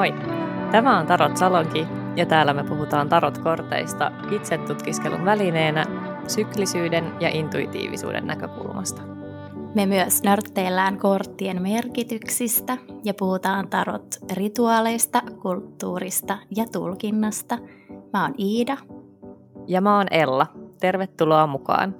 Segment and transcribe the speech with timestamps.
[0.00, 0.14] Moi!
[0.72, 1.86] Tämä on Tarot Salonki
[2.16, 5.86] ja täällä me puhutaan tarotkorteista itsetutkiskelun välineenä
[6.28, 9.02] syklisyyden ja intuitiivisuuden näkökulmasta.
[9.74, 17.58] Me myös nörtteillään korttien merkityksistä ja puhutaan tarot rituaaleista, kulttuurista ja tulkinnasta.
[18.12, 18.76] Mä oon Iida.
[19.66, 20.46] Ja mä oon Ella.
[20.80, 21.94] Tervetuloa mukaan.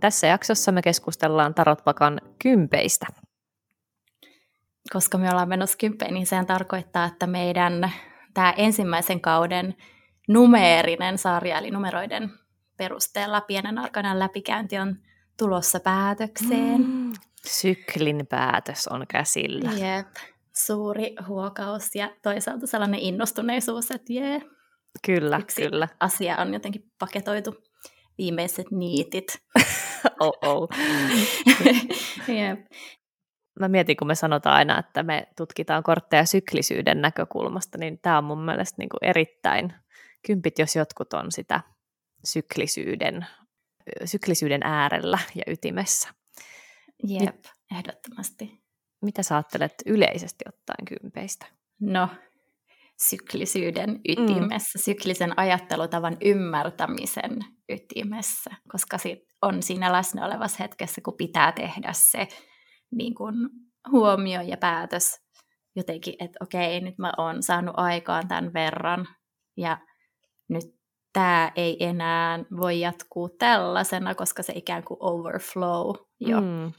[0.00, 3.06] Tässä jaksossa me keskustellaan tarotpakan kympeistä–
[4.94, 7.92] koska me ollaan menossa kymppeen, niin sehän tarkoittaa, että meidän
[8.34, 9.74] tämä ensimmäisen kauden
[10.28, 12.30] numeerinen sarja, eli numeroiden
[12.76, 14.96] perusteella pienen arkanan läpikäynti on
[15.38, 16.80] tulossa päätökseen.
[16.86, 17.12] Mm,
[17.46, 19.70] syklin päätös on käsillä.
[19.70, 20.08] Jep,
[20.66, 24.40] suuri huokaus ja toisaalta sellainen innostuneisuus, että jee.
[25.06, 25.88] Kyllä, Yksi kyllä.
[26.00, 27.54] asia on jotenkin paketoitu
[28.18, 29.38] viimeiset niitit.
[30.20, 30.68] oh, oh.
[32.38, 32.60] Jep
[33.60, 38.24] mä mietin, kun me sanotaan aina, että me tutkitaan kortteja syklisyyden näkökulmasta, niin tämä on
[38.24, 39.72] mun mielestä niin kuin erittäin,
[40.26, 41.60] kympit jos jotkut on sitä
[42.24, 43.26] syklisyyden,
[44.04, 46.08] syklisyyden äärellä ja ytimessä.
[47.08, 48.60] Jep, Nyt, ehdottomasti.
[49.02, 51.46] Mitä sä ajattelet yleisesti ottaen kympeistä?
[51.80, 52.08] No,
[53.08, 54.82] syklisyyden ytimessä, mm.
[54.82, 62.28] syklisen ajattelutavan ymmärtämisen ytimessä, koska sit on siinä läsnä olevassa hetkessä, kun pitää tehdä se
[62.96, 63.34] niin kuin
[63.90, 65.24] huomio ja päätös
[65.76, 69.08] jotenkin, että okei, nyt mä oon saanut aikaan tämän verran
[69.56, 69.78] ja
[70.48, 70.64] nyt
[71.12, 76.40] tämä ei enää voi jatkuu tällaisena, koska se ikään kuin overflow jo.
[76.40, 76.72] Mm.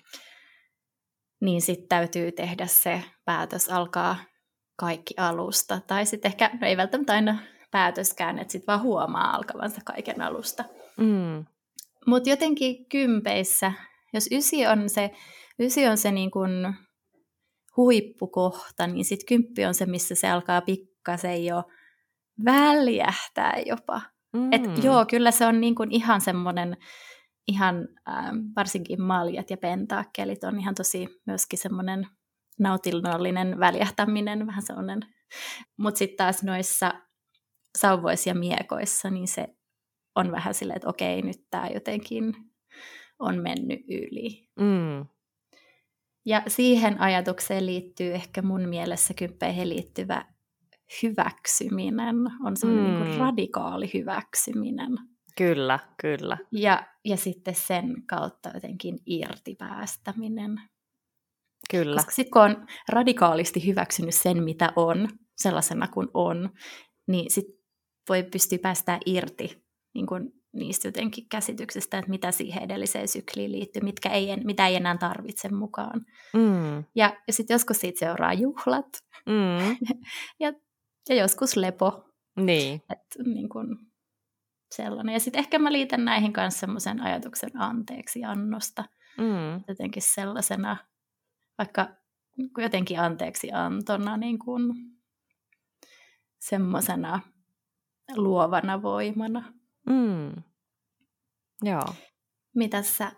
[1.42, 4.16] Niin sitten täytyy tehdä se päätös alkaa
[4.76, 5.80] kaikki alusta.
[5.88, 7.40] Tai sitten ehkä, no ei välttämättä aina
[7.72, 10.64] päätöskään, että sitten vaan huomaa alkavansa kaiken alusta.
[10.98, 11.46] Mm.
[12.08, 13.72] Mutta jotenkin kympeissä,
[14.14, 15.12] jos ysi on se
[15.60, 16.76] ysi on se niin kuin
[17.78, 21.64] huippukohta, niin sitten kymppi on se, missä se alkaa pikkasen jo
[22.46, 24.02] väljähtää jopa.
[24.34, 24.54] Mm.
[24.54, 26.78] Et joo, kyllä se on niin kuin ihan semmoinen,
[27.48, 32.08] ihan ähm, varsinkin maljat ja pentaakkelit on ihan tosi myöskin semmoinen
[32.60, 35.00] nautinnollinen väljähtäminen, vähän semmoinen.
[35.78, 36.94] Mutta sitten taas noissa
[37.78, 39.48] sauvoissa ja miekoissa, niin se
[40.16, 42.34] on vähän silleen, että okei, nyt tämä jotenkin
[43.20, 44.50] on mennyt yli.
[44.60, 45.06] Mm.
[46.26, 50.26] Ja siihen ajatukseen liittyy ehkä mun mielessä kymppeihin liittyvä
[51.04, 52.16] hyväksyminen,
[52.46, 53.04] on semmoinen mm.
[53.04, 54.92] niin radikaali hyväksyminen.
[55.38, 56.38] Kyllä, kyllä.
[56.52, 60.62] Ja, ja sitten sen kautta jotenkin irtipäästäminen.
[61.72, 61.96] Kyllä.
[61.96, 66.50] Koska sitten kun on radikaalisti hyväksynyt sen, mitä on, sellaisena kuin on,
[67.08, 67.56] niin sitten
[68.10, 73.82] voi pystyä päästään irti niin kuin niistä jotenkin käsityksistä, että mitä siihen edelliseen sykliin liittyy,
[73.82, 76.06] mitkä ei, mitä ei enää tarvitse mukaan.
[76.34, 76.84] Mm.
[76.96, 79.78] Ja, ja sitten joskus siitä seuraa juhlat mm.
[80.40, 80.54] ja,
[81.10, 82.06] ja joskus lepo.
[82.40, 82.82] Niin.
[82.92, 83.78] Et, niin kun,
[84.72, 85.14] sellainen.
[85.14, 88.84] Ja sitten ehkä mä liitän näihin kanssa semmoisen ajatuksen anteeksi annosta.
[89.18, 89.64] Mm.
[89.68, 90.78] Jotenkin sellaisena,
[91.58, 91.90] vaikka
[92.58, 94.76] jotenkin anteeksi antona niin kun,
[96.40, 97.20] semmoisena
[98.16, 99.54] luovana voimana.
[99.86, 100.44] Mm.
[101.64, 101.96] Joo.
[102.56, 103.12] Mitä sä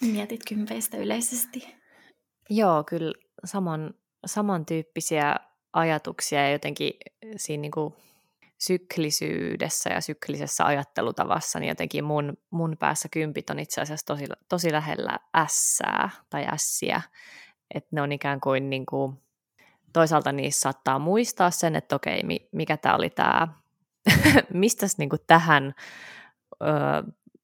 [0.00, 1.74] mietit kympeistä yleisesti?
[2.50, 3.12] Joo, kyllä
[3.44, 3.94] saman,
[4.26, 5.36] samantyyppisiä
[5.72, 6.92] ajatuksia ja jotenkin
[7.36, 7.94] siinä niin kuin
[8.58, 14.72] syklisyydessä ja syklisessä ajattelutavassa, niin jotenkin mun, mun päässä kympit on itse asiassa tosi, tosi
[14.72, 17.02] lähellä ässää tai ässiä.
[17.74, 19.16] Että ne on ikään kuin, niin kuin
[19.92, 23.48] toisaalta niissä saattaa muistaa sen, että okei, mikä tämä oli tämä
[24.52, 25.74] mistä niin tähän
[26.62, 26.66] ö,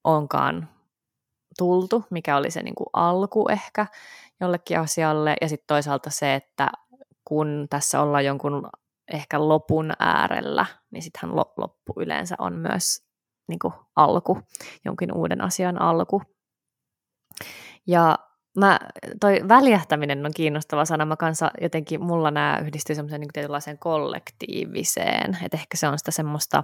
[0.03, 0.69] onkaan
[1.57, 3.85] tultu, mikä oli se niin kuin alku ehkä
[4.41, 6.69] jollekin asialle, ja sitten toisaalta se, että
[7.25, 8.69] kun tässä ollaan jonkun
[9.13, 13.03] ehkä lopun äärellä, niin sittenhän loppu yleensä on myös
[13.47, 14.39] niin kuin alku,
[14.85, 16.21] jonkin uuden asian alku.
[17.87, 18.17] Ja
[18.57, 18.79] mä,
[19.19, 21.05] toi väljähtäminen on kiinnostava sana.
[21.05, 26.11] Mä kanssa jotenkin, mulla nämä yhdistyy semmoiseen niin tietynlaiseen kollektiiviseen, että ehkä se on sitä
[26.11, 26.63] semmoista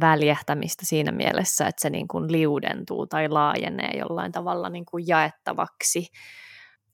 [0.00, 6.06] väljähtämistä siinä mielessä, että se niin kuin liudentuu tai laajenee jollain tavalla niin kuin jaettavaksi,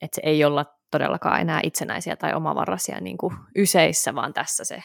[0.03, 4.83] että se ei olla todellakaan enää itsenäisiä tai omavaraisia niin kuin yseissä, vaan tässä se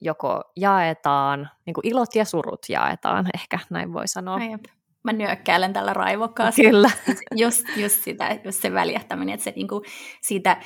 [0.00, 4.38] joko jaetaan, niin kuin ilot ja surut jaetaan, ehkä näin voi sanoa.
[4.38, 4.64] Jep
[5.04, 6.62] mä nyökkäilen tällä raivokkaasti.
[6.62, 6.90] Kyllä.
[7.36, 9.82] Just, just sitä, just se väljähtäminen, että se niinku
[10.20, 10.56] siitä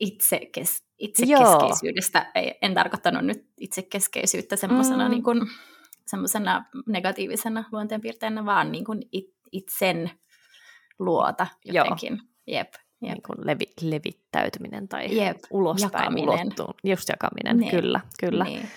[0.00, 5.10] itse kes, itsekeskeisyydestä, ei, en tarkoittanut nyt itsekeskeisyyttä semmoisena mm.
[5.10, 5.40] niin kuin,
[6.86, 10.10] negatiivisena luonteenpiirteenä, vaan niin kuin it, itsen
[10.98, 12.12] luota jotenkin.
[12.12, 12.26] Joo.
[12.46, 12.74] Jep.
[13.00, 15.36] niin kuin levi, levittäytyminen tai Jep.
[15.50, 16.28] ulospäin Jakaminen.
[16.28, 16.74] ulottuu.
[16.84, 17.70] Just jakaminen, Niin.
[17.70, 18.44] kyllä, kyllä.
[18.44, 18.68] Niin.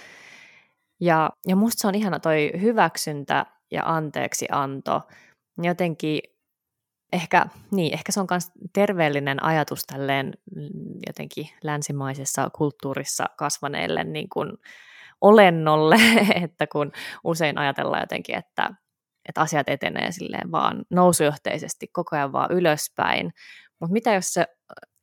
[1.00, 5.02] Ja, ja musta se on ihana toi hyväksyntä ja anteeksi anto.
[5.58, 6.20] Jotenkin
[7.14, 14.30] ehkä, niin, ehkä se on myös terveellinen ajatus tälleen mm, jotenkin länsimaisessa kulttuurissa kasvaneelle niin
[14.30, 14.52] kuin
[15.22, 15.96] olennolle,
[16.44, 16.92] että kun
[17.24, 18.70] usein ajatellaan jotenkin, että,
[19.30, 23.34] että asiat etenee silleen vaan nousujohteisesti koko ajan vaan ylöspäin,
[23.80, 24.48] mutta mitä jos se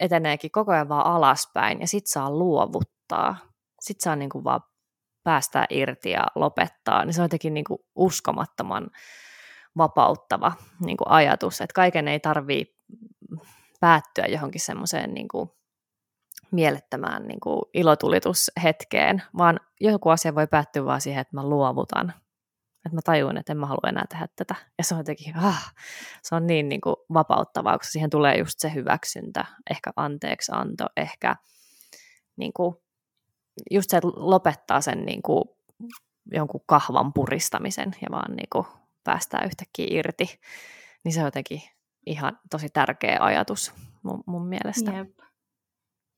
[0.00, 3.36] eteneekin koko ajan vaan alaspäin ja sit saa luovuttaa,
[3.80, 4.60] sit saa niin kuin vaan
[5.24, 8.90] päästää irti ja lopettaa, niin se on jotenkin niin kuin uskomattoman
[9.76, 12.76] vapauttava niin kuin ajatus, että kaiken ei tarvii
[13.80, 15.50] päättyä johonkin semmoiseen niin kuin
[16.50, 22.14] mielettömään niin kuin ilotulitushetkeen, vaan joku asia voi päättyä vaan siihen, että mä luovutan.
[22.86, 24.54] Että mä tajun, että en mä halua enää tehdä tätä.
[24.78, 25.74] Ja se on jotenkin, ah,
[26.22, 30.86] se on niin, niin kuin vapauttavaa, koska siihen tulee just se hyväksyntä, ehkä anteeksi anto,
[30.96, 31.36] ehkä
[32.36, 32.76] niin kuin,
[33.70, 35.44] just se, että lopettaa sen niin kuin,
[36.32, 38.66] jonkun kahvan puristamisen ja vaan niin kuin,
[39.04, 40.40] päästään yhtäkkiä irti.
[41.04, 41.62] Niin se on jotenkin
[42.06, 43.72] ihan tosi tärkeä ajatus
[44.02, 44.92] mun, mun mielestä.
[44.92, 45.18] Jep.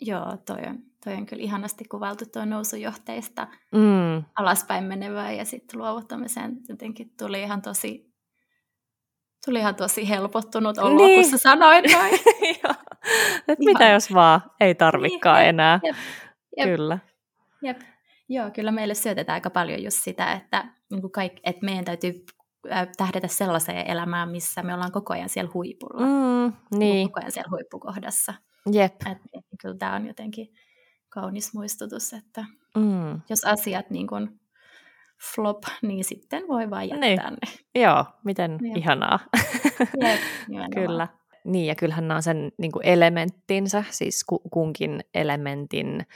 [0.01, 5.81] Joo, toi on, toi on kyllä ihanasti kuvailtu tuo nousujohteista Mm, alaspäin menevää ja sitten
[5.81, 8.13] luovuttamiseen jotenkin tuli ihan tosi,
[9.47, 11.21] tuli ihan tosi helpottunut olo, Niin.
[11.23, 12.21] kun sä sanoit noin.
[13.67, 15.81] Mitä jos vaan ei tarvikaan Niin, enää.
[15.85, 15.97] jep,
[16.57, 16.67] jep.
[16.69, 16.99] Kyllä.
[17.65, 17.81] Jep.
[18.29, 22.25] Joo, kyllä meille syötetään aika paljon just sitä, että, niin kuin kaikki, että meidän täytyy
[22.73, 26.01] äh, tähdätä sellaiseen elämään, missä me ollaan koko ajan siellä huipulla.
[26.07, 28.35] Mm, Mm, niin, Koko ajan siellä huippukohdassa.
[28.73, 28.95] jep.
[29.11, 30.49] Et, et, kyllä tämä on jotenkin
[31.09, 32.45] kaunis muistutus, että
[32.77, 33.21] Mm.
[33.31, 34.41] jos asiat niin kuin
[35.35, 37.39] flop, niin sitten voi vaan jättää Niin.
[37.75, 37.81] ne.
[37.83, 38.77] Joo, miten Jep.
[38.77, 39.19] ihanaa.
[40.01, 40.21] Jep.
[40.75, 41.09] Kyllä.
[41.45, 46.07] Niin, ja kyllähän nämä on sen niin kuin elementtinsä, siis ku, kunkin elementin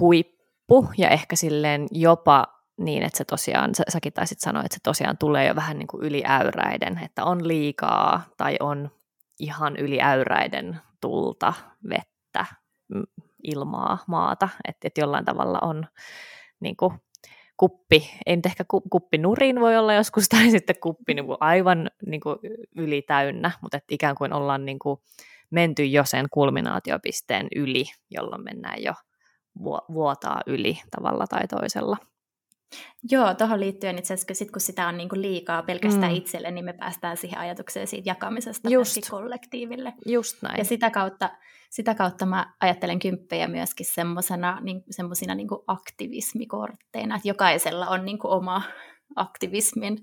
[0.00, 0.33] huippu,
[0.98, 2.46] ja ehkä silleen jopa
[2.76, 5.86] niin, että se tosiaan, sä, säkin taisit sanoa, että se tosiaan tulee jo vähän niin
[5.86, 8.90] kuin yliäyräiden, että on liikaa tai on
[9.38, 11.52] ihan yliäyräiden tulta,
[11.88, 12.46] vettä,
[13.42, 15.86] ilmaa, maata, että, että jollain tavalla on
[16.60, 16.92] niin kuin
[17.56, 21.38] kuppi, ei nyt ehkä ku- kuppi nurin voi olla joskus, tai sitten kuppi niin kuin
[21.40, 22.36] aivan niin kuin
[22.76, 25.00] yli täynnä, mutta että ikään kuin ollaan niin kuin
[25.50, 28.92] menty jo sen kulminaatiopisteen yli, jolloin mennään jo
[29.92, 31.96] vuotaa yli tavalla tai toisella.
[33.10, 36.16] Joo, tuohon liittyen itse asiassa, sit kun sitä on niinku liikaa pelkästään Mm.
[36.16, 38.94] itselle, niin me päästään siihen ajatukseen siitä jakamisesta Just.
[38.96, 39.92] myöskin kollektiiville.
[40.06, 40.58] Just näin.
[40.58, 41.30] Ja sitä kautta,
[41.70, 48.18] sitä kautta mä ajattelen kymppejä myöskin semmoisena niin, semmosina niin aktivismikortteina, että jokaisella on niin
[48.18, 48.62] kuin oma
[49.16, 49.98] aktivismin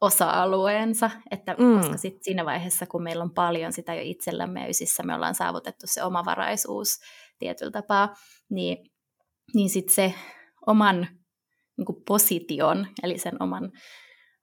[0.00, 1.64] osa-alueensa, että Mm.
[1.64, 1.78] mm.
[1.78, 5.34] koska sit siinä vaiheessa, kun meillä on paljon sitä jo itsellämme ja ysissä, me ollaan
[5.34, 7.00] saavutettu se omavaraisuus
[7.38, 8.14] tietyllä tapaa,
[8.50, 8.90] niin,
[9.54, 10.14] niin sitten se
[10.66, 11.08] oman
[11.76, 13.72] niin kuin position, eli sen oman,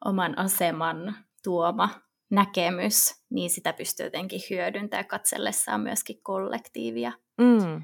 [0.05, 1.89] oman aseman tuoma
[2.31, 7.11] näkemys, niin sitä pystyy jotenkin hyödyntämään katsellessaan myöskin kollektiivia.
[7.37, 7.81] Mm.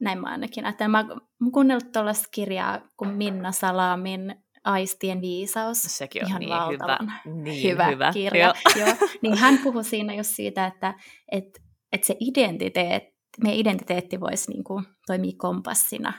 [0.00, 0.90] Näin mä ainakin ajattelen.
[0.90, 4.34] Mä oon kuunnellut tuollaista kirjaa kuin Minna Salamin
[4.64, 5.82] Aistien viisaus.
[5.82, 7.42] Sekin on Ihan niin valtavan hyvä.
[7.42, 8.12] Niin hyvä, hyvä.
[8.12, 8.54] kirja.
[8.76, 8.86] Joo.
[8.86, 9.08] Joo.
[9.22, 10.94] Niin hän puhui siinä just siitä, että,
[11.32, 11.60] että,
[11.92, 13.11] että se identiteetti,
[13.42, 16.12] meidän identiteetti voisi niin kuin toimia kompassina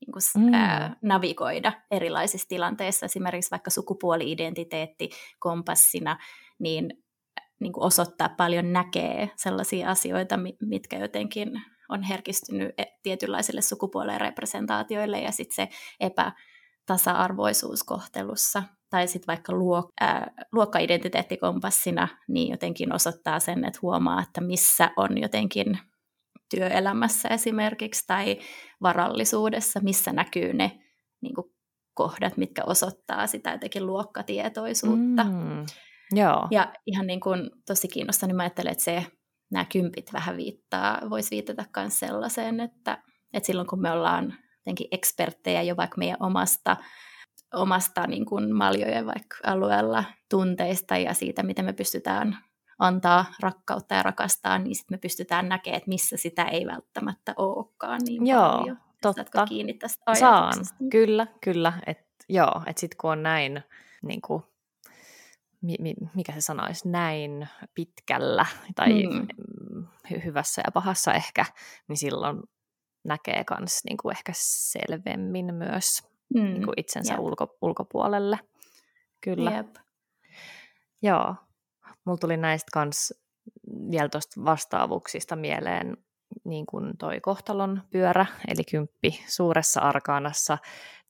[0.00, 0.54] niin kuin, Mm.
[0.54, 3.06] ää, navigoida erilaisissa tilanteissa.
[3.06, 6.18] Esimerkiksi vaikka sukupuoli-identiteetti kompassina,
[6.58, 6.90] niin,
[7.60, 11.50] niin kuin osoittaa paljon näkee sellaisia asioita, mi- mitkä jotenkin
[11.88, 15.68] on herkistynyt e- tietynlaisille sukupuolen representaatioille ja sitten se
[16.00, 24.40] epätasa-arvoisuus kohtelussa tai sitten vaikka luok, ää, luokka-identiteettikompassina, niin jotenkin osoittaa sen, että huomaa, että
[24.40, 25.78] missä on jotenkin
[26.54, 28.38] työelämässä esimerkiksi tai
[28.82, 30.80] varallisuudessa, missä näkyy ne
[31.20, 31.54] niin kuin,
[31.94, 35.24] kohdat, mitkä osoittaa sitä jotenkin luokkatietoisuutta.
[35.24, 35.66] Mm.
[36.12, 36.48] Joo.
[36.50, 39.06] Ja ihan niin kuin tosi kiinnostaa, niin mä ajattelen, että se,
[39.50, 44.88] nämä kympit vähän viittaa, voisi viitata myös sellaiseen, että, että silloin kun me ollaan jotenkin
[44.90, 46.76] eksperttejä jo vaikka meidän omasta,
[47.54, 52.38] omasta niin kuin maljojen vaikka alueella tunteista ja siitä, miten me pystytään
[52.78, 58.00] antaa rakkautta ja rakastaa, niin sitten me pystytään näkemään, että missä sitä ei välttämättä olekaan
[58.06, 58.78] niin Joo, paljon.
[59.02, 59.22] totta.
[59.22, 60.54] Saatko kiinni tästä Saan,
[60.90, 61.72] kyllä, kyllä.
[61.86, 63.62] Et, joo, että sitten kun on näin,
[64.02, 64.42] niin kuin,
[65.60, 69.26] mi, mi, mikä se sana olisi, näin pitkällä tai Mm.
[69.70, 69.86] mm.
[70.10, 71.44] hy, hyvässä ja pahassa ehkä,
[71.88, 72.42] niin silloin
[73.04, 76.02] näkee myös niin kuin ehkä selvemmin myös
[76.34, 76.42] Mm.
[76.44, 77.20] niin kuin itsensä jep.
[77.20, 78.38] ulko, ulkopuolelle.
[79.20, 79.50] Kyllä.
[79.50, 79.76] Jep.
[81.02, 81.34] Joo.
[82.04, 83.14] Mulla tuli näistä kans
[83.90, 85.96] vielä tuosta vastaavuuksista mieleen
[86.44, 90.58] niin kuin toi kohtalon pyörä, eli kymppi suuressa arkaanassa,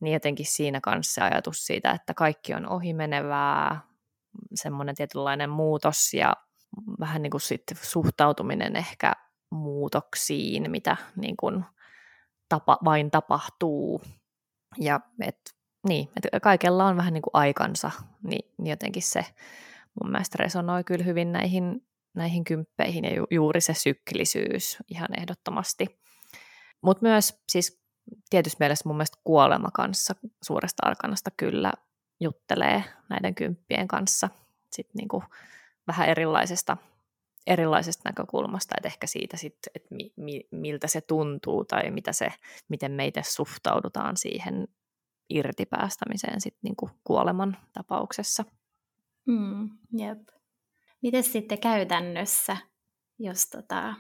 [0.00, 3.80] niin jotenkin siinä kanssa se ajatus siitä, että kaikki on ohimenevää,
[4.54, 6.32] semmoinen tietynlainen muutos ja
[7.00, 9.12] vähän niin kuin sit suhtautuminen ehkä
[9.50, 11.64] muutoksiin, mitä niin kuin
[12.48, 14.02] tapa, vain tapahtuu.
[14.78, 15.40] Ja et,
[15.88, 17.90] niin, et kaikella on vähän niin kuin aikansa,
[18.22, 19.24] niin, niin jotenkin se
[20.02, 26.00] mun mielestä resonoi kyllä hyvin näihin näihin kymppeihin ja ju- juuri se syklisyys ihan ehdottomasti.
[26.82, 27.82] Mutta myös siis
[28.30, 31.72] tietysti mielessä mun mielestä kuolema kanssa suuresta arkanasta kyllä
[32.20, 34.28] juttelee näiden kymppien kanssa
[34.72, 35.24] sit niinku
[35.86, 36.76] vähän erilaisesta,
[37.46, 42.28] erilaisesta näkökulmasta, että ehkä siitä sit, että mi, mi, miltä se tuntuu tai mitä se,
[42.68, 44.68] miten meitä suhtaudutaan siihen
[45.30, 48.44] irtipäästämiseen sit niinku kuoleman tapauksessa.
[49.26, 50.18] Mm, jep.
[51.02, 52.56] Miten sitten käytännössä,
[53.18, 53.94] jos tota,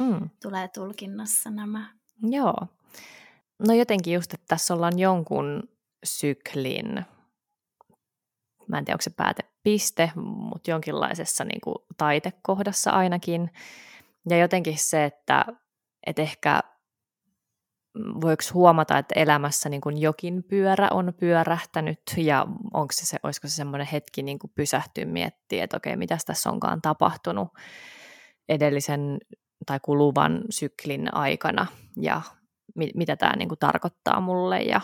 [0.00, 0.30] mm.
[0.42, 1.94] tulee tulkinnassa nämä?
[2.22, 2.56] Joo.
[3.68, 5.62] No jotenkin just, että tässä ollaan jonkun
[6.04, 7.04] syklin,
[8.68, 13.50] mä en tiedä onko se päätepiste, mutta jonkinlaisessa niin kuin taitekohdassa ainakin.
[14.30, 15.44] Ja jotenkin se, että,
[16.06, 16.60] että ehkä
[18.20, 23.48] voiko huomata, että elämässä niin kuin jokin pyörä on pyörähtänyt ja onko se, se, olisiko
[23.48, 27.48] se semmoinen hetki niin kuin pysähtyä miettiä, että okei, mitä tässä onkaan tapahtunut
[28.48, 29.18] edellisen
[29.66, 32.20] tai kuluvan syklin aikana ja
[32.74, 34.80] mi, mitä tämä niin kuin tarkoittaa mulle ja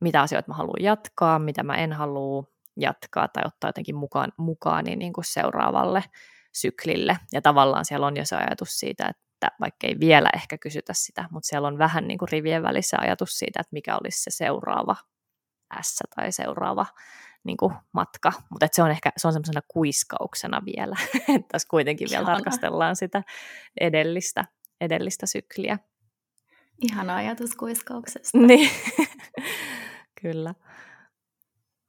[0.00, 2.44] mitä asioita mä haluan jatkaa, mitä mä en halua
[2.76, 6.04] jatkaa tai ottaa jotenkin mukaan, mukaan niin kuin seuraavalle
[6.54, 7.18] syklille.
[7.32, 10.92] Ja tavallaan siellä on jo se ajatus siitä, että että vaikka ei vielä ehkä kysytä
[10.94, 14.30] sitä, mutta siellä on vähän niin kuin rivien välissä ajatus siitä, että mikä olisi se
[14.30, 14.96] seuraava
[15.82, 16.86] S tai seuraava
[17.44, 20.96] niin kuin matka, mutta se on ehkä se on semmoisena kuiskauksena vielä,
[21.36, 22.36] että tässä kuitenkin vielä Ihana.
[22.36, 23.22] tarkastellaan sitä
[23.80, 24.44] edellistä,
[24.80, 25.78] edellistä sykliä.
[26.82, 28.38] Ihana ajatus kuiskauksesta.
[28.38, 28.70] Niin,
[30.22, 30.54] kyllä.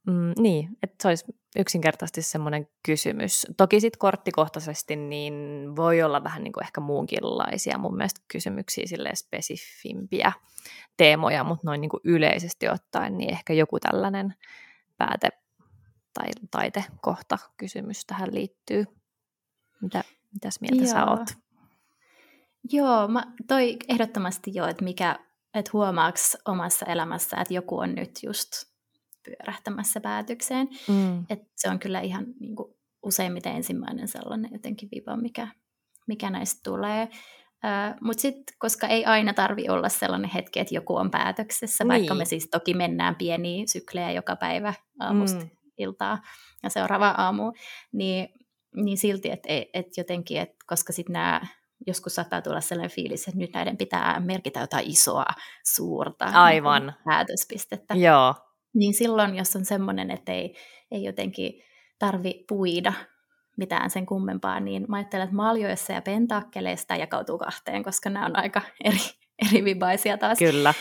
[0.08, 3.48] Mm, niin, että se olisi yksinkertaisesti semmoinen kysymys.
[3.58, 5.34] Toki sitten korttikohtaisesti niin
[5.76, 10.32] voi olla vähän niin kuin ehkä muunkinlaisia mun mielestä kysymyksiä sille spesifimpiä
[10.98, 14.34] teemoja, mutta noin niin kuin yleisesti ottaen niin ehkä joku tällainen
[14.98, 15.30] pääte
[16.14, 18.86] tai taitekohta kysymys tähän liittyy.
[19.82, 20.94] Mitä, mitäs mieltä Joo.
[20.94, 21.28] sä oot?
[22.72, 25.20] Joo, mä, toi ehdottomasti joo, että mikä,
[25.54, 28.73] että huomaaks omassa elämässä, että joku on nyt just
[29.26, 30.70] pyörähtämässä päätökseen.
[30.88, 31.26] Mm.
[31.30, 35.48] Et se on kyllä ihan niin kuin, useimmiten ensimmäinen sellainen jotenkin viva, mikä,
[36.08, 37.10] mikä näistä tulee.
[38.02, 41.90] Mutta sitten, koska ei aina tarvi olla sellainen hetki, että joku on päätöksessä, niin.
[41.90, 45.50] vaikka me siis toki mennään pieniä syklejä joka päivä aamusta mm.
[45.78, 46.22] iltaa
[46.64, 47.54] ja seuraava aamu,
[47.94, 48.30] niin,
[48.76, 51.42] niin silti, että et jotenkin, et, koska sitten nämä
[51.88, 55.26] joskus saattaa tulla sellainen fiilis, että nyt näiden pitää merkitä jotain isoa,
[55.66, 56.86] suurta Aivan.
[56.86, 57.96] Niin päätöspistettä.
[57.96, 58.36] Joo,
[58.74, 60.56] niin silloin, jos on semmoinen, että ei,
[60.92, 61.64] ei jotenkin
[62.00, 62.94] tarvi puida
[63.58, 68.36] mitään sen kummempaa, niin mä ajattelen, että maljoissa ja pentakkeleista jakautuu kahteen, koska nämä on
[68.36, 68.98] aika eri,
[69.50, 70.40] eri vibaisia taas.
[70.40, 70.74] Kyllä.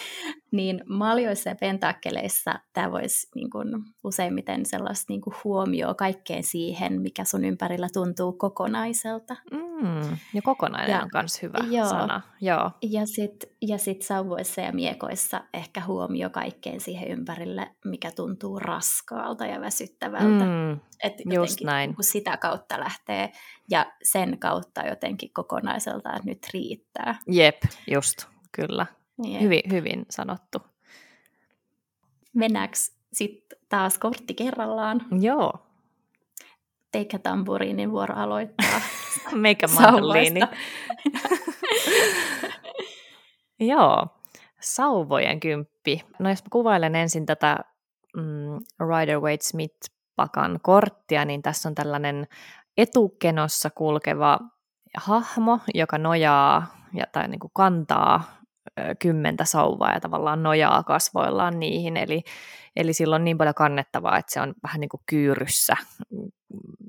[0.52, 3.68] Niin maljoissa ja pentakkeleissa tämä voisi niin kuin,
[4.04, 9.36] useimmiten sellaista niin kuin, huomioon kaikkeen siihen, mikä sun ympärillä tuntuu kokonaiselta.
[9.52, 12.20] Mm, ja kokonainen ja, on myös hyvä joo, sana.
[12.40, 12.70] Joo.
[12.82, 19.46] Ja sitten ja sit sauvoissa ja miekoissa ehkä huomio kaikkeen siihen ympärille, mikä tuntuu raskaalta
[19.46, 20.44] ja väsyttävältä.
[20.44, 21.94] Mm, että just näin.
[21.94, 23.32] Kun sitä kautta lähtee
[23.70, 27.18] ja sen kautta jotenkin kokonaiselta, että nyt riittää.
[27.28, 28.86] Jep, just, kyllä.
[29.40, 30.58] Hyvin, hyvin sanottu.
[32.34, 32.76] Mennäänkö
[33.12, 35.00] sitten taas kortti kerrallaan?
[35.20, 35.52] Joo.
[36.92, 38.80] Teikä tamburiinin vuoro aloittaa.
[39.32, 40.40] Meikä mandoliini.
[43.60, 44.06] Joo,
[44.60, 46.04] sauvojen kymppi.
[46.18, 47.58] No jos mä kuvailen ensin tätä
[48.16, 52.26] mm, Rider Waite Smith-pakan korttia, niin tässä on tällainen
[52.76, 54.38] etukenossa kulkeva
[54.96, 58.41] hahmo, joka nojaa ja, tai niin kuin kantaa
[58.98, 61.96] kymmentä sauvaa ja tavallaan nojaa kasvoillaan niihin.
[61.96, 62.22] Eli,
[62.76, 65.76] eli sillä on niin paljon kannettavaa, että se on vähän niin kuin kyyryssä
[66.10, 66.30] mm,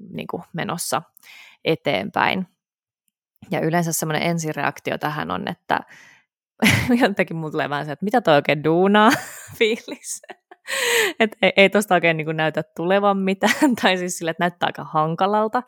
[0.09, 1.01] niin kuin menossa
[1.65, 2.47] eteenpäin.
[3.51, 5.79] Ja yleensä semmoinen ensireaktio tähän on, että
[7.01, 9.11] jotenkin mulla tulee vähän se, että mitä toi oikein duunaa
[9.57, 10.21] fiilis.
[11.19, 14.67] että ei, ei tosta oikein niin kuin näytä tulevan mitään, tai siis sille, että näyttää
[14.67, 15.63] aika hankalalta.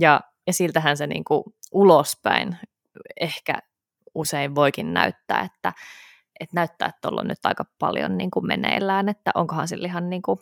[0.00, 2.56] Ja, ja siltähän se niin kuin ulospäin
[3.20, 3.58] ehkä
[4.16, 5.72] usein voikin näyttää, että,
[6.40, 10.10] että näyttää, että tuolla on nyt aika paljon niin kuin meneillään, että onkohan sillä ihan
[10.10, 10.40] niin kuin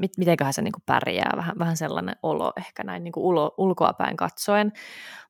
[0.00, 3.54] mit, mitenköhän se niin kuin pärjää, vähän, vähän sellainen olo ehkä näin niin kuin ulo,
[3.58, 4.72] ulkoapäin katsoen,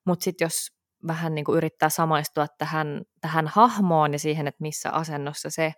[0.05, 4.91] mutta sitten jos vähän niin kuin yrittää samaistua tähän, tähän hahmoon ja siihen, että missä
[4.91, 5.73] asennossa se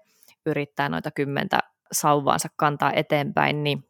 [0.45, 1.59] yrittää noita kymmentä
[1.91, 3.83] sauvaansa kantaa eteenpäin, niin,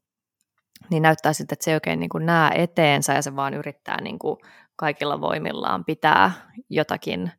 [0.90, 4.02] niin näyttää siltä, että se ei oikein niin kuin näe eteensä ja se vaan yrittää
[4.02, 4.38] niin kuin
[4.76, 6.32] kaikilla voimillaan pitää
[6.70, 7.32] jotakin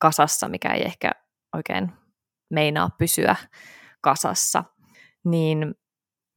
[0.00, 1.12] kasassa, mikä ei ehkä
[1.56, 1.92] oikein
[2.50, 3.36] meinaa pysyä
[4.00, 4.64] kasassa.
[5.24, 5.74] Niin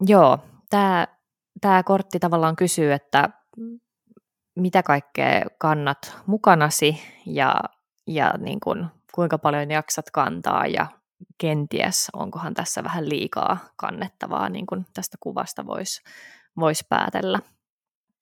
[0.08, 0.39] joo,
[0.70, 3.29] tämä, kortti tavallaan kysyy, että
[4.55, 7.55] mitä kaikkea kannat mukanasi ja,
[8.08, 10.88] ja niin kuin, kuinka paljon jaksat kantaa ja
[11.38, 16.01] kenties onkohan tässä vähän liikaa kannettavaa, niin kuin tästä kuvasta voisi
[16.60, 17.39] vois päätellä.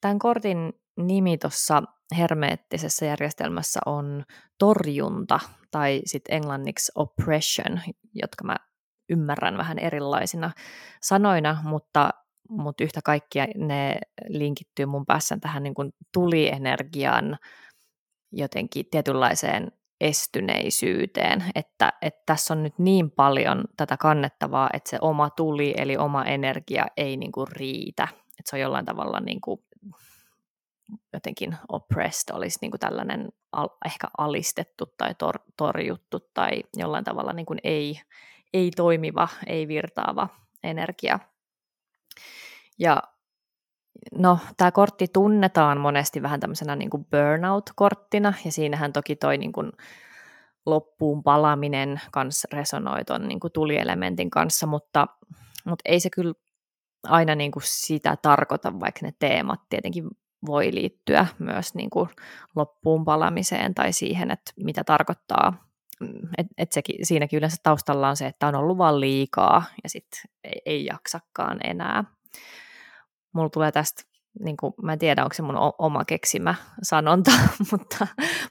[0.02, 1.84] Tämän kortin nimi tuossa
[2.18, 4.24] hermeettisessä järjestelmässä on
[4.58, 5.40] torjunta
[5.72, 7.82] tai sitten englanniksi oppression,
[8.14, 8.56] jotka mä
[9.10, 10.52] ymmärrän vähän erilaisina
[11.02, 12.10] sanoina, mutta,
[12.50, 13.96] mutta yhtä kaikkia ne
[14.28, 17.38] linkittyy mun päässä tähän niin kuin tulienergian
[18.32, 25.30] jotenkin tietynlaiseen estyneisyyteen, että, että tässä on nyt niin paljon tätä kannettavaa, että se oma
[25.30, 29.60] tuli eli oma energia ei niin kuin riitä, että se on jollain tavalla niin kuin
[31.14, 37.34] jotenkin oppressed olisi niin kuin tällainen al, ehkä alistettu tai tor, torjuttu tai jollain tavalla
[37.34, 38.02] niin kuin ei,
[38.54, 40.28] ei toimiva, ei virtaava
[40.64, 41.20] energia.
[42.80, 43.04] Ja
[44.16, 49.52] no, tämä kortti tunnetaan monesti vähän tämmöisenä niin kuin burnout-korttina, ja siinähän toki toi niin
[49.52, 49.72] kuin
[50.66, 55.08] loppuun palaminen kanssa resonoi ton niin tulielementin kanssa, mutta,
[55.66, 56.34] mutta ei se kyllä
[57.04, 60.10] aina niin kuin sitä tarkoita, vaikka ne teemat tietenkin
[60.46, 62.10] voi liittyä myös niin kuin
[62.56, 65.72] loppuun palamiseen tai siihen, että mitä tarkoittaa.
[66.00, 69.90] Mm, et, et sekin, siinäkin yleensä taustalla on se, että on ollut vaan liikaa ja
[69.90, 72.04] sitten ei, ei jaksakaan enää.
[73.34, 74.04] Mulla tulee tästä,
[74.40, 77.32] niin kuin, mä en tiedä onko se mun oma keksimä sanonta,
[77.72, 78.08] mutta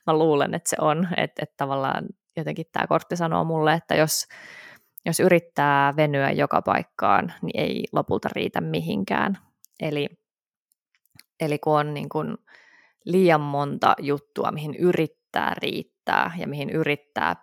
[0.06, 1.08] mä luulen, että se on.
[1.16, 2.04] Että et tavallaan
[2.36, 4.26] jotenkin tämä kortti sanoo mulle, että jos,
[5.06, 9.38] jos yrittää venyä joka paikkaan, niin ei lopulta riitä mihinkään.
[9.80, 10.08] Eli
[11.40, 12.36] Eli kun on niin kuin
[13.04, 17.36] liian monta juttua, mihin yrittää riittää ja mihin yrittää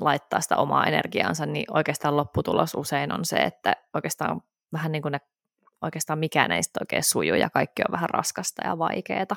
[0.00, 4.40] laittaa sitä omaa energiaansa, niin oikeastaan lopputulos usein on se, että oikeastaan
[4.72, 5.20] vähän niin kuin ne,
[5.82, 9.36] oikeastaan mikään ei sitten oikein suju ja kaikki on vähän raskasta ja vaikeaa.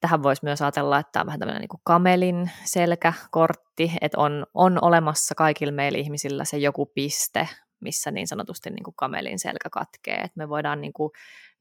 [0.00, 4.46] Tähän voisi myös ajatella, että tämä on vähän tämmöinen niin kuin kamelin selkäkortti, että on,
[4.54, 7.48] on olemassa kaikilla meillä ihmisillä se joku piste,
[7.80, 10.16] missä niin sanotusti niin kuin kamelin selkä katkee.
[10.16, 11.10] Et me voidaan niin kuin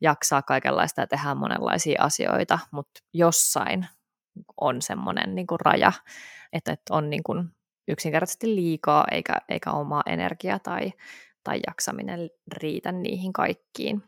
[0.01, 3.87] jaksaa kaikenlaista ja tehdä monenlaisia asioita, mutta jossain
[4.61, 5.91] on semmoinen niin kuin raja,
[6.53, 7.49] että, että on niin kuin
[7.87, 10.93] yksinkertaisesti liikaa eikä, eikä omaa energia tai,
[11.43, 14.03] tai jaksaminen riitä niihin kaikkiin.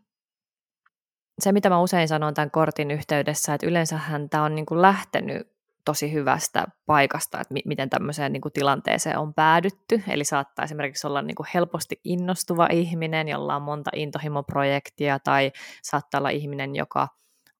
[1.39, 5.56] Se, mitä mä usein sanon tämän kortin yhteydessä, että yleensähän tämä on niin kuin lähtenyt
[5.87, 10.03] tosi hyvästä paikasta, että miten tämmöiseen niin kuin tilanteeseen on päädytty.
[10.07, 15.51] Eli saattaa esimerkiksi olla niin kuin helposti innostuva ihminen, jolla on monta intohimoprojektia, tai
[15.83, 17.07] saattaa olla ihminen, joka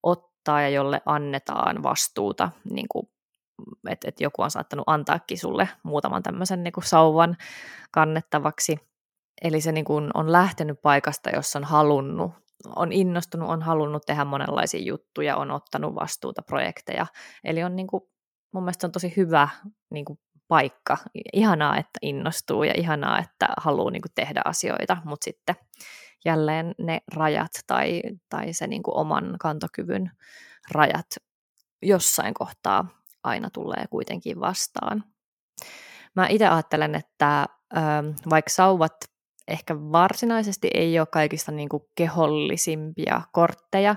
[0.04, 3.08] ottaa ja jolle annetaan vastuuta, niin kuin,
[3.90, 7.38] että, että joku on saattanut antaakin sulle muutaman tämmöisen niin kuin sauvan
[7.92, 8.80] kannettavaksi.
[9.42, 12.32] Eli se niin kuin on lähtenyt paikasta, jossa on halunnut
[12.76, 17.06] on innostunut, on halunnut tehdä monenlaisia juttuja, on ottanut vastuuta projekteja.
[17.44, 18.04] Eli on niin kuin
[18.52, 19.50] mun mielestä on tosi hyvä
[19.90, 20.98] niin kuin, paikka.
[21.34, 25.56] Ihanaa, että innostuu ja ihanaa, että haluaa niin kuin, tehdä asioita, mutta sitten
[26.26, 30.12] jälleen ne rajat tai, tai se niin kuin, oman kantokyvyn
[30.72, 31.08] rajat
[31.82, 32.88] jossain kohtaa
[33.24, 35.04] aina tulee kuitenkin vastaan.
[36.16, 37.46] Mä itse ajattelen, että
[37.78, 37.80] ö,
[38.30, 38.96] vaikka sauvat
[39.48, 43.96] ehkä varsinaisesti ei ole kaikista niin kuin kehollisimpia kortteja,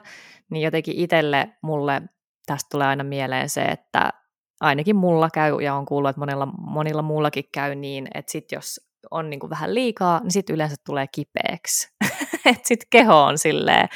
[0.51, 2.03] niin jotenkin itselle mulle
[2.47, 4.13] tästä tulee aina mieleen se, että
[4.61, 8.81] ainakin mulla käy ja on kuullut, että monilla, monilla muullakin käy niin, että sit jos
[9.11, 11.88] on niin kuin vähän liikaa, niin sitten yleensä tulee kipeäksi.
[12.51, 13.88] että sitten keho on silleen,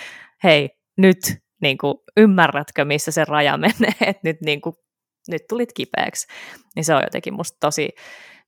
[0.44, 1.18] hei, nyt
[1.62, 4.74] niin kuin, ymmärrätkö, missä se raja menee, että nyt, niin kuin,
[5.28, 6.26] nyt tulit kipeäksi.
[6.76, 7.88] Niin se on jotenkin musta tosi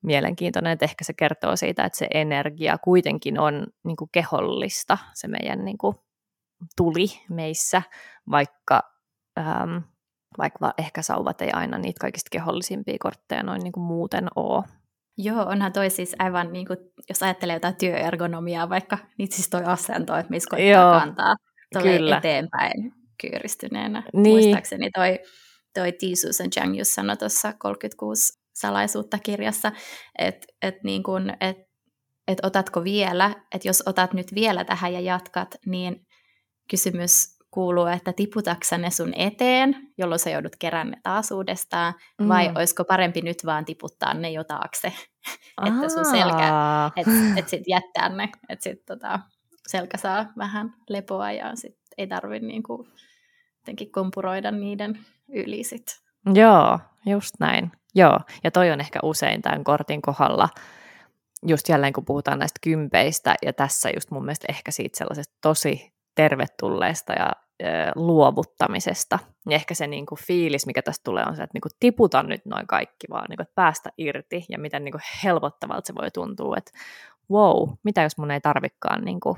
[0.02, 5.28] mielenkiintoinen, että ehkä se kertoo siitä, että se energia kuitenkin on niin kuin kehollista, se
[5.28, 5.96] meidän niin kuin,
[6.76, 7.82] tuli meissä,
[8.30, 8.82] vaikka
[9.38, 9.76] ähm,
[10.38, 14.64] vaikka ehkä sauvat ei aina niitä kaikista kehollisimpia kortteja noin niin kuin muuten ole.
[15.18, 19.64] Joo, onhan toi siis aivan, niin kuin, jos ajattelee jotain työergonomiaa, vaikka niin siis toi
[19.64, 21.36] asento, että missä koittaa Joo, kantaa
[21.82, 22.18] kyllä.
[22.18, 24.02] eteenpäin kyyristyneenä.
[24.12, 24.32] Niin.
[24.32, 25.18] Muistaakseni toi,
[25.74, 26.00] toi T.
[26.20, 29.72] Susan Chang just sanoi tuossa 36 salaisuutta kirjassa,
[30.18, 31.02] että et niin
[31.40, 31.66] et
[32.28, 36.06] että otatko vielä, että jos otat nyt vielä tähän ja jatkat, niin
[36.70, 42.28] kysymys kuuluu, että tiputaksa ne sun eteen, jolloin sä joudut kerään ne taas uudestaan, mm.
[42.28, 44.92] vai olisiko parempi nyt vaan tiputtaa ne jo taakse,
[45.66, 46.48] että sun selkä,
[46.96, 49.20] että et sit jättää ne, että sit tota,
[49.66, 52.88] selkä saa vähän lepoa ja sit ei tarvi niinku
[53.58, 56.00] jotenkin kompuroida niiden yli sit.
[56.34, 57.72] Joo, just näin.
[57.94, 60.48] Joo, ja toi on ehkä usein tämän kortin kohdalla,
[61.46, 65.95] just jälleen kun puhutaan näistä kympeistä, ja tässä just mun mielestä ehkä siitä sellaisesta tosi
[66.16, 67.32] tervetulleesta ja
[67.94, 69.18] luovuttamisesta.
[69.48, 72.22] Ja ehkä se niin kuin fiilis, mikä tästä tulee, on se, että niin kuin tiputa
[72.22, 75.94] nyt noin kaikki vaan, niin kuin, että päästä irti ja miten niin kuin helpottavalta se
[75.94, 76.72] voi tuntua, että
[77.30, 79.36] wow, mitä jos mun ei tarvikaan niin kuin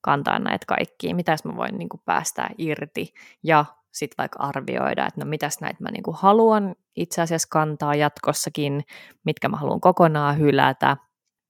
[0.00, 5.06] kantaa näitä kaikkia, mitä jos mä voin niin kuin päästää irti ja sitten vaikka arvioida,
[5.06, 8.84] että no mitäs näitä mä niin kuin haluan itse asiassa kantaa jatkossakin,
[9.24, 10.96] mitkä mä haluan kokonaan hylätä,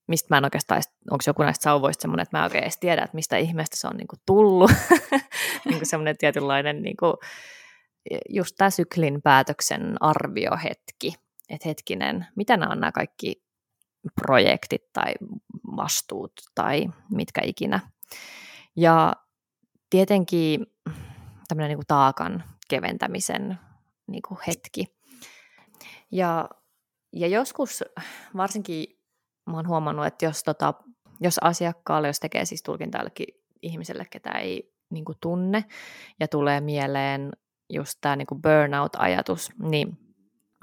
[0.07, 3.03] mistä mä en oikeastaan, onko joku näistä sauvoista semmoinen, että mä en oikein edes tiedä,
[3.03, 4.71] että mistä ihmeestä se on niin kuin tullut,
[5.65, 7.15] niin kuin semmoinen tietynlainen niin kuin,
[8.29, 11.15] just tämä syklin päätöksen arviohetki,
[11.49, 13.47] että hetkinen, mitä nämä on nämä kaikki
[14.15, 15.15] projektit tai
[15.77, 17.81] vastuut tai mitkä ikinä.
[18.77, 19.13] Ja
[19.91, 20.67] tietenkin
[21.49, 23.59] tämmöinen niin kuin taakan keventämisen
[24.07, 24.97] niin kuin hetki.
[26.13, 26.49] Ja,
[27.13, 27.85] ja joskus
[28.37, 28.96] varsinkin
[29.47, 30.75] mä oon huomannut, että jos, tota,
[31.21, 33.27] jos asiakkaalle, jos tekee siis tulkintaillekin
[33.63, 35.65] ihmiselle, ketä ei niin kuin tunne,
[36.21, 37.31] ja tulee mieleen
[37.73, 39.99] just tämä niin burnout-ajatus, niin,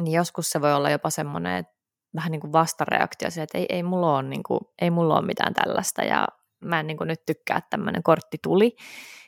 [0.02, 1.74] niin joskus se voi olla jopa semmoinen, että
[2.16, 5.26] vähän niin kuin vastareaktio siihen, että ei, ei, mulla ole, niin kuin, ei mulla ole
[5.26, 6.28] mitään tällaista, ja
[6.66, 8.76] mä en niin kuin nyt tykkää, että tämmöinen kortti tuli,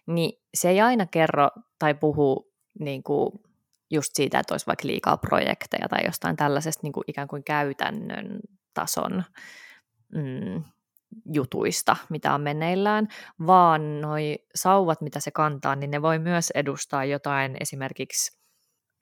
[0.08, 3.32] niin se ei aina kerro tai puhu niin kuin
[3.91, 8.39] just siitä, että olisi vaikka liikaa projekteja tai jostain tällaisesta niin kuin ikään kuin käytännön
[8.75, 9.23] tason
[10.13, 10.63] mm,
[11.33, 13.07] jutuista, mitä on meneillään,
[13.47, 18.39] vaan noi sauvat, mitä se kantaa, niin ne voi myös edustaa jotain esimerkiksi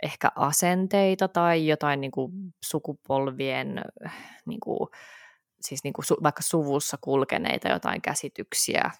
[0.03, 2.31] ehkä asenteita tai jotain niin kuin
[2.65, 3.81] sukupolvien,
[4.45, 4.89] niin kuin,
[5.61, 8.91] siis niin kuin su, vaikka suvussa kulkeneita jotain käsityksiä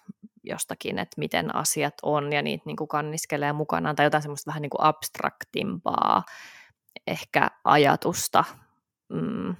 [0.42, 4.62] jostakin, että miten asiat on ja niitä niin kuin kanniskelee mukanaan tai jotain semmoista vähän
[4.62, 6.24] niin kuin abstraktimpaa
[7.06, 8.44] ehkä ajatusta
[9.08, 9.56] mm,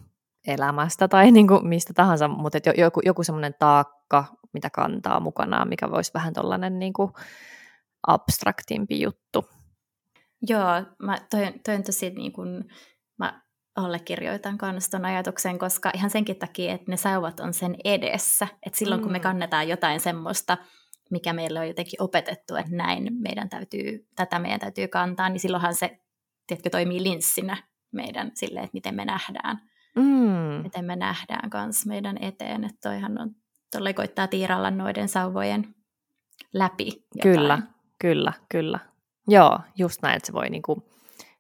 [0.47, 5.69] elämästä tai niin kuin mistä tahansa, mutta että joku, joku semmoinen taakka, mitä kantaa mukanaan,
[5.69, 7.13] mikä voisi vähän tuollainen niin kuin
[8.07, 9.49] abstraktimpi juttu.
[10.49, 12.65] Joo, mä toi, toi on tosi niin kuin,
[13.19, 13.43] mä
[13.77, 18.49] allekirjoitan kanssa ton ajatuksen, koska ihan senkin takia, että ne sauvat on sen edessä.
[18.67, 19.03] Että silloin mm.
[19.03, 19.23] kun me mm.
[19.23, 20.59] kannetaan jotain semmoista,
[21.11, 25.75] mikä meillä on jotenkin opetettu, että näin meidän täytyy, tätä meidän täytyy kantaa, niin silloinhan
[25.75, 25.99] se,
[26.47, 27.57] tiedätkö, toimii linssinä
[27.93, 29.61] meidän sille, että miten me nähdään
[29.97, 30.63] mm.
[30.63, 33.31] miten me nähdään kans meidän eteen, että toihan on,
[33.73, 35.75] tuolle koittaa tiiralla noiden sauvojen
[36.53, 36.85] läpi.
[36.85, 37.37] Jotain.
[37.37, 37.63] Kyllä,
[37.99, 38.79] kyllä, kyllä.
[39.29, 40.83] Joo, just näin, että se voi niinku,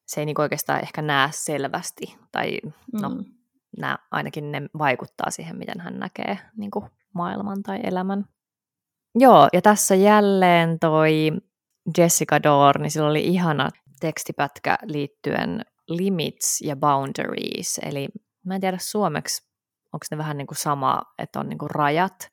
[0.06, 2.58] se ei niinku oikeastaan ehkä näe selvästi, tai
[2.92, 3.24] no, mm.
[3.78, 8.24] nää, ainakin ne vaikuttaa siihen, miten hän näkee niinku maailman tai elämän.
[9.14, 11.32] Joo, ja tässä jälleen toi
[11.98, 18.08] Jessica Dore, niin sillä oli ihana tekstipätkä liittyen limits ja boundaries, eli
[18.44, 19.42] mä en tiedä suomeksi,
[19.92, 22.30] onko ne vähän niin kuin sama, että on niin kuin rajat,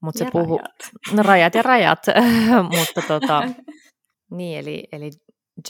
[0.00, 0.60] mutta se puhuu,
[1.12, 2.06] no rajat ja rajat,
[2.78, 3.42] mutta tota,
[4.30, 5.10] niin, eli, eli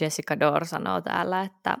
[0.01, 1.77] Jessica Dore sanoo täällä, että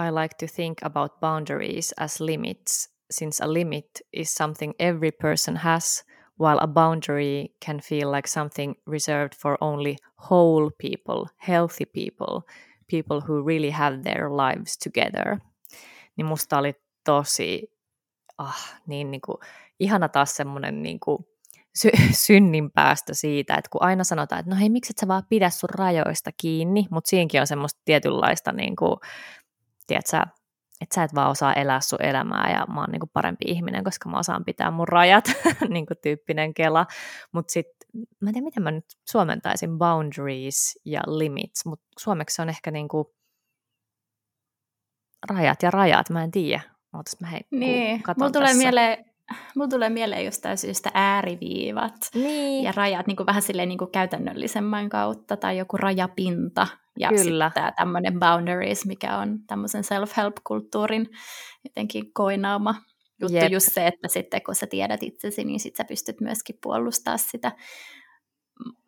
[0.00, 5.56] I like to think about boundaries as limits, since a limit is something every person
[5.56, 6.04] has,
[6.38, 9.96] while a boundary can feel like something reserved for only
[10.30, 12.42] whole people, healthy people,
[12.88, 15.38] people who really have their lives together.
[16.16, 17.72] Niin musta oli tosi,
[18.38, 19.38] ah, niin, niin kuin,
[19.80, 21.18] ihana taas semmoinen niin kuin,
[21.78, 21.90] sy-
[22.26, 25.50] synnin päästö siitä, että kun aina sanotaan, että no hei, miksi et sä vaan pidä
[25.50, 28.96] sun rajoista kiinni, mutta siinäkin on semmoista tietynlaista, niin kuin,
[29.86, 30.16] tiedätkö,
[30.80, 33.84] että sä et vaan osaa elää sun elämää ja mä oon niin kuin parempi ihminen,
[33.84, 35.24] koska mä osaan pitää mun rajat,
[35.68, 36.86] niin kuin tyyppinen kela.
[37.32, 37.88] Mutta sitten,
[38.20, 42.88] mä en tiedä, miten mä nyt suomentaisin boundaries ja limits, mutta suomeksi on ehkä niin
[42.88, 43.04] kuin
[45.30, 46.73] rajat ja rajat, mä en tiedä.
[46.94, 48.02] Ootas mä hei, niin.
[48.18, 49.04] Mulla tulee, mieleen,
[49.56, 52.64] mulla tulee mieleen jostain syystä ääriviivat niin.
[52.64, 56.66] ja rajat niin kuin vähän silleen niin kuin käytännöllisemmän kautta tai joku rajapinta
[56.98, 57.48] ja Kyllä.
[57.54, 61.08] sitten tämmöinen boundaries, mikä on tämmöisen self-help-kulttuurin
[61.64, 62.74] jotenkin koinaama
[63.20, 63.52] juttu Jep.
[63.52, 67.52] just se, että sitten kun sä tiedät itsesi, niin sit sä pystyt myöskin puolustaa sitä.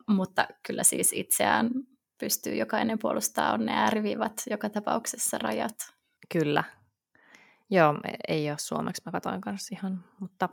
[0.07, 1.69] Mutta kyllä siis itseään
[2.19, 5.75] pystyy jokainen puolustaa on ne ääriviivat, joka tapauksessa rajat.
[6.33, 6.63] Kyllä,
[7.69, 7.93] Joo,
[8.27, 10.49] ei ole suomeksi, mä katsoin kanssa ihan, mutta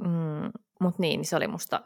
[0.00, 1.80] Mm, Mutta niin, se oli musta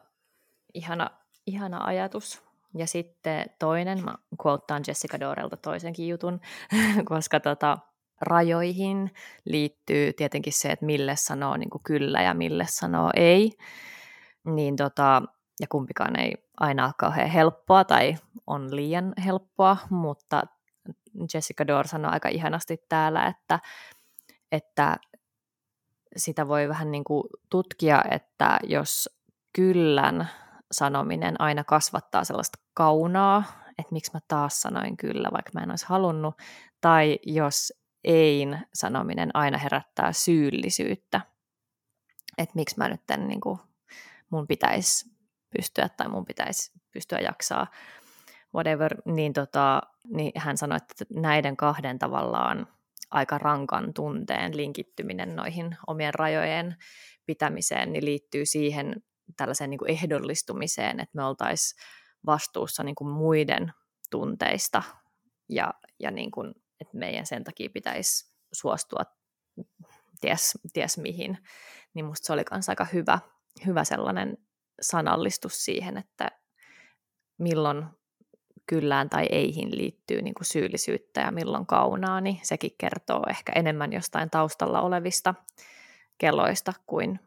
[0.75, 1.11] ihana,
[1.47, 2.43] ihana ajatus.
[2.75, 4.15] Ja sitten toinen, mä
[4.47, 6.41] quoteaan Jessica Dorelta toisenkin jutun,
[7.11, 7.79] koska tota,
[8.21, 9.11] rajoihin
[9.45, 13.53] liittyy tietenkin se, että mille sanoo niin kuin kyllä ja mille sanoo ei.
[14.45, 15.23] Niin tota,
[15.61, 18.15] ja kumpikaan ei aina ole kauhean helppoa tai
[18.47, 20.43] on liian helppoa, mutta
[21.35, 23.59] Jessica Dore sanoi aika ihanasti täällä, että,
[24.53, 24.97] että
[26.17, 29.09] sitä voi vähän niin kuin tutkia, että jos
[29.53, 30.29] kyllän
[30.73, 33.45] sanominen aina kasvattaa sellaista kaunaa,
[33.79, 36.35] että miksi mä taas sanoin kyllä, vaikka mä en olisi halunnut,
[36.81, 37.73] tai jos
[38.05, 41.21] ein sanominen aina herättää syyllisyyttä,
[42.39, 43.59] että miksi mä nyt en, niin kuin,
[44.31, 45.11] mun pitäisi
[45.51, 47.67] pystyä tai mun pitäisi pystyä jaksaa
[48.55, 52.67] whatever, niin, tota, niin hän sanoi, että näiden kahden tavallaan
[53.13, 56.77] aika rankan tunteen linkittyminen noihin omien rajojen
[57.27, 59.03] pitämiseen niin liittyy siihen
[59.37, 61.81] tällaiseen niin kuin ehdollistumiseen, että me oltaisiin
[62.27, 63.73] vastuussa niin kuin muiden
[64.11, 64.83] tunteista
[65.49, 69.03] ja, ja niin kuin, että meidän sen takia pitäisi suostua
[70.21, 71.39] ties, ties mihin,
[71.95, 73.19] niin musta se oli myös aika hyvä,
[73.67, 74.39] hyvä sellainen
[74.81, 76.29] sanallistus siihen, että
[77.39, 77.87] milloin
[78.67, 83.93] kyllään tai eihin liittyy niin kuin syyllisyyttä ja milloin kaunaa, niin sekin kertoo ehkä enemmän
[83.93, 85.35] jostain taustalla olevista
[86.19, 87.21] keloista kuin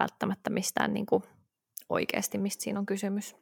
[0.00, 1.22] välttämättä mistään niin kuin
[1.88, 3.36] oikeasti, mistä siinä on kysymys.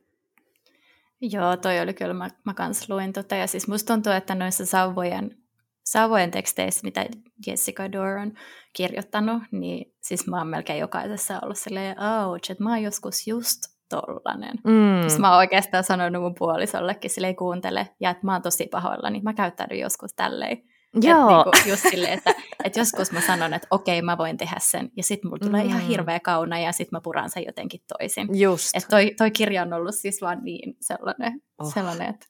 [1.21, 4.67] Joo, toi oli kyllä, mä, mä kans luin tota, ja siis musta tuntuu, että noissa
[4.67, 5.39] sauvojen,
[5.85, 7.07] sauvojen teksteissä, mitä
[7.47, 8.33] Jessica Dore on
[8.73, 13.76] kirjoittanut, niin siis mä oon melkein jokaisessa ollut silleen, ouch, että mä oon joskus just
[13.88, 14.59] tollanen.
[14.64, 15.01] Mm.
[15.01, 18.66] Siis mä oon oikeastaan sanonut mun puolisollekin, sille ei kuuntele, ja että mä oon tosi
[18.66, 20.62] pahoilla, niin mä käyttäydyn joskus tälleen.
[21.03, 21.40] Joo.
[21.40, 24.90] Että niinku just silleen, että, että joskus mä sanon, että okei, mä voin tehdä sen,
[24.96, 25.68] ja sitten mulla tulee mm.
[25.68, 28.40] ihan hirveä kauna, ja sitten mä puran sen jotenkin toisin.
[28.40, 28.70] Just.
[28.75, 31.75] Että toi, toi kirja on ollut siis vaan niin sellainen, oh.
[31.75, 32.27] sellainen että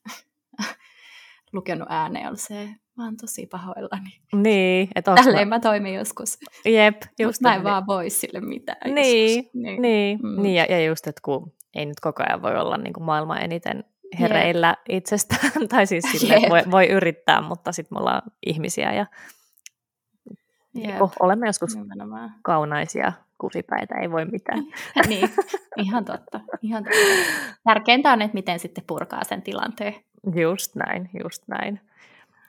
[1.52, 4.20] lukenut ääneen on se, mä oon tosi pahoillani.
[4.32, 4.88] Niin.
[4.94, 5.56] Että Tälleen mä...
[5.56, 6.38] mä toimin joskus.
[6.64, 7.02] Jep.
[7.18, 8.94] Just mä en vaan voi sille mitään.
[8.94, 9.54] Niin, joskus.
[9.54, 9.82] niin.
[9.82, 10.18] niin.
[10.22, 10.42] Mm.
[10.42, 13.42] niin ja, ja just, että kun ei nyt koko ajan voi olla niin kuin maailman
[13.42, 13.84] eniten
[14.20, 14.78] hereillä Jep.
[14.88, 19.06] itsestään, tai siis sille, voi, voi yrittää, mutta sitten me ollaan ihmisiä ja
[20.74, 21.02] Jep.
[21.02, 22.34] Oh, olemme joskus Nimenomaan.
[22.42, 24.58] kaunaisia kusipäitä, ei voi mitään.
[25.08, 25.28] niin,
[25.76, 26.98] ihan totta, ihan totta.
[27.64, 29.94] Tärkeintä on, että miten sitten purkaa sen tilanteen.
[30.34, 31.80] Just näin, just näin.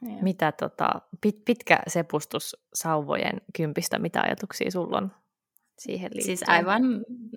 [0.02, 0.22] Jep.
[0.22, 5.12] Mitä tota, pit, pitkä sepustus sauvojen kympistä, mitä ajatuksia sulla on
[5.80, 6.38] siihen liittyen?
[6.38, 6.84] Siis aivan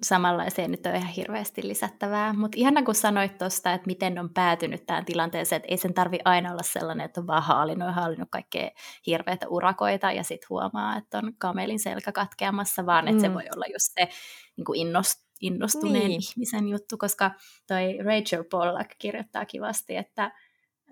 [0.03, 4.87] samanlaiseen nyt on ihan hirveästi lisättävää, mutta ihana kun sanoit tuosta, että miten on päätynyt
[4.87, 8.29] tähän tilanteeseen, että ei sen tarvi aina olla sellainen, että on vaan haalinnut ja haalinnut
[8.31, 8.71] kaikkea
[9.07, 13.29] hirveitä urakoita ja sitten huomaa, että on kamelin selkä katkeamassa, vaan että mm.
[13.29, 14.09] se voi olla just se
[14.57, 16.21] niin kuin innost, innostuneen niin.
[16.23, 17.31] ihmisen juttu, koska
[17.67, 20.33] toi Rachel Pollack kirjoittaa kivasti, että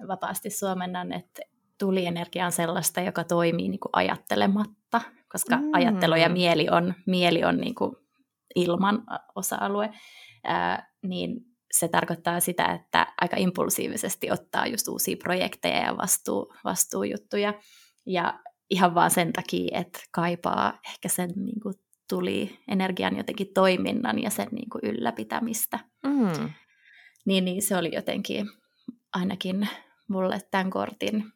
[0.08, 1.42] vapaasti suomennan, että
[1.78, 5.00] tulienergia on sellaista, joka toimii niin kuin ajattelematta,
[5.32, 5.70] koska mm.
[5.72, 7.96] ajattelu ja mieli on, mieli on niin kuin
[8.54, 9.02] ilman
[9.34, 9.90] osa-alue,
[10.44, 11.40] ää, niin
[11.72, 17.54] se tarkoittaa sitä, että aika impulsiivisesti ottaa just uusia projekteja ja vastuu, vastuujuttuja.
[18.06, 21.74] Ja ihan vaan sen takia, että kaipaa ehkä sen niin kuin
[22.08, 25.78] tuli energian jotenkin toiminnan ja sen niin kuin ylläpitämistä.
[26.06, 26.50] Mm.
[27.26, 28.50] Niin, niin se oli jotenkin
[29.12, 29.68] ainakin
[30.08, 31.32] mulle tämän kortin,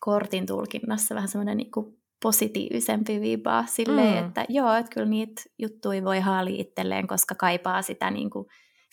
[0.00, 4.28] kortin tulkinnassa vähän semmoinen niin positiivisempi viba silleen, mm.
[4.28, 8.46] että joo, että kyllä niitä juttuja voi haali itselleen, koska kaipaa sitä niin kuin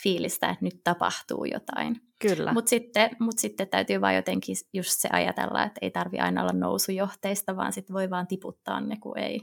[0.03, 2.01] fiilistä, että nyt tapahtuu jotain.
[2.21, 2.53] Kyllä.
[2.53, 6.53] Mutta sitten, mut sitten täytyy vaan jotenkin just se ajatella, että ei tarvi aina olla
[6.53, 9.41] nousujohteista, vaan sitten voi vaan tiputtaa ne, kun ei,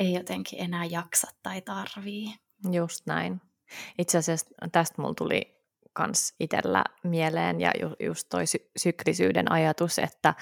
[0.00, 2.26] ei jotenkin enää jaksa tai tarvii.
[2.72, 3.40] Just näin.
[3.98, 5.57] Itse asiassa tästä mulla tuli
[5.98, 10.34] kans itsellä mieleen ja ju, just toi sy- syklisyyden ajatus, että,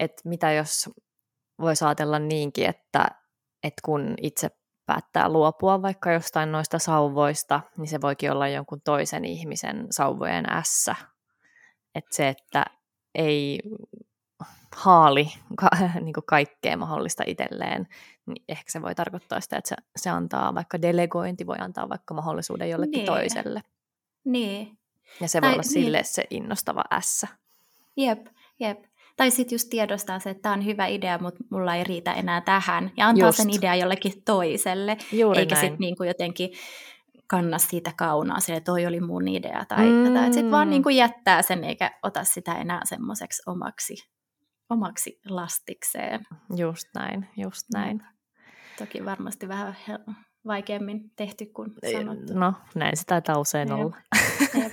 [0.00, 0.90] että mitä jos
[1.60, 3.06] voisi ajatella niinkin, että,
[3.62, 4.50] että kun itse
[4.86, 10.94] päättää luopua vaikka jostain noista sauvoista, niin se voikin olla jonkun toisen ihmisen sauvojen ässä.
[11.94, 12.64] Että se, että
[13.14, 13.60] ei
[14.76, 15.70] haali ka-
[16.04, 17.88] niin kuin kaikkea mahdollista itselleen,
[18.26, 22.14] niin ehkä se voi tarkoittaa sitä, että se, se antaa vaikka delegointi, voi antaa vaikka
[22.14, 23.06] mahdollisuuden jollekin niin.
[23.06, 23.62] toiselle.
[24.24, 24.78] Niin.
[25.20, 25.70] Ja se tai, voi olla niin.
[25.70, 27.28] sille se innostava ässä.
[27.96, 28.26] Jep,
[28.60, 28.84] jep.
[29.16, 32.40] Tai sitten just tiedostaa se, että tämä on hyvä idea, mutta mulla ei riitä enää
[32.40, 32.90] tähän.
[32.96, 33.36] Ja antaa just.
[33.36, 34.96] sen idea jollekin toiselle.
[35.12, 36.50] Juuri eikä sitten niinku jotenkin
[37.26, 40.04] kanna siitä kaunaa, sille toi oli mun idea tai mm.
[40.04, 40.34] jotain.
[40.34, 43.94] Sitten vaan niinku jättää sen eikä ota sitä enää semmoiseksi omaksi,
[44.70, 46.26] omaksi lastikseen.
[46.56, 48.02] Just näin, just näin.
[48.78, 50.14] Toki varmasti vähän hel-
[50.46, 52.34] vaikeammin tehty kuin sanottu.
[52.34, 53.78] No, näin se taitaa usein Jep.
[53.78, 53.96] olla.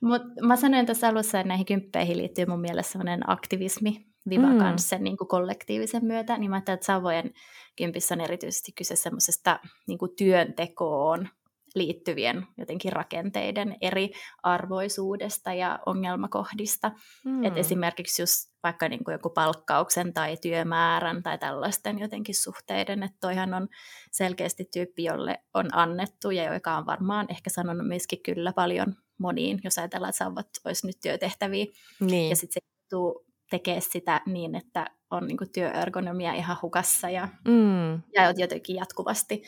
[0.00, 4.58] Mutta mä sanoin tuossa alussa, että näihin kymppeihin liittyy mun mielestä sellainen aktivismi, viva mm.
[4.58, 7.34] kanssa sen niin kuin kollektiivisen myötä, niin mä ajattelin, että Savojen
[7.76, 11.28] kympissä on erityisesti kyse semmoisesta niin työntekoon
[11.74, 14.10] liittyvien jotenkin rakenteiden eri
[14.42, 16.92] arvoisuudesta ja ongelmakohdista.
[17.24, 17.44] Mm.
[17.44, 23.18] Et esimerkiksi just vaikka niin kuin joku palkkauksen tai työmäärän tai tällaisten jotenkin suhteiden, että
[23.20, 23.68] toihan on
[24.10, 29.60] selkeästi tyyppi, jolle on annettu ja joka on varmaan ehkä sanonut myöskin kyllä paljon moniin,
[29.64, 31.66] jos ajatellaan, että saavat olisi nyt työtehtäviä.
[32.00, 32.30] Niin.
[32.30, 37.92] Ja sitten se tuu tekee sitä niin, että on niin työergonomia ihan hukassa ja, mm.
[38.14, 39.42] ja jotenkin jatkuvasti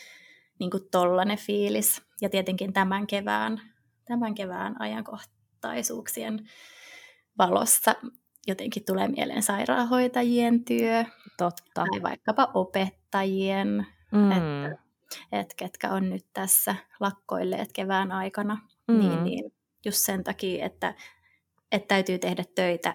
[0.58, 2.02] niin kuin tollainen fiilis.
[2.20, 3.60] Ja tietenkin tämän kevään,
[4.04, 6.48] tämän kevään ajankohtaisuuksien
[7.38, 7.94] valossa
[8.46, 11.04] jotenkin tulee mieleen sairaanhoitajien työ.
[11.38, 11.62] Totta.
[11.74, 14.32] Tai vaikkapa opettajien, mm.
[14.32, 14.82] että,
[15.32, 18.58] et ketkä on nyt tässä lakkoilleet kevään aikana.
[18.88, 18.98] Mm.
[18.98, 19.52] Niin, niin
[19.84, 20.94] just sen takia, että,
[21.72, 22.94] että täytyy tehdä töitä,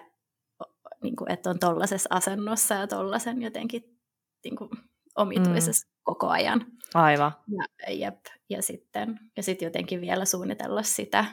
[1.02, 3.98] niin kuin, että on tollaisessa asennossa ja tollaisen jotenkin
[4.44, 4.70] niin kuin,
[5.16, 6.00] omituisessa mm.
[6.02, 6.66] koko ajan.
[6.94, 7.32] Aivan.
[7.48, 8.20] Ja, jep,
[8.50, 11.24] ja sitten ja sit jotenkin vielä suunnitella sitä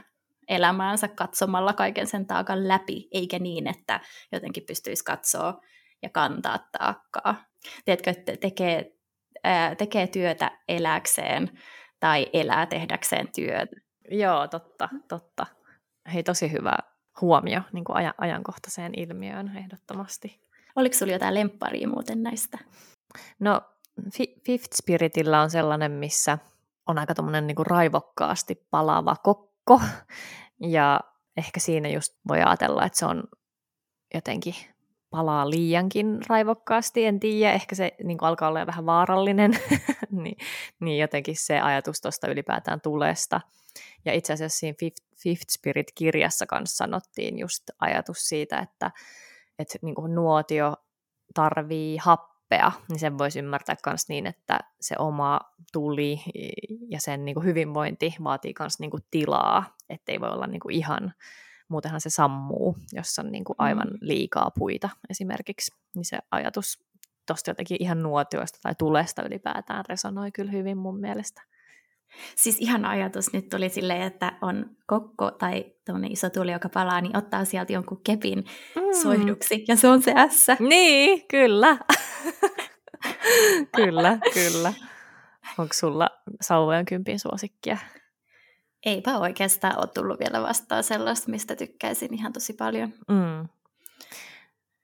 [0.48, 4.00] elämäänsä katsomalla kaiken sen taakan läpi, eikä niin, että
[4.32, 5.62] jotenkin pystyisi katsoa
[6.04, 7.46] ja kantaa taakkaa.
[7.86, 8.92] Tiedätkö, että tekee,
[9.44, 11.60] ää, tekee työtä eläkseen
[12.00, 13.76] tai elää tehdäkseen työtä.
[14.12, 15.46] Joo, totta, totta.
[16.14, 16.78] Hei, tosi hyvä
[17.22, 20.42] huomio niin kuin ajan, ajankohtaiseen ilmiöön ehdottomasti.
[20.76, 22.58] Oliko sinulla jotain lempparia muuten näistä?
[23.40, 23.62] No,
[24.46, 26.38] Fifth Spiritillä on sellainen, missä
[26.88, 29.82] on aika tuommoinen niin raivokkaasti palava kokko,
[30.60, 31.00] ja
[31.38, 33.24] ehkä siinä just voi ajatella, että se on
[34.14, 34.56] jotenkin
[35.10, 39.52] palaa liiankin raivokkaasti, en tiedä, ehkä se niin alkaa olla vähän vaarallinen,
[40.24, 40.38] niin,
[40.80, 43.42] niin jotenkin se ajatus tuosta ylipäätään tulesta.
[44.06, 48.92] Ja itse asiassa siinä Fifth, Fifth Spirit-kirjassa kanssa sanottiin just ajatus siitä, että,
[49.60, 50.74] että niin nuotio
[51.34, 55.40] tarvii happea, happea, niin sen voisi ymmärtää myös niin, että se oma
[55.74, 56.20] tuli
[56.90, 60.76] ja sen niin kuin hyvinvointi vaatii myös niin kuin tilaa, ettei voi olla niin kuin
[60.76, 61.14] ihan,
[61.68, 63.98] muutenhan se sammuu, jos on niin kuin aivan mm.
[64.02, 66.84] liikaa puita esimerkiksi, niin se ajatus
[67.28, 71.42] tuosta jotenkin ihan nuotioista tai tulesta ylipäätään resonoi kyllä hyvin mun mielestä.
[72.36, 77.02] Siis ihan ajatus nyt tuli silleen, että on kokko tai tuommoinen iso tuli, joka palaa,
[77.02, 79.02] niin ottaa sieltä jonkun kepin mm.
[79.02, 80.48] soihduksi, ja se on se S.
[80.60, 81.78] Niin, kyllä.
[83.76, 84.74] kyllä, kyllä.
[85.58, 86.10] Onko sulla
[86.42, 87.78] sauvojen kympin suosikkia?
[88.86, 92.94] Eipä oikeastaan ole tullut vielä vastaan sellaista, mistä tykkäisin ihan tosi paljon.
[93.08, 93.48] Mm.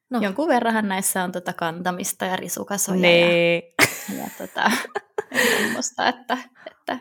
[0.09, 0.21] No.
[0.21, 3.73] Jonkun verran näissä on tota kantamista ja risukasoja nee.
[4.09, 4.71] ja, ja tota,
[5.33, 6.37] semmoista, että,
[6.71, 6.99] että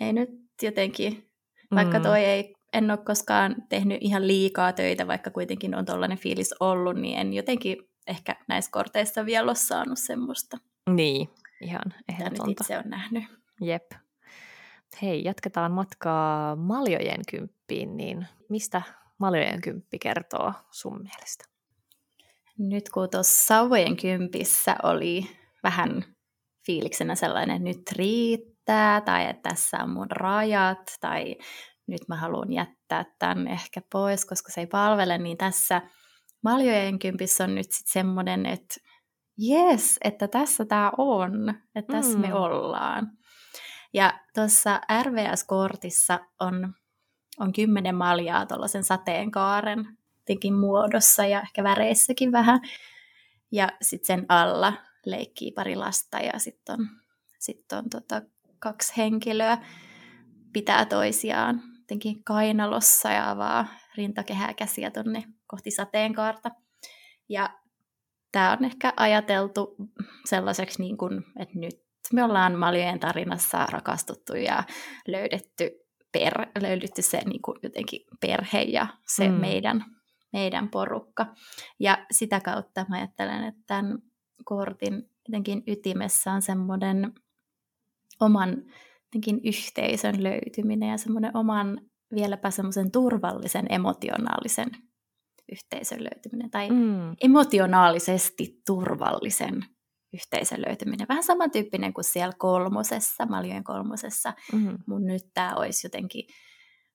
[0.00, 0.30] ei nyt
[0.62, 1.30] jotenkin,
[1.74, 2.02] vaikka mm.
[2.02, 6.96] toi ei, en ole koskaan tehnyt ihan liikaa töitä, vaikka kuitenkin on tollainen fiilis ollut,
[6.96, 10.58] niin en jotenkin ehkä näissä korteissa vielä ole saanut semmoista.
[10.90, 11.28] Niin,
[11.60, 12.50] ihan ehdotonta.
[12.50, 13.24] itse on nähnyt.
[13.60, 13.92] Jep.
[15.02, 18.82] Hei, jatketaan matkaa Maljojen kymppiin, niin mistä
[19.18, 21.44] Maljojen kymppi kertoo sun mielestä?
[22.58, 25.26] Nyt kun tuossa Sauvojen kympissä oli
[25.62, 26.04] vähän
[26.66, 31.36] fiiliksenä sellainen, että nyt riittää, tai että tässä on mun rajat, tai
[31.86, 35.82] nyt mä haluan jättää tämän ehkä pois, koska se ei palvele, niin tässä
[36.44, 38.74] Maljojen kympissä on nyt sitten semmoinen, että
[39.38, 42.20] jes, että tässä tämä on, että tässä mm.
[42.20, 43.10] me ollaan.
[43.94, 46.74] Ja tuossa RVS-kortissa on,
[47.40, 49.86] on kymmenen maljaa tuollaisen sateenkaaren
[50.60, 52.60] muodossa ja ehkä väreissäkin vähän.
[53.52, 54.72] Ja sitten sen alla
[55.06, 56.88] leikkii pari lasta ja sitten on,
[57.38, 58.22] sit on tota
[58.58, 59.58] kaksi henkilöä
[60.52, 66.50] pitää toisiaan jotenkin kainalossa ja avaa rintakehää käsiä tonne kohti sateenkaarta.
[67.28, 67.58] Ja
[68.32, 69.76] tämä on ehkä ajateltu
[70.28, 71.82] sellaiseksi, niin kuin, että nyt
[72.12, 74.64] me ollaan Maljojen tarinassa rakastuttu ja
[75.08, 75.70] löydetty,
[76.12, 79.34] per, löydetty se niin kuin jotenkin perhe ja se mm.
[79.34, 79.84] meidän,
[80.32, 81.26] meidän porukka.
[81.80, 83.98] Ja sitä kautta mä ajattelen, että tämän
[84.44, 87.12] kortin jotenkin ytimessä on semmoinen
[88.20, 88.62] oman
[89.04, 91.80] jotenkin yhteisön löytyminen ja semmoinen oman
[92.14, 94.70] vieläpä semmoisen turvallisen emotionaalisen
[95.52, 97.16] yhteisön löytyminen tai mm.
[97.20, 99.64] emotionaalisesti turvallisen
[100.14, 101.08] yhteisön löytyminen.
[101.08, 104.78] Vähän samantyyppinen kuin siellä kolmosessa, Maljojen kolmosessa, mm.
[104.86, 106.24] mutta nyt tämä olisi jotenkin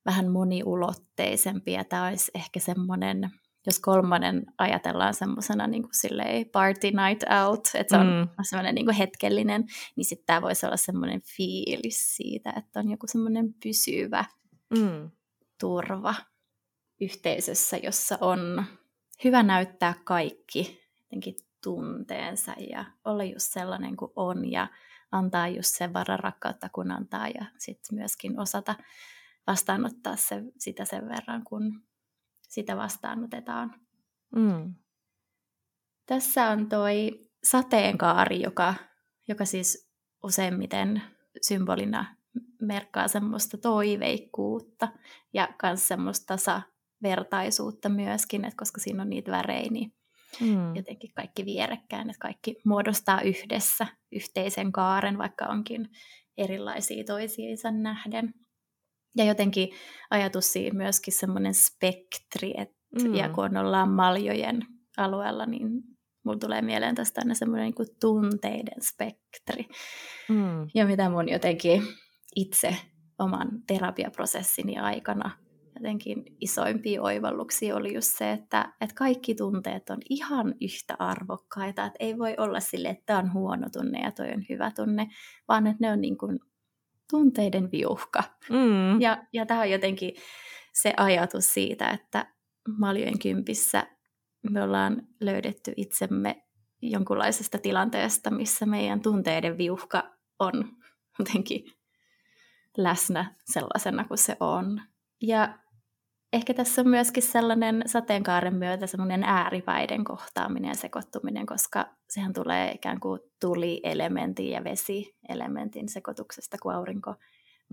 [0.06, 3.30] vähän moniulotteisempi ja tämä olisi ehkä semmoinen
[3.66, 8.44] jos kolmonen ajatellaan semmoisena niin kuin party night out, että se on mm.
[8.44, 13.54] semmoinen niin hetkellinen, niin sitten tämä voisi olla semmoinen fiilis siitä, että on joku semmoinen
[13.64, 14.26] pysyvä
[14.78, 15.12] mm.
[15.60, 16.16] turva
[17.02, 18.64] yhteisössä, jossa on
[19.24, 24.68] hyvä näyttää kaikki jotenkin tunteensa ja olla just sellainen kuin on ja
[25.12, 28.76] antaa just sen varan rakkautta kun antaa ja sitten myöskin osata
[29.48, 31.84] vastaanottaa se, sitä sen verran, kun
[32.50, 33.76] sitä vastaanotetaan.
[34.36, 34.76] Mm.
[36.06, 37.12] Tässä on toi
[37.44, 38.74] sateenkaari, joka,
[39.28, 39.92] joka siis
[40.24, 41.02] useimmiten
[41.42, 42.16] symbolina
[42.62, 44.88] merkkaa semmoista toiveikkuutta
[45.34, 49.94] ja myös semmoista tasavertaisuutta myöskin, että koska siinä on niitä värejä, niin
[50.42, 50.76] mm.
[50.76, 55.90] jotenkin kaikki vierekkäin, että kaikki muodostaa yhdessä yhteisen kaaren, vaikka onkin
[56.38, 58.34] erilaisia toisiinsa nähden.
[59.18, 59.70] Ja jotenkin
[60.12, 63.16] ajatus siinä myöskin semmoinen spektri, että mm.
[63.16, 64.62] ja kun ollaan maljojen
[64.98, 65.70] alueella, niin
[66.26, 69.66] mulla tulee mieleen tästä aina semmoinen niin tunteiden spektri.
[70.30, 70.68] Mm.
[70.76, 71.84] Ja mitä mun jotenkin
[72.36, 72.76] itse
[73.20, 75.46] oman terapiaprosessini aikana
[75.76, 81.98] jotenkin isoimpia oivalluksia oli just se, että, että kaikki tunteet on ihan yhtä arvokkaita, että
[82.00, 85.08] ei voi olla sille, että tämä on huono tunne ja toi on hyvä tunne,
[85.48, 86.40] vaan että ne on niin kuin
[87.10, 88.24] tunteiden viuhka.
[88.50, 89.02] Mm.
[89.02, 90.16] Ja, ja tämä on jotenkin
[90.74, 92.34] se ajatus siitä, että
[92.78, 93.88] maljojen kympissä
[94.52, 96.44] me ollaan löydetty itsemme
[96.82, 100.78] jonkunlaisesta tilanteesta, missä meidän tunteiden viuhka on
[101.20, 101.64] jotenkin
[102.78, 104.82] läsnä sellaisena kuin se on.
[105.22, 105.60] Ja
[106.36, 112.72] ehkä tässä on myöskin sellainen sateenkaaren myötä sellainen ääripäiden kohtaaminen ja sekoittuminen, koska sehän tulee
[112.72, 117.16] ikään kuin tuli-elementin ja vesi-elementin sekoituksesta, kun aurinko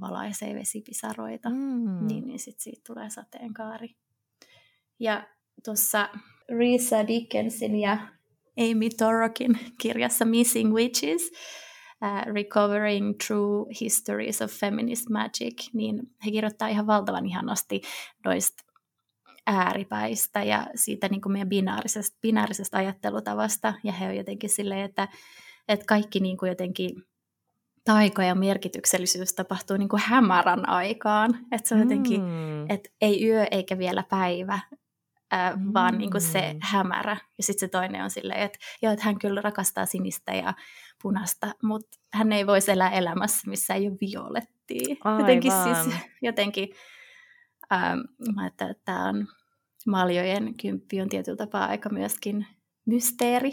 [0.01, 2.07] valaisee vesipisaroita, mm.
[2.07, 3.89] niin, niin sitten siitä tulee sateenkaari.
[4.99, 5.27] Ja
[5.65, 6.09] tuossa
[6.59, 7.99] Risa Dickensin ja
[8.59, 11.33] Amy Torokin kirjassa Missing Witches,
[12.03, 17.83] uh, Recovering True Histories of Feminist Magic, niin he kirjoittaa ihan valtavan ihanasti
[18.25, 18.65] noista
[19.47, 23.75] ääripäistä ja siitä niin kuin meidän binaarisesta, binaarisesta ajattelutavasta.
[23.85, 25.09] Ja he on jotenkin silleen, että,
[25.69, 27.03] että kaikki niin kuin jotenkin
[27.85, 31.39] taika ja merkityksellisyys tapahtuu niin kuin hämärän aikaan.
[31.53, 32.71] Että se on jotenkin, mm.
[32.71, 34.59] että ei yö eikä vielä päivä,
[35.33, 35.73] ää, mm.
[35.75, 37.17] vaan niin kuin se hämärä.
[37.39, 40.55] Ja sitten se toinen on silleen, että, joo, että hän kyllä rakastaa sinistä ja
[41.03, 44.97] punasta, mutta hän ei voisi elää elämässä, missä ei ole violettia.
[45.05, 45.21] Aivan.
[45.21, 46.69] Jotenkin siis, jotenkin,
[47.73, 47.99] ähm,
[48.35, 49.29] mä että tämä on
[49.87, 52.47] maljojen kymppi on tietyllä tapaa aika myöskin
[52.87, 53.53] mysteeri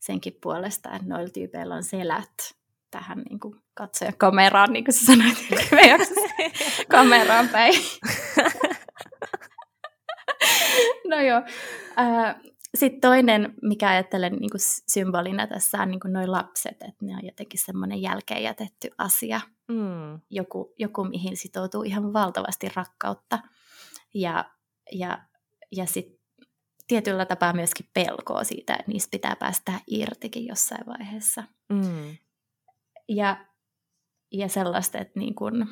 [0.00, 2.54] senkin puolesta, että noilla tyypeillä on selät
[2.90, 5.98] tähän niin kuin katsoja kameraan, niin kuin sä sanoit, me
[6.88, 7.74] kameraan päin.
[11.16, 11.42] no joo.
[11.98, 12.36] Äh,
[12.74, 17.24] sitten toinen, mikä ajattelen niin kuin symbolina tässä on niin noin lapset, että ne on
[17.24, 19.40] jotenkin semmoinen jälkeen jätetty asia.
[19.68, 20.20] Mm.
[20.30, 23.38] Joku, joku, mihin sitoutuu ihan valtavasti rakkautta.
[24.14, 24.44] Ja,
[24.92, 25.18] ja,
[25.72, 26.18] ja sitten
[26.88, 31.44] tietyllä tapaa myöskin pelkoa siitä, että niistä pitää päästä irtikin jossain vaiheessa.
[31.68, 32.16] Mm.
[33.08, 33.46] Ja,
[34.32, 35.66] ja sellaista, että niin kun,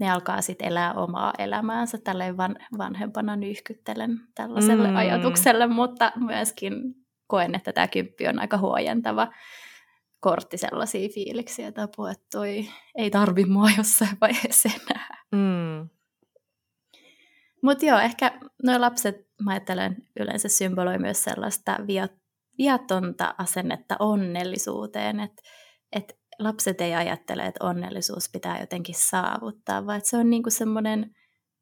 [0.00, 4.96] ne alkaa sitten elää omaa elämäänsä tälleen van, vanhempana nyyhkyttelen tällaiselle mm.
[4.96, 6.94] ajatukselle, mutta myöskin
[7.26, 9.28] koen, että tämä kymppi on aika huojentava
[10.20, 15.24] kortti sellaisia fiiliksiä, että apua, että toi ei tarvi mua jossain vaiheessa enää.
[15.32, 15.88] Mm.
[17.62, 21.76] Mutta joo, ehkä nuo lapset, mä ajattelen, yleensä symboloi myös sellaista
[22.58, 25.42] viatonta asennetta onnellisuuteen, että
[25.92, 30.52] et lapset ei ajattele, että onnellisuus pitää jotenkin saavuttaa, vaan että se on niin kuin
[30.52, 31.14] semmoinen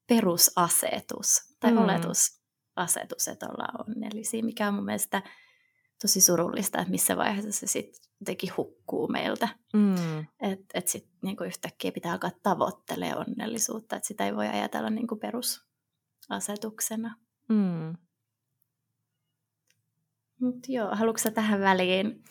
[0.09, 1.79] perusasetus tai mm.
[1.79, 5.22] oletusasetus, että ollaan onnellisia, mikä on mun mielestä
[6.03, 9.49] tosi surullista, että missä vaiheessa se sitten jotenkin hukkuu meiltä.
[9.72, 10.18] Mm.
[10.41, 15.16] Että et sitten niinku yhtäkkiä pitää alkaa tavoittelemaan onnellisuutta, että sitä ei voi ajatella niinku
[15.16, 17.16] perusasetuksena.
[17.49, 17.97] Mm.
[20.41, 22.22] Mutta joo, haluatko tähän väliin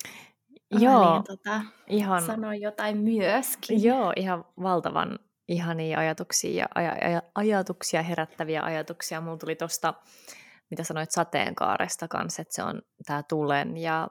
[0.80, 3.84] Joo, niin, tota, ihan, sanoa jotain myöskin.
[3.84, 9.22] Joo, ihan valtavan ihania ajatuksia ja aj- aj- ajatuksia herättäviä ajatuksia.
[9.22, 9.94] Mulla tuli tuosta,
[10.70, 14.08] mitä sanoit sateenkaaresta kanssa, että se on tämä tulen ja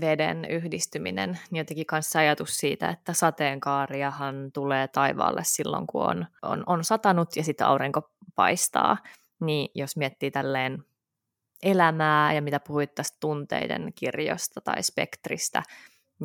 [0.00, 6.62] veden yhdistyminen, niin jotenkin kanssa ajatus siitä, että sateenkaariahan tulee taivaalle silloin, kun on, on,
[6.66, 8.96] on satanut ja sitten aurinko paistaa.
[9.40, 10.84] Niin jos miettii tälleen
[11.62, 15.62] elämää ja mitä puhuit tästä tunteiden kirjosta tai spektristä,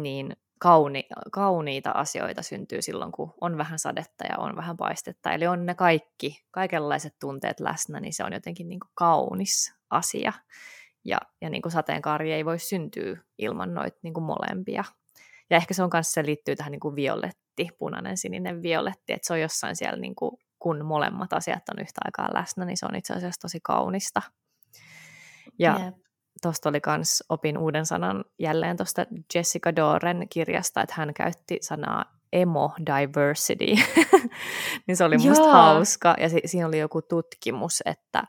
[0.03, 5.31] niin kauni, kauniita asioita syntyy silloin, kun on vähän sadetta ja on vähän paistetta.
[5.31, 10.33] Eli on ne kaikki, kaikenlaiset tunteet läsnä, niin se on jotenkin niin kuin kaunis, asia.
[11.05, 14.83] Ja, ja niin kuin sateenkaari ei voi syntyä ilman noita niin kuin molempia.
[15.49, 19.27] Ja ehkä se on kanssa, se liittyy tähän niin kuin violetti, punainen, sininen, violetti, että
[19.27, 22.85] se on jossain siellä, niin kuin, kun molemmat asiat on yhtä aikaa läsnä, niin se
[22.85, 24.21] on itse asiassa tosi kaunista.
[25.59, 25.95] Ja yep.
[26.41, 32.05] Tuosta oli kans, opin uuden sanan jälleen tuosta Jessica Doren kirjasta, että hän käytti sanaa
[32.33, 33.65] emo diversity,
[34.87, 35.53] niin se oli musta Joo.
[35.53, 36.15] hauska.
[36.19, 38.23] Ja si- siinä oli joku tutkimus, että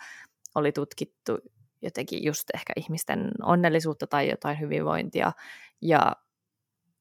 [0.54, 1.38] oli tutkittu
[1.82, 5.32] jotenkin just ehkä ihmisten onnellisuutta tai jotain hyvinvointia,
[5.82, 6.16] ja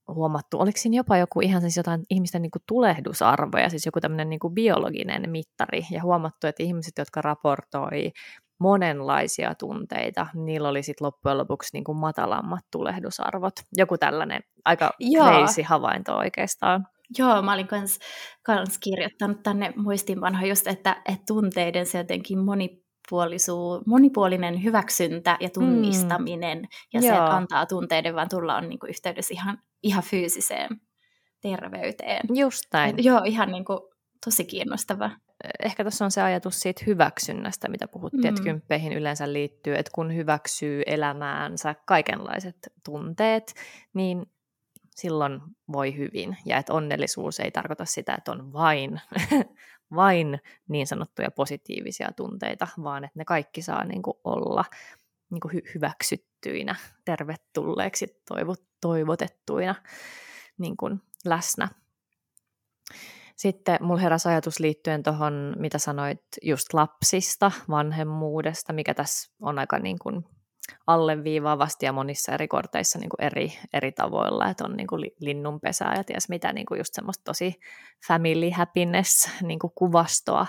[0.08, 4.30] huomattu, oliko siinä jopa joku ihan siis jotain ihmisten niin kuin tulehdusarvoja, siis joku tämmöinen
[4.30, 8.12] niin biologinen mittari, ja huomattu, että ihmiset, jotka raportoi
[8.60, 13.54] monenlaisia tunteita, niillä oli sitten loppujen lopuksi niin kuin matalammat tulehdusarvot.
[13.78, 15.26] Joku tällainen aika Joo.
[15.26, 16.88] crazy havainto oikeastaan.
[17.18, 18.00] Joo, mä olin kans,
[18.44, 26.58] kans kirjoittanut tänne muistinvanha just, että, että tunteiden se jotenkin monipuolisuus, monipuolinen hyväksyntä ja tunnistaminen
[26.58, 26.68] mm.
[26.94, 27.02] ja Joo.
[27.02, 30.70] se, että antaa tunteiden vaan tulla on niin kuin yhteydessä ihan, ihan fyysiseen
[31.42, 32.22] terveyteen.
[32.36, 32.96] Just näin.
[33.04, 33.80] Joo, ihan niin kuin,
[34.26, 35.10] tosi kiinnostava
[35.60, 38.30] ehkä tuossa on se ajatus siitä hyväksynnästä, mitä puhuttiin, mm.
[38.30, 43.54] että kymppeihin yleensä liittyy, että kun hyväksyy elämäänsä kaikenlaiset tunteet,
[43.94, 44.26] niin
[44.96, 46.38] silloin voi hyvin.
[46.46, 49.02] Ja että onnellisuus ei tarkoita sitä, että on vain,
[49.96, 54.66] vain niin sanottuja positiivisia tunteita, vaan että ne kaikki saa niin kuin olla
[55.30, 56.76] niin kuin hy- hyväksyttyinä,
[57.06, 59.76] tervetulleeksi, toivot, toivotettuina
[60.58, 61.68] niin kuin läsnä.
[63.40, 69.80] Sitten mulla heräsi ajatus liittyen tuohon, mitä sanoit just lapsista, vanhemmuudesta, mikä tässä on aika
[69.80, 70.26] niin kuin
[70.88, 75.96] alleviivaavasti ja monissa eri korteissa niin kuin eri, eri tavoilla, että on niin kuin linnunpesää
[75.96, 77.60] ja ties mitä, niin kuin just semmoista tosi
[78.08, 80.48] family happiness niin kuin kuvastoa,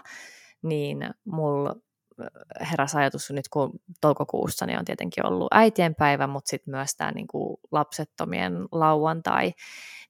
[0.62, 1.76] niin mulla
[2.70, 7.26] heräsi ajatus nyt, kun toukokuussa niin on tietenkin ollut äitienpäivä, mutta sitten myös tämä niin
[7.26, 9.52] kuin lapsettomien lauantai,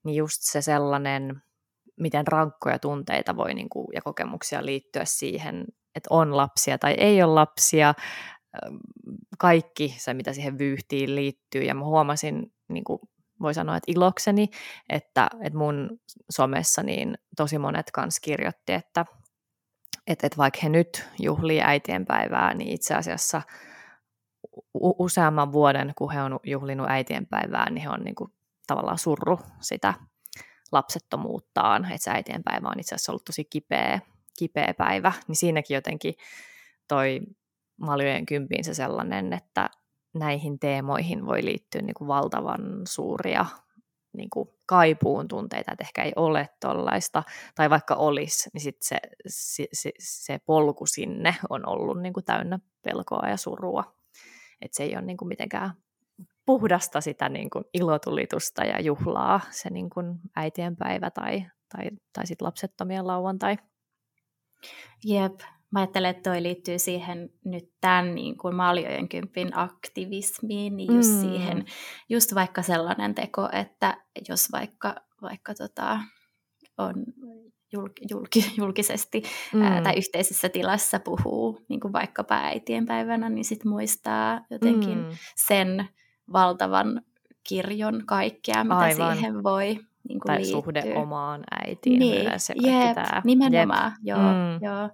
[0.05, 1.43] niin just se sellainen
[2.01, 7.23] miten rankkoja tunteita voi niin kuin, ja kokemuksia liittyä siihen, että on lapsia tai ei
[7.23, 7.95] ole lapsia,
[9.39, 11.63] kaikki se, mitä siihen vyyhtiin liittyy.
[11.63, 12.99] Ja mä huomasin, niin kuin
[13.43, 14.49] voi sanoa, että ilokseni,
[14.89, 19.07] että, että mun somessa niin tosi monet kans kirjoitti, että,
[20.07, 23.43] että, että vaikka he nyt juhlii äitienpäivää, niin itse asiassa
[24.75, 28.33] useamman vuoden, kun he on juhlinut äitienpäivää, niin he on niin kuin
[28.67, 29.95] tavallaan surru sitä
[30.73, 34.01] lapsettomuuttaan, että se äitienpäivä on itse asiassa ollut tosi kipeä,
[34.39, 36.15] kipeä päivä, niin siinäkin jotenkin
[36.89, 37.21] toi
[37.81, 39.71] maljojen kympiin se sellainen, että
[40.15, 43.47] näihin teemoihin voi liittyä niin kuin valtavan suuria
[44.13, 47.23] niin kuin kaipuun tunteita, että ehkä ei ole tollaista,
[47.55, 48.97] tai vaikka olisi, niin sit se,
[49.27, 53.95] se, se, se polku sinne on ollut niin kuin täynnä pelkoa ja surua.
[54.63, 55.71] Että se ei ole niin kuin mitenkään
[56.47, 61.47] puhdasta sitä niin kuin ilotulitusta ja juhlaa se niin kuin äitienpäivä tai,
[61.77, 63.57] tai, tai sitten lapsettomien lauantai.
[65.05, 65.41] Jep,
[65.73, 71.11] mä ajattelen, että toi liittyy siihen nyt tämän niin kuin maljojen kympin aktivismiin, niin just
[71.11, 71.21] mm.
[71.21, 71.65] siihen,
[72.09, 73.97] just vaikka sellainen teko, että
[74.29, 76.01] jos vaikka, vaikka tota,
[76.79, 76.95] on
[77.73, 79.23] julk, julk, julkisesti
[79.55, 79.63] mm.
[79.63, 85.11] ää, tai yhteisessä tilassa puhuu niin kuin vaikkapa äitienpäivänä, niin sitten muistaa jotenkin mm.
[85.47, 85.89] sen
[86.33, 87.03] valtavan
[87.49, 89.17] kirjon kaikkea, mitä Aivan.
[89.17, 89.79] siihen voi
[90.09, 90.53] niin kuin tai liittyy.
[90.53, 92.29] suhde omaan äitiin niin.
[92.29, 93.23] myös ja Jep, tämä.
[93.25, 93.99] nimenomaan, Jep.
[94.03, 94.65] Joo, mm.
[94.65, 94.91] joo.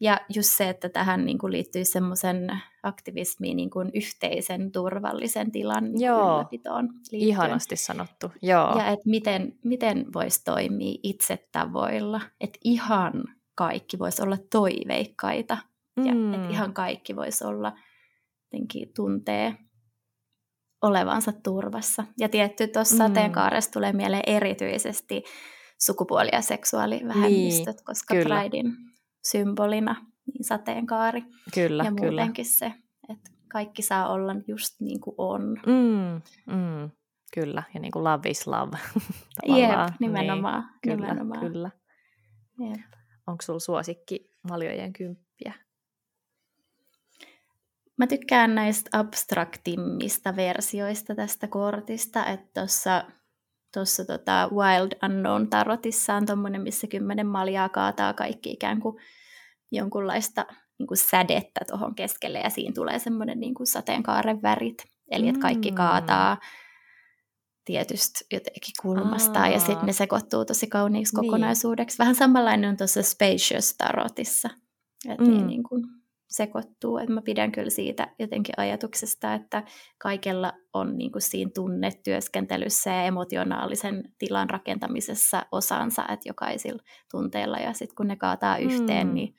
[0.00, 6.00] Ja just se, että tähän niin kuin liittyy semmoisen aktivismiin niin kuin yhteisen turvallisen tilan
[6.00, 6.34] joo.
[6.34, 7.22] ylläpitoon liittyen.
[7.22, 8.78] Ihanasti sanottu, joo.
[8.78, 13.12] Ja että miten, miten voisi toimia itse tavoilla, että ihan
[13.54, 15.58] kaikki voisi olla toiveikkaita
[15.96, 16.06] mm.
[16.06, 17.72] ja että ihan kaikki voisi olla
[18.52, 19.56] jotenkin tuntee
[20.82, 22.04] olevansa turvassa.
[22.18, 22.98] Ja tietty tuossa mm.
[22.98, 25.24] sateenkaaressa tulee mieleen erityisesti
[25.78, 28.40] sukupuoli- ja seksuaalivähemmistöt, niin, koska kyllä.
[28.40, 28.72] Pridein
[29.24, 31.22] symbolina niin sateenkaari.
[31.54, 32.58] Kyllä, ja muutenkin kyllä.
[32.58, 32.72] se,
[33.08, 35.42] että kaikki saa olla just niin kuin on.
[35.66, 36.22] Mm,
[36.54, 36.90] mm,
[37.34, 38.78] kyllä, ja niin kuin love is love.
[39.60, 40.62] Jep, nimenomaan.
[40.62, 41.40] Niin, kyllä, nimenomaan.
[41.40, 41.70] kyllä.
[42.58, 42.80] Jep.
[43.26, 45.29] Onko sulla suosikki maljojen kymppiä?
[48.00, 53.04] Mä tykkään näistä abstraktimmista versioista tästä kortista, että tuossa
[53.74, 58.96] tuossa tota Wild Unknown tarotissa on tuommoinen, missä kymmenen maljaa kaataa kaikki ikään kuin
[59.72, 60.46] jonkunlaista
[60.78, 64.84] niin kuin sädettä tuohon keskelle ja siinä tulee semmoinen niin kuin sateenkaaren värit.
[65.10, 65.74] Eli että kaikki mm.
[65.74, 66.38] kaataa
[67.64, 69.48] tietystä jotenkin kulmasta Aa.
[69.48, 71.26] ja sitten ne sekoittuu tosi kauniiksi niin.
[71.26, 71.98] kokonaisuudeksi.
[71.98, 74.50] Vähän samanlainen on tuossa Spacious Tarotissa.
[75.08, 75.36] Et niin mm.
[75.36, 75.99] niin, niin kuin
[76.30, 76.98] sekoittuu.
[76.98, 79.62] Et mä pidän kyllä siitä jotenkin ajatuksesta, että
[79.98, 87.72] kaikella on niin kuin siinä tunnetyöskentelyssä ja emotionaalisen tilan rakentamisessa osansa, että jokaisilla tunteilla ja
[87.72, 89.14] sitten kun ne kaataa yhteen, mm.
[89.14, 89.34] niin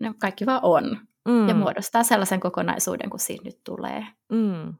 [0.00, 0.98] ne kaikki vaan on.
[1.28, 1.48] Mm.
[1.48, 4.06] Ja muodostaa sellaisen kokonaisuuden, kun siinä nyt tulee.
[4.32, 4.74] Mm.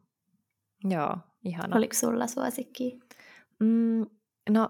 [0.84, 1.76] Joo, ihana.
[1.76, 3.00] Oliko sulla suosikki?
[3.60, 4.06] Mm,
[4.50, 4.68] no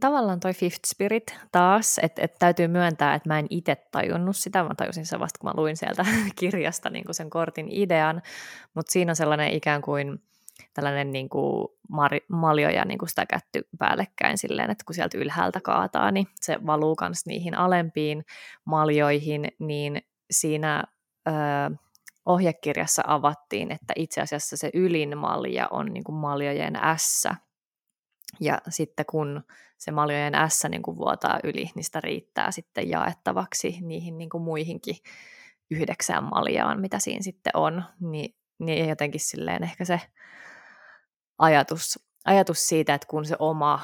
[0.00, 4.62] tavallaan toi Fifth Spirit taas, että et täytyy myöntää, että mä en itse tajunnut sitä,
[4.62, 6.06] mä tajusin se vasta, kun mä luin sieltä
[6.40, 8.22] kirjasta niin sen kortin idean,
[8.74, 10.22] mutta siinä on sellainen ikään kuin
[10.74, 15.60] tällainen niin kuin mari, maljoja niin kuin sitä kätty päällekkäin silleen, että kun sieltä ylhäältä
[15.60, 18.24] kaataa, niin se valuu myös niihin alempiin
[18.64, 20.84] maljoihin, niin siinä
[21.28, 21.32] ö,
[22.26, 27.28] ohjekirjassa avattiin, että itse asiassa se ylin malja on niin kuin maljojen S,
[28.40, 29.42] ja sitten kun
[29.78, 34.42] se maljojen S niin kuin vuotaa yli, niin sitä riittää sitten jaettavaksi niihin niin kuin
[34.42, 34.96] muihinkin
[35.70, 37.84] yhdeksään maljaan, mitä siinä sitten on.
[38.00, 40.00] Ni, niin jotenkin silleen ehkä se
[41.38, 43.80] ajatus, ajatus siitä, että kun se oma,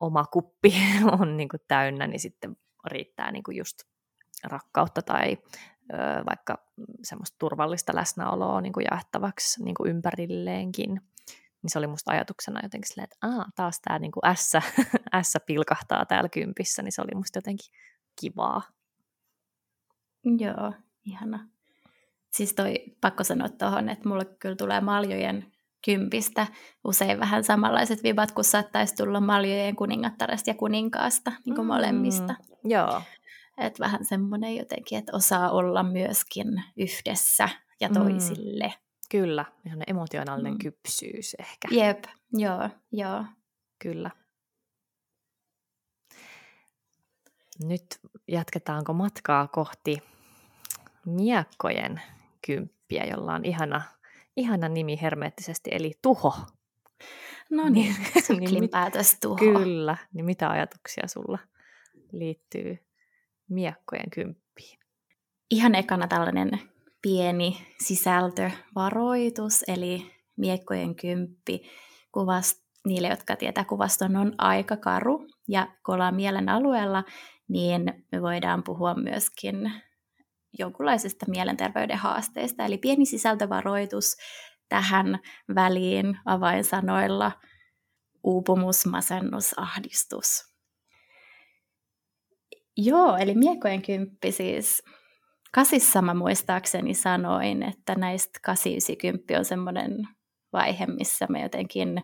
[0.00, 0.74] oma kuppi
[1.20, 3.78] on niin kuin täynnä, niin sitten riittää niin kuin just
[4.44, 5.38] rakkautta tai
[5.92, 5.96] ö,
[6.28, 6.58] vaikka
[7.02, 11.00] semmoista turvallista läsnäoloa niin kuin jaettavaksi niin kuin ympärilleenkin
[11.66, 14.52] niin se oli musta ajatuksena jotenkin silleen, että Aa, taas tämä niin S,
[15.22, 17.74] S pilkahtaa täällä kympissä, niin se oli musta jotenkin
[18.20, 18.62] kivaa.
[20.24, 20.72] Joo,
[21.04, 21.48] ihana.
[22.30, 25.52] Siis toi pakko sanoa tuohon, että mulle kyllä tulee maljojen
[25.84, 26.46] kympistä
[26.84, 32.34] usein vähän samanlaiset vibat, kun saattaisi tulla maljojen kuningattaresta ja kuninkaasta, niin kuin mm, molemmista.
[32.64, 33.02] Joo.
[33.58, 37.48] Et vähän semmoinen jotenkin, että osaa olla myöskin yhdessä
[37.80, 37.94] ja mm.
[37.94, 38.66] toisille.
[38.66, 38.85] Mm.
[39.08, 40.58] Kyllä, ihan emotionaalinen mm.
[40.58, 41.68] kypsyys ehkä.
[41.70, 43.24] Jep, joo, joo.
[43.78, 44.10] Kyllä.
[47.64, 47.86] Nyt
[48.28, 50.02] jatketaanko matkaa kohti
[51.06, 52.02] miekkojen
[52.46, 53.82] kymppiä, jolla on ihana,
[54.36, 56.34] ihana nimi hermeettisesti, eli tuho.
[57.50, 57.96] No niin,
[58.28, 59.36] niin päätös tuho.
[59.36, 61.38] Kyllä, niin mitä ajatuksia sulla
[62.12, 62.78] liittyy
[63.48, 64.78] miekkojen kymppiin?
[65.50, 66.50] Ihan ekana tällainen
[67.06, 71.62] pieni sisältövaroitus, eli miekkojen kymppi
[72.12, 75.26] kuvast, niille, jotka tietää kuvaston, on aika karu.
[75.48, 77.04] Ja kun ollaan mielen alueella,
[77.48, 79.72] niin me voidaan puhua myöskin
[80.58, 82.64] jonkunlaisista mielenterveyden haasteista.
[82.64, 84.16] Eli pieni sisältövaroitus
[84.68, 85.18] tähän
[85.54, 87.32] väliin avainsanoilla
[88.24, 90.44] uupumus, masennus, ahdistus.
[92.76, 94.82] Joo, eli miekkojen kymppi siis
[95.56, 100.08] kasissa mä muistaakseni sanoin, että näistä 890 on semmoinen
[100.52, 102.02] vaihe, missä me jotenkin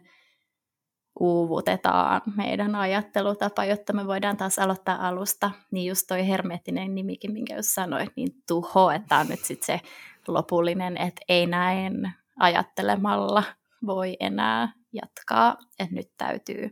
[1.21, 5.51] uuvutetaan meidän ajattelutapa, jotta me voidaan taas aloittaa alusta.
[5.71, 9.87] Niin just toi hermeettinen nimikin, minkä jos sanoit, niin tuho, että on nyt sitten se
[10.29, 13.43] lopullinen, että ei näin ajattelemalla
[13.87, 16.71] voi enää jatkaa, että nyt täytyy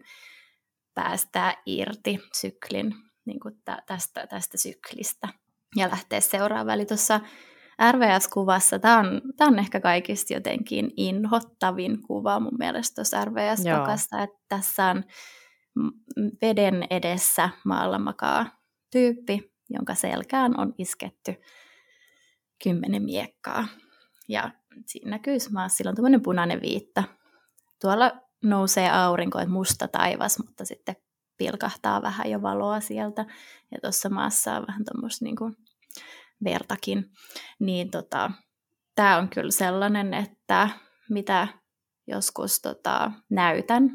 [0.95, 3.55] päästää irti syklin niin kuin
[3.87, 5.28] tästä, tästä syklistä
[5.76, 6.74] ja lähteä seuraavaan.
[6.74, 7.20] Eli tuossa
[7.92, 14.86] RVS-kuvassa, tämä on, on ehkä kaikista jotenkin inhottavin kuva mun mielestä tuossa RVS-pakassa, että tässä
[14.86, 15.04] on
[16.42, 18.46] veden edessä maalla makaa
[18.92, 21.34] tyyppi, jonka selkään on isketty
[22.64, 23.66] kymmenen miekkaa.
[24.28, 24.50] Ja
[24.86, 27.04] siinä näkyy maassa, sillä on tämmöinen punainen viitta.
[27.80, 28.12] Tuolla
[28.44, 30.96] nousee aurinko, että musta taivas, mutta sitten
[31.41, 33.26] pilkahtaa vähän jo valoa sieltä,
[33.72, 35.57] ja tuossa maassa on vähän tuommoista niin kuin
[36.45, 37.11] vertakin,
[37.59, 38.30] niin tota,
[38.95, 40.68] tämä on kyllä sellainen, että
[41.11, 41.49] mitä
[42.07, 43.91] joskus tota, näytän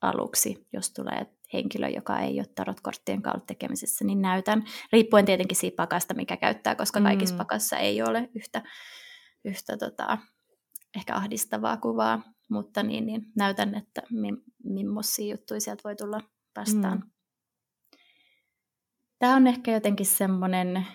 [0.00, 5.76] aluksi, jos tulee henkilö, joka ei ole tarotkorttien kautta tekemisessä, niin näytän, riippuen tietenkin siitä
[5.76, 7.38] pakasta, mikä käyttää, koska kaikissa mm.
[7.38, 8.62] pakassa ei ole yhtä,
[9.44, 10.18] yhtä tota,
[10.96, 14.28] ehkä ahdistavaa kuvaa, mutta niin, niin näytän, että mi,
[14.64, 16.20] millaisia juttuja sieltä voi tulla
[16.56, 16.98] vastaan.
[16.98, 17.10] Mm.
[19.18, 20.86] Tämä on ehkä jotenkin semmoinen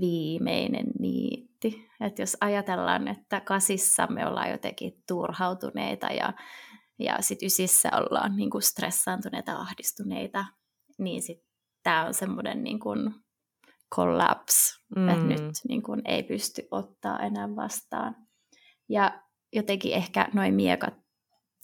[0.00, 1.88] viimeinen niitti.
[2.00, 6.32] Että jos ajatellaan, että kasissa me ollaan jotenkin turhautuneita ja,
[6.98, 10.44] ja sitten ysissä ollaan niin kuin stressaantuneita, ahdistuneita,
[10.98, 11.48] niin sitten
[11.82, 13.14] tämä on semmoinen niin kuin
[13.94, 15.08] collapse, mm.
[15.08, 18.16] että nyt niin kuin ei pysty ottaa enää vastaan.
[18.88, 21.03] Ja jotenkin ehkä noin miekat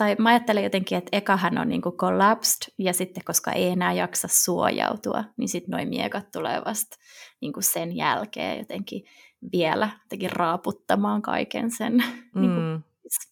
[0.00, 4.28] tai mä ajattelen jotenkin, että ekahan on niin collapsed, ja sitten koska ei enää jaksa
[4.28, 6.96] suojautua, niin sitten noin miekat tulee vasta
[7.40, 9.04] niin kuin sen jälkeen jotenkin
[9.52, 11.92] vielä jotenkin raaputtamaan kaiken sen,
[12.34, 12.40] mm.
[12.40, 12.84] niin kuin,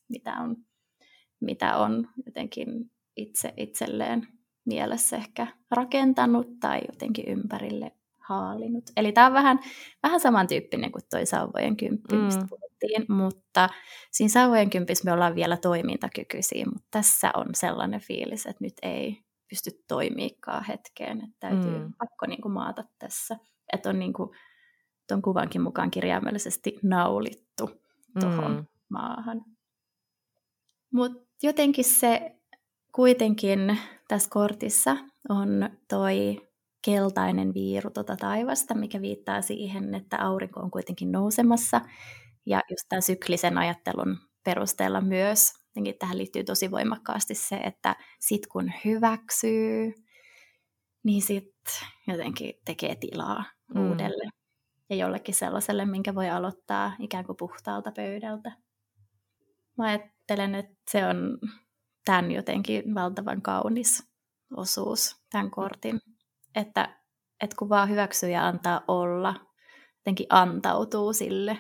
[0.08, 0.56] mitä, on,
[1.40, 4.28] mitä on jotenkin itse itselleen
[4.64, 7.92] mielessä ehkä rakentanut tai jotenkin ympärille
[8.28, 8.84] haalinut.
[8.96, 9.58] Eli tämä on vähän,
[10.02, 12.22] vähän samantyyppinen kuin toi sauvojen kymppi, mm.
[12.22, 13.68] mistä puhuttiin, mutta
[14.10, 19.18] siinä sauvojen kympissä me ollaan vielä toimintakykyisiä, mutta tässä on sellainen fiilis, että nyt ei
[19.50, 21.92] pysty toimiikaan hetkeen, että täytyy mm.
[21.98, 23.36] pakko niin kuin maata tässä,
[23.72, 24.30] että on niin kuin,
[25.08, 27.70] tuon kuvankin mukaan kirjaimellisesti naulittu
[28.20, 28.66] tuohon mm.
[28.90, 29.44] maahan.
[30.92, 32.36] Mutta jotenkin se
[32.94, 34.96] kuitenkin tässä kortissa
[35.28, 36.47] on toi
[36.84, 41.80] keltainen viiru tuota taivasta, mikä viittaa siihen, että aurinko on kuitenkin nousemassa.
[42.46, 45.52] Ja just tämän syklisen ajattelun perusteella myös,
[45.98, 49.94] tähän liittyy tosi voimakkaasti se, että sit kun hyväksyy,
[51.02, 51.54] niin sit
[52.06, 53.88] jotenkin tekee tilaa mm.
[53.88, 54.30] uudelle
[54.90, 58.52] ja jollekin sellaiselle, minkä voi aloittaa ikään kuin puhtaalta pöydältä.
[59.78, 61.38] Mä ajattelen, että se on
[62.04, 64.08] tämän jotenkin valtavan kaunis
[64.56, 66.00] osuus, tämän kortin.
[66.58, 66.98] Että,
[67.42, 69.34] että kun vaan hyväksyy ja antaa olla,
[69.98, 71.58] jotenkin antautuu sille,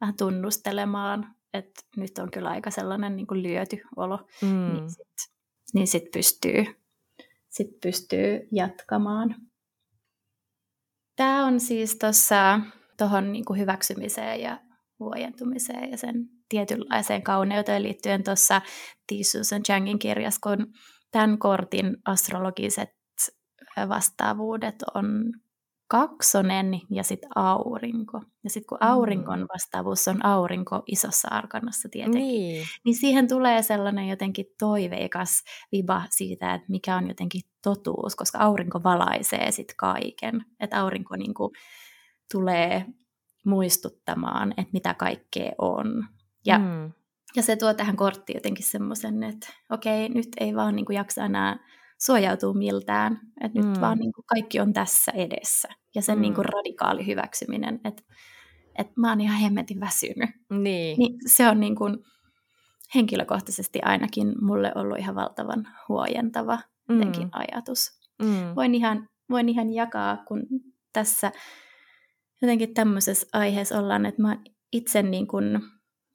[0.00, 4.72] vähän tunnustelemaan, että nyt on kyllä aika sellainen niin kuin lyöty olo, mm.
[4.72, 5.40] niin sitten
[5.74, 6.64] niin sit pystyy,
[7.48, 9.34] sit pystyy jatkamaan.
[11.16, 12.60] Tämä on siis tuossa
[12.98, 14.60] tuohon niin hyväksymiseen ja
[14.98, 18.60] huojentumiseen ja sen tietynlaiseen kauneuteen liittyen tuossa
[19.06, 19.10] T.
[19.32, 20.66] Susan Changin kirjassa, kun
[21.10, 22.99] tämän kortin astrologiset
[23.88, 25.32] vastaavuudet on
[25.90, 28.22] kaksonen ja sitten aurinko.
[28.44, 28.86] Ja sitten kun mm.
[28.88, 32.66] aurinkon vastaavuus on aurinko isossa arkanassa tietenkin, niin.
[32.84, 35.42] niin siihen tulee sellainen jotenkin toiveikas
[35.72, 40.44] viba siitä, että mikä on jotenkin totuus, koska aurinko valaisee sitten kaiken.
[40.60, 41.52] Että aurinko niinku
[42.32, 42.86] tulee
[43.46, 46.06] muistuttamaan, että mitä kaikkea on.
[46.46, 46.92] Ja, mm.
[47.36, 51.24] ja se tuo tähän korttiin jotenkin semmoisen, että okei, nyt ei vaan niin kuin jaksa
[51.24, 51.58] enää
[52.02, 53.68] suojautua miltään, että mm.
[53.68, 55.68] nyt vaan niin kuin kaikki on tässä edessä.
[55.94, 56.22] Ja sen mm.
[56.22, 58.02] niin kuin radikaali hyväksyminen, että,
[58.78, 60.30] että mä oon ihan hemmetin väsynyt.
[60.50, 60.98] Niin.
[60.98, 61.98] niin se on niin kuin
[62.94, 67.30] henkilökohtaisesti ainakin mulle ollut ihan valtavan huojentava mm.
[67.32, 68.00] ajatus.
[68.22, 68.54] Mm.
[68.56, 70.42] Voin, ihan, voin ihan jakaa, kun
[70.92, 71.32] tässä
[72.42, 74.36] jotenkin tämmöisessä aiheessa ollaan, että mä
[74.72, 75.60] itse niin kuin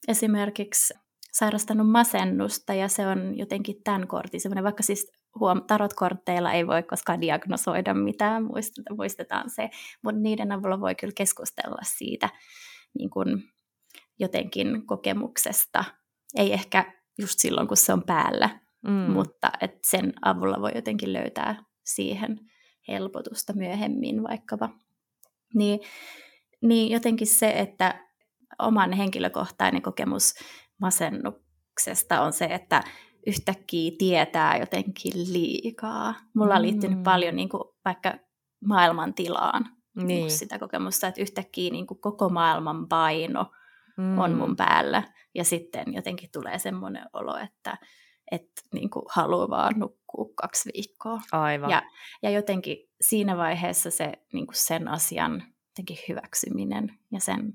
[0.07, 0.93] esimerkiksi
[1.31, 6.83] sairastanut masennusta ja se on jotenkin tämän kortin semmoinen, vaikka siis huom, tarotkortteilla ei voi
[6.83, 9.69] koskaan diagnosoida mitään, muistetaan, muistetaan se,
[10.03, 12.29] mutta niiden avulla voi kyllä keskustella siitä
[12.97, 13.43] niin kuin
[14.19, 15.83] jotenkin kokemuksesta.
[16.37, 18.91] Ei ehkä just silloin, kun se on päällä, mm.
[18.91, 22.39] mutta et sen avulla voi jotenkin löytää siihen
[22.87, 24.69] helpotusta myöhemmin vaikkapa.
[25.53, 25.79] Niin,
[26.61, 28.05] niin jotenkin se, että
[28.59, 30.33] oman henkilökohtainen kokemus
[30.81, 32.83] masennuksesta on se, että
[33.27, 36.13] yhtäkkiä tietää jotenkin liikaa.
[36.33, 37.03] Mulla on liittynyt mm.
[37.03, 38.13] paljon niin kuin, vaikka
[38.65, 39.65] maailmantilaan
[39.95, 40.07] niin.
[40.07, 43.51] Niin sitä kokemusta, että yhtäkkiä niin kuin, koko maailman paino
[43.97, 44.19] mm.
[44.19, 45.03] on mun päällä.
[45.35, 47.77] Ja sitten jotenkin tulee semmoinen olo, että
[48.31, 51.21] että niin kuin haluaa vaan nukkua kaksi viikkoa.
[51.31, 51.69] Aivan.
[51.69, 51.81] Ja,
[52.23, 57.53] ja jotenkin siinä vaiheessa se niin kuin sen asian jotenkin hyväksyminen ja sen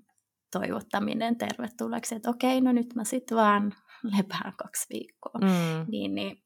[0.53, 5.40] toivottaminen tervetulleeksi, että okei, no nyt mä sitten vaan lepään kaksi viikkoa.
[5.40, 5.90] Mm.
[5.90, 6.42] Niin, niin,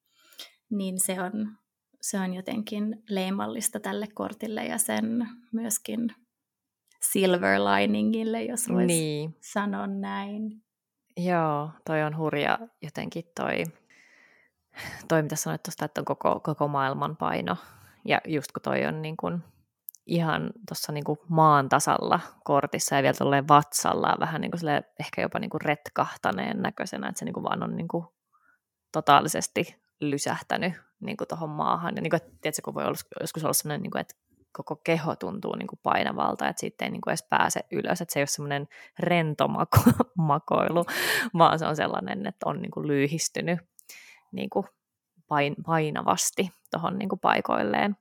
[0.71, 1.59] niin se, on,
[2.01, 6.15] se on jotenkin leimallista tälle kortille ja sen myöskin
[7.13, 9.37] silver liningille, jos voisi niin.
[9.41, 10.63] sanoa näin.
[11.17, 13.65] Joo, toi on hurja jotenkin toi,
[15.09, 17.57] toi mitä sanoit tuosta, että on koko, koko maailman paino.
[18.05, 19.43] Ja just kun toi on niin kuin
[20.07, 24.57] ihan tuossa niinku maan tasalla kortissa ja vielä tolleen vatsalla vähän niinku
[25.01, 28.15] ehkä jopa niinku retkahtaneen näköisenä, että se niinku vaan on niinku
[28.93, 31.97] totaalisesti lysähtänyt niinku tuohon maahan.
[31.97, 34.15] Ja niinku, et, tiedätkö, kun voi olla, joskus olla sellainen, niinku, että
[34.53, 38.23] koko keho tuntuu niinku painavalta, että siitä ei niinku edes pääse ylös, että se ei
[38.23, 40.85] ole semmoinen rento mako- makoilu,
[41.39, 43.59] vaan se on sellainen, että on niinku lyyhistynyt
[44.33, 44.67] niinku
[45.29, 47.97] pain- painavasti tuohon niinku paikoilleen.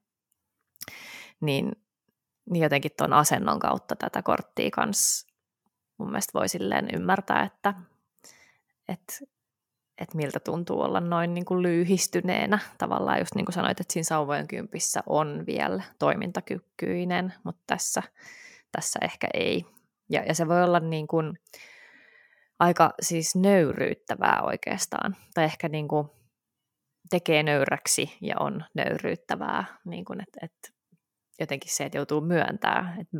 [1.41, 1.71] Niin
[2.49, 5.33] niin jotenkin tuon asennon kautta tätä korttia kanssa
[5.97, 7.73] mun mielestä voi silleen ymmärtää, että,
[8.87, 9.13] että,
[9.97, 12.59] että miltä tuntuu olla noin niin kuin lyyhistyneenä.
[12.77, 18.03] Tavallaan just niin kuin sanoit, että siinä sauvojen kympissä on vielä toimintakykyinen, mutta tässä,
[18.71, 19.65] tässä ehkä ei.
[20.09, 21.33] Ja, ja se voi olla niin kuin
[22.59, 25.15] aika siis nöyryyttävää oikeastaan.
[25.33, 26.07] Tai ehkä niin kuin
[27.09, 30.82] tekee nöyräksi ja on nöyryyttävää, niin kuin, että, että
[31.39, 33.17] jotenkin se, että joutuu myöntää, että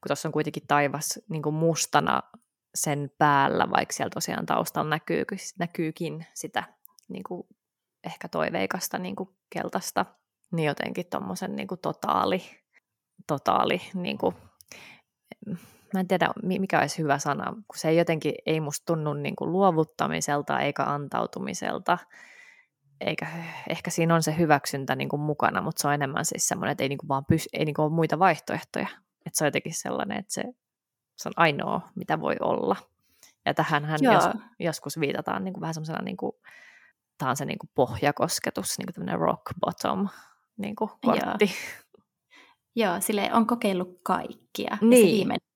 [0.00, 2.22] kun tuossa on kuitenkin taivas niin kuin mustana
[2.74, 5.24] sen päällä, vaikka siellä tosiaan taustalla näkyy,
[5.58, 6.64] näkyykin sitä
[7.08, 7.46] niin kuin
[8.04, 10.06] ehkä toiveikasta niin kuin keltaista,
[10.52, 12.42] niin jotenkin tuommoisen niin totaali
[13.26, 14.34] totaali, niin kuin,
[15.94, 19.36] mä en tiedä mikä olisi hyvä sana, kun se ei jotenkin, ei musta tunnu niin
[19.36, 21.98] kuin luovuttamiselta eikä antautumiselta,
[23.04, 23.26] eikä
[23.68, 26.82] ehkä siinä on se hyväksyntä niin kuin mukana, mutta se on enemmän siis semmoinen, että
[26.82, 28.88] ei niin kuin vaan pysy, ei niin kuin ole muita vaihtoehtoja.
[29.26, 30.42] Että se on jotenkin sellainen, että se,
[31.16, 32.76] se on ainoa, mitä voi olla.
[33.46, 34.24] Ja tähän hän jos,
[34.58, 36.32] joskus viitataan niin kuin vähän semmoisena, niin kuin,
[37.18, 40.08] tämä on se niin kuin pohjakosketus, niin kuin tämmöinen rock bottom
[40.56, 41.44] niin kuin kortti.
[41.44, 41.84] Joo.
[42.76, 44.78] Joo, sille on kokeillut kaikkia.
[44.80, 45.06] Niin.
[45.06, 45.48] se viimeinen,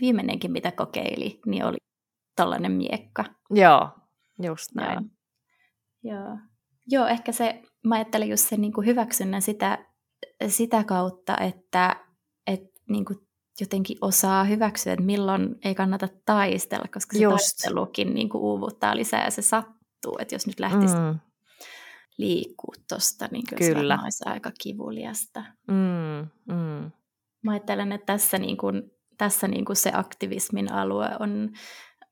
[0.00, 1.76] viimeinenkin, mitä kokeili, niin oli
[2.36, 3.24] tällainen miekka.
[3.50, 3.88] Joo,
[4.42, 5.10] just näin.
[6.02, 6.14] Joo.
[6.14, 6.38] Joo.
[6.86, 9.86] Joo, ehkä se, mä ajattelen just sen niin kuin hyväksynnän sitä,
[10.48, 11.96] sitä kautta, että,
[12.46, 13.18] että niin kuin
[13.60, 17.36] jotenkin osaa hyväksyä, että milloin ei kannata taistella, koska se Just.
[17.36, 21.18] taistelukin niin kuin uuvuttaa lisää ja se sattuu, että jos nyt lähtisi mm.
[22.18, 23.96] liikkuu tuosta, niin kyllä, kyllä.
[23.96, 25.44] se olisi aika kivuliasta.
[25.68, 26.90] Mm, mm.
[27.42, 28.82] Mä ajattelen, että tässä, niin kuin,
[29.18, 31.50] tässä niin kuin se aktivismin alue on,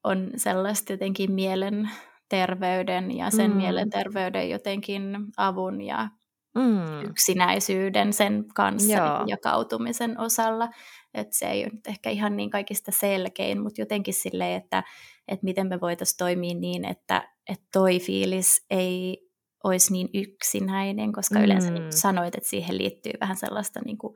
[0.04, 1.90] on sellaista jotenkin mielen
[2.30, 3.56] terveyden ja sen mm.
[3.56, 5.02] mielenterveyden jotenkin
[5.36, 6.08] avun ja
[6.54, 7.10] mm.
[7.10, 9.24] yksinäisyyden sen kanssa Joo.
[9.26, 10.68] jakautumisen osalla.
[11.14, 14.82] Että se ei ole nyt ehkä ihan niin kaikista selkein, mutta jotenkin silleen, että,
[15.28, 19.30] että miten me voitaisiin toimia niin, että, että toi fiilis ei
[19.64, 21.44] olisi niin yksinäinen, koska mm.
[21.44, 24.14] yleensä niin sanoit, että siihen liittyy vähän sellaista, niin kuin,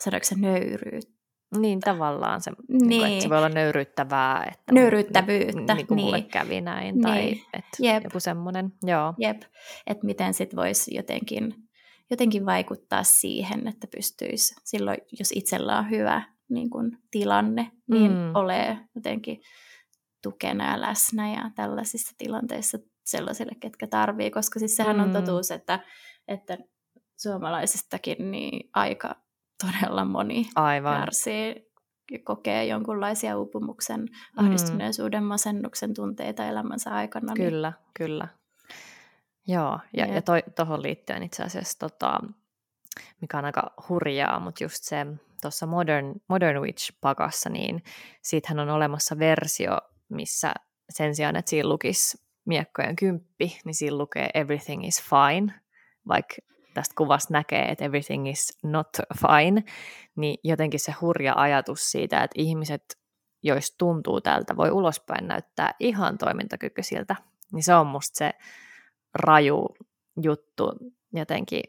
[0.00, 1.11] sanoiko se nöyryyttä,
[1.56, 2.88] niin tavallaan se, niin.
[2.88, 4.44] Niin kuin, että se voi olla nöyryyttävää.
[4.52, 5.74] Että Nöyryyttävyyttä.
[5.74, 6.06] Niin kuin niin.
[6.06, 7.42] mulle kävi näin tai niin.
[7.52, 8.04] että Jep.
[8.04, 8.72] joku semmoinen.
[8.82, 9.14] Joo.
[9.18, 9.42] Jep,
[9.86, 11.54] että miten sitten voisi jotenkin,
[12.10, 18.34] jotenkin vaikuttaa siihen, että pystyisi silloin, jos itsellä on hyvä niin kuin, tilanne, niin mm.
[18.34, 19.40] ole jotenkin
[20.22, 25.02] tukena ja läsnä ja tällaisissa tilanteissa sellaisille, ketkä tarvii, koska siis sehän mm.
[25.02, 25.80] on totuus, että,
[26.28, 26.58] että
[27.20, 29.21] suomalaisistakin niin aika
[29.66, 30.98] todella moni Aivan.
[31.00, 31.72] kärsii
[32.10, 34.08] ja kokee jonkunlaisia uupumuksen, mm.
[34.36, 37.34] ahdistuneisuuden, masennuksen tunteita elämänsä aikana.
[37.34, 37.90] Niin kyllä, niin...
[37.94, 38.28] kyllä.
[39.46, 40.22] Joo, ja, ja
[40.56, 42.20] tuohon to, liittyen itse asiassa, tota,
[43.20, 45.06] mikä on aika hurjaa, mutta just se
[45.40, 47.82] tuossa Modern, Modern Witch-pakassa, niin
[48.22, 50.54] siitähän on olemassa versio, missä
[50.90, 55.54] sen sijaan, että siinä lukisi miekkojen kymppi, niin siinä lukee Everything is fine,
[56.08, 56.34] vaikka
[56.74, 58.88] tästä kuvasta näkee, että everything is not
[59.20, 59.62] fine,
[60.16, 62.98] niin jotenkin se hurja ajatus siitä, että ihmiset,
[63.42, 67.16] joista tuntuu tältä, voi ulospäin näyttää ihan toimintakykyisiltä,
[67.52, 68.32] niin se on musta se
[69.14, 69.68] raju
[70.22, 70.72] juttu
[71.12, 71.62] jotenkin,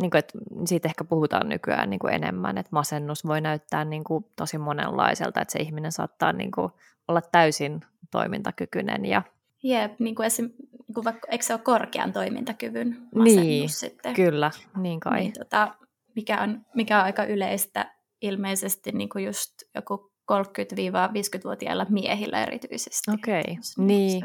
[0.00, 4.04] niin kuin, että siitä ehkä puhutaan nykyään niin kuin enemmän, että masennus voi näyttää niin
[4.04, 6.72] kuin tosi monenlaiselta, että se ihminen saattaa niin kuin
[7.08, 9.22] olla täysin toimintakykyinen ja
[9.62, 10.50] Jep, niin kuin esim,
[10.86, 14.14] niin kuin vaikka, eikö se ole korkean toimintakyvyn masennus niin, sitten?
[14.14, 15.20] kyllä, niin kai.
[15.20, 15.74] Niin, tota,
[16.16, 23.10] mikä, on, mikä on aika yleistä ilmeisesti niin kuin just joku 30-50-vuotiailla miehillä erityisesti.
[23.10, 23.86] Okei, okay.
[23.86, 24.22] niin,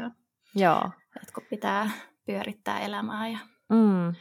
[0.54, 0.90] joo.
[1.16, 1.90] Että kun pitää
[2.26, 4.14] pyörittää elämää ja mm.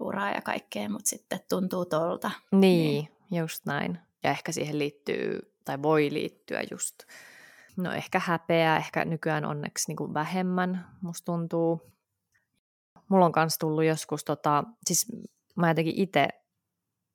[0.00, 2.30] uraa ja kaikkea, mutta sitten tuntuu tolta.
[2.52, 3.98] Niin, niin, just näin.
[4.24, 6.94] Ja ehkä siihen liittyy, tai voi liittyä just
[7.76, 11.92] No ehkä häpeää, ehkä nykyään onneksi niin kuin vähemmän, musta tuntuu.
[13.08, 15.06] Mulla on myös tullut joskus, tota, siis
[15.56, 16.28] mä jotenkin itse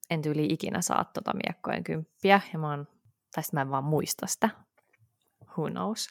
[0.09, 2.87] en tyyli ikinä saa tota miekkojen kymppiä, ja mä oon,
[3.35, 4.49] tai mä en vaan muista sitä,
[5.57, 6.07] who knows,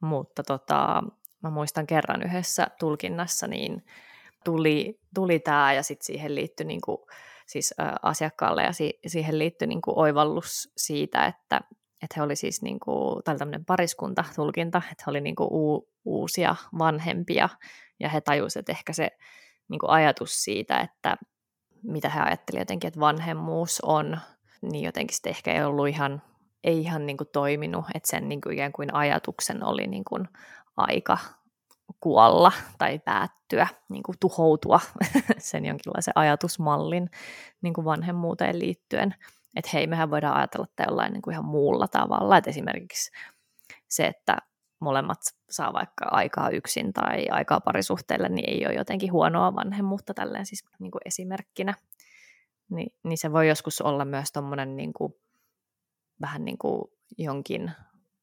[0.00, 1.02] mutta tota,
[1.42, 3.84] mä muistan kerran yhdessä tulkinnassa, niin
[4.44, 7.06] tuli, tuli tämä ja sitten siihen liittyi niinku,
[7.46, 11.60] siis ä, asiakkaalle ja si- siihen liittyi niinku oivallus siitä, että
[12.02, 15.88] että he oli siis niin kuin, tai tämmöinen pariskuntatulkinta, että he oli niin kuin u-
[16.04, 17.48] uusia vanhempia,
[18.00, 19.10] ja he tajusivat, että ehkä se
[19.68, 21.16] niin kuin ajatus siitä, että
[21.82, 24.18] mitä he ajattelivat jotenkin, että vanhemmuus on,
[24.62, 26.22] niin jotenkin sitten ehkä ei ollut ihan,
[26.64, 30.28] ei ihan niin kuin toiminut, että sen niin kuin ikään kuin ajatuksen oli niin kuin
[30.76, 31.18] aika
[32.00, 34.80] kuolla tai päättyä, niin kuin tuhoutua
[35.38, 37.10] sen jonkinlaisen ajatusmallin
[37.62, 39.14] niin kuin vanhemmuuteen liittyen
[39.56, 43.10] että hei, mehän voidaan ajatella tämä jollain niin kuin ihan muulla tavalla, että esimerkiksi
[43.88, 44.36] se, että
[44.80, 45.18] molemmat
[45.50, 50.64] saa vaikka aikaa yksin tai aikaa parisuhteelle, niin ei ole jotenkin huonoa vanhemmuutta tälleen siis
[50.78, 51.74] niin kuin esimerkkinä.
[52.70, 55.14] Ni, niin se voi joskus olla myös tuommoinen niin kuin,
[56.20, 56.84] vähän niin kuin
[57.18, 57.72] jonkin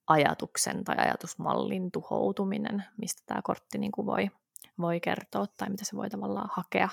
[0.07, 4.29] ajatuksen tai ajatusmallin tuhoutuminen, mistä tämä kortti niin kuin voi,
[4.79, 6.89] voi kertoa tai mitä se voi tavallaan hakea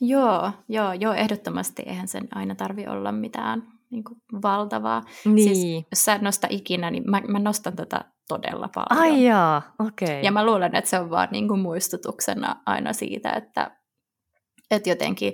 [0.00, 5.02] Joo, joo, joo, ehdottomasti eihän sen aina tarvi olla mitään niin kuin valtavaa.
[5.24, 5.56] Niin.
[5.56, 9.02] Siis, jos sä et nosta ikinä, niin mä, mä nostan tätä todella paljon.
[9.02, 10.08] Ai jaa, okei.
[10.08, 10.20] Okay.
[10.22, 13.70] Ja mä luulen, että se on vaan niin kuin muistutuksena aina siitä, että,
[14.70, 15.32] että jotenkin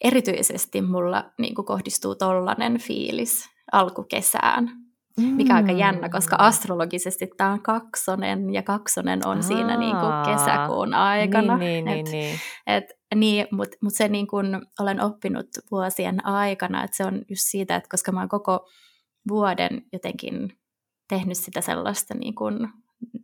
[0.00, 4.70] erityisesti mulla niin kuin kohdistuu tollanen fiilis alkukesään,
[5.16, 6.44] mikä on aika jännä, koska mm.
[6.44, 11.56] astrologisesti tämä on kaksonen, ja kaksonen on Aa, siinä niin kuin kesäkuun aikana.
[11.56, 12.84] Niin, niin, et, niin, et,
[13.14, 14.46] niin mutta mut se niin kuin
[14.80, 18.68] olen oppinut vuosien aikana, että se on just siitä, että koska mä oon koko
[19.28, 20.58] vuoden jotenkin
[21.08, 22.68] tehnyt sitä sellaista niin kuin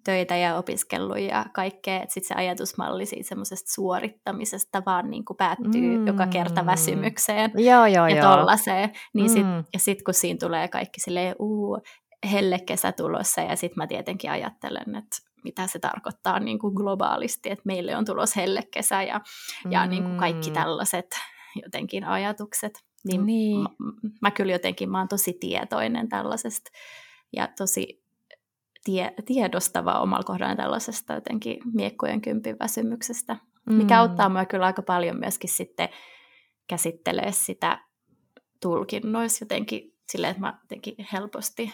[0.05, 5.37] töitä ja opiskellut ja kaikkea, että sitten se ajatusmalli siitä semmoisesta suorittamisesta vaan niin kuin
[5.37, 6.07] päättyy mm.
[6.07, 8.93] joka kerta väsymykseen joo, joo, ja tollaiseen.
[9.15, 9.65] Niin sit, mm.
[9.73, 11.79] Ja sitten kun siinä tulee kaikki silleen, uu,
[12.33, 17.63] hellekesä tulossa ja sitten mä tietenkin ajattelen, että mitä se tarkoittaa niin kuin globaalisti, että
[17.65, 19.21] meille on tulos hellekesä ja,
[19.65, 19.73] mm.
[19.73, 21.07] ja niin kuin kaikki tällaiset
[21.63, 22.73] jotenkin ajatukset.
[23.05, 23.63] Niin, niin.
[23.63, 23.69] Mä,
[24.23, 26.71] mä kyllä jotenkin, mä oon tosi tietoinen tällaisesta
[27.37, 28.06] ja tosi
[28.87, 33.75] tie, tiedostava omalla kohdalla tällaisesta jotenkin miekkojen kympin väsymyksestä, mm.
[33.75, 35.89] mikä auttaa mua kyllä aika paljon myöskin sitten
[36.69, 37.79] käsittelee sitä
[38.63, 41.73] tulkinnoissa jotenkin silleen, että mä jotenkin helposti,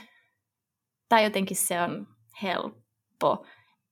[1.08, 2.06] tai jotenkin se on
[2.42, 3.46] helppo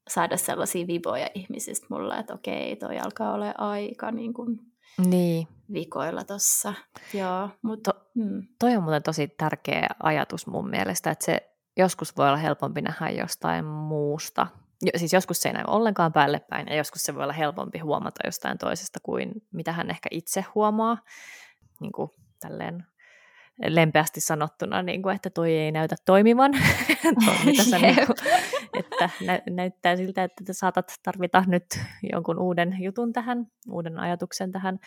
[0.09, 4.61] saada sellaisia viboja ihmisistä mulle, että okei, toi alkaa olla aika niin kuin
[5.07, 5.49] niin.
[5.73, 6.75] vikoilla tossa.
[7.15, 8.47] Joo, mutta, to, mm.
[8.59, 11.50] Toi on muuten tosi tärkeä ajatus mun mielestä, että se
[11.81, 14.47] joskus voi olla helpompi nähdä jostain muusta.
[14.97, 18.21] Siis joskus se ei näy ollenkaan päälle päin, ja joskus se voi olla helpompi huomata
[18.25, 20.99] jostain toisesta kuin mitä hän ehkä itse huomaa.
[21.81, 22.11] Niin kuin
[22.41, 22.87] tälleen
[23.69, 26.53] lempeästi sanottuna, niin kuin, että toi ei näytä toimivan.
[27.45, 28.17] mitä sä, niin kuin,
[28.75, 31.65] että nä- näyttää siltä, että saatat tarvita nyt
[32.13, 34.79] jonkun uuden jutun tähän, uuden ajatuksen tähän.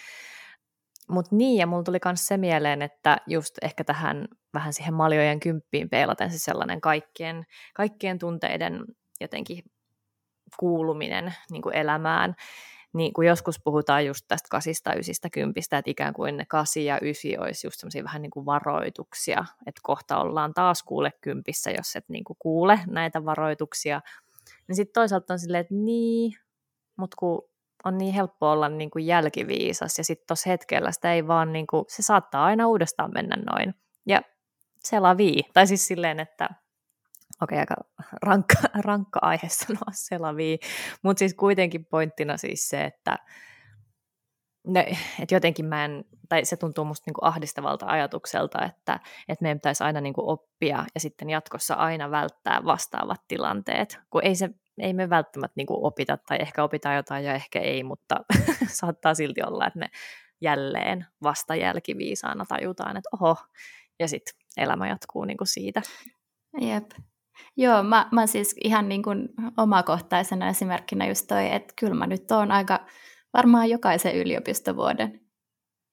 [1.10, 5.40] Mutta niin, ja mulla tuli myös se mieleen, että just ehkä tähän vähän siihen maljojen
[5.40, 8.86] kymppiin peilaten se sellainen kaikkien, kaikkien tunteiden
[9.22, 9.64] jotenkin
[10.60, 12.36] kuuluminen niin kuin elämään,
[12.94, 17.00] niin kuin joskus puhutaan just tästä kasista, ysistä, kympistä, että ikään kuin ne kasi ja
[17.02, 21.96] ysi olisi just semmoisia vähän niin kuin varoituksia, että kohta ollaan taas kuule kympissä, jos
[21.96, 24.02] et niin kuin kuule näitä varoituksia.
[24.68, 26.34] Niin sitten toisaalta on silleen, että niin,
[26.96, 27.50] mutta kun
[27.86, 31.68] on niin helppo olla niin kuin jälkiviisas ja sitten tuossa hetkellä sitä ei vaan, niin
[31.68, 33.76] kuin, se saattaa aina uudestaan mennä noin.
[34.06, 34.22] Ja
[34.80, 36.50] se lavii, tai siis silleen, että
[37.42, 37.76] okei, okay, aika
[38.28, 40.60] rankka, rankka aihe sanoa se lavii,
[41.02, 43.18] mutta siis kuitenkin pointtina siis se, että
[44.68, 49.58] ne, et jotenkin mä en, tai se tuntuu musta niinku ahdistavalta ajatukselta, että et meidän
[49.58, 54.94] pitäisi aina niinku oppia ja sitten jatkossa aina välttää vastaavat tilanteet, kun ei se ei
[54.94, 58.16] me välttämättä niin kuin opita, tai ehkä opitaan jotain ja ehkä ei, mutta
[58.82, 59.90] saattaa silti olla, että me
[60.42, 63.38] jälleen vasta jälkiviisaana tajutaan, että oho,
[64.00, 65.82] ja sitten elämä jatkuu niin kuin siitä.
[66.62, 66.92] Jep.
[67.58, 72.32] Joo, mä, mä siis ihan niin kuin omakohtaisena esimerkkinä just toi, että kyllä mä nyt
[72.32, 72.86] oon aika
[73.34, 75.22] varmaan jokaisen yliopistovuoden,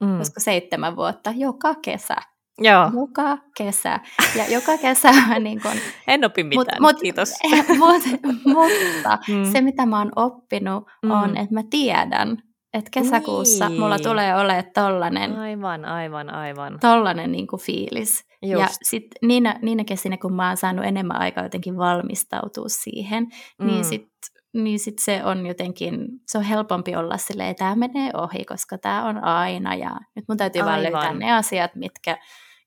[0.00, 0.18] mm.
[0.18, 2.16] koska seitsemän vuotta joka kesä
[2.60, 2.90] Joo.
[3.00, 4.00] Joka kesä.
[4.36, 5.70] Ja joka kesä niin kun,
[6.06, 7.32] En opi mitään, mut, kiitos.
[7.78, 8.02] Mut,
[8.44, 9.52] mutta mm.
[9.52, 11.10] se, mitä mä oon oppinut, mm.
[11.10, 12.42] on, että mä tiedän,
[12.74, 13.80] että kesäkuussa niin.
[13.80, 16.78] mulla tulee olemaan tollanen, aivan, aivan, aivan.
[16.80, 18.30] tollanen niin kuin fiilis.
[18.42, 18.60] Just.
[18.60, 23.40] Ja sitten niinä, niinä kesinä, kun mä oon saanut enemmän aikaa jotenkin valmistautua siihen, niin
[23.58, 23.66] mm.
[23.66, 24.10] niin sitten
[24.54, 28.78] niin sit se on jotenkin, se on helpompi olla silleen, että tämä menee ohi, koska
[28.78, 30.72] tämä on aina ja nyt mun täytyy Aivan.
[30.72, 32.18] vaan löytää ne asiat, mitkä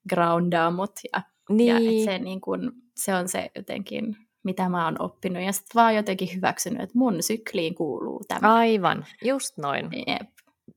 [0.09, 1.67] groundaa mut ja, niin.
[1.67, 5.75] ja et se, niin kun, se on se jotenkin, mitä mä oon oppinut ja sitten
[5.75, 8.55] vaan jotenkin hyväksynyt, että mun sykliin kuuluu tämä.
[8.55, 9.89] Aivan, just noin.
[10.07, 10.29] Jep.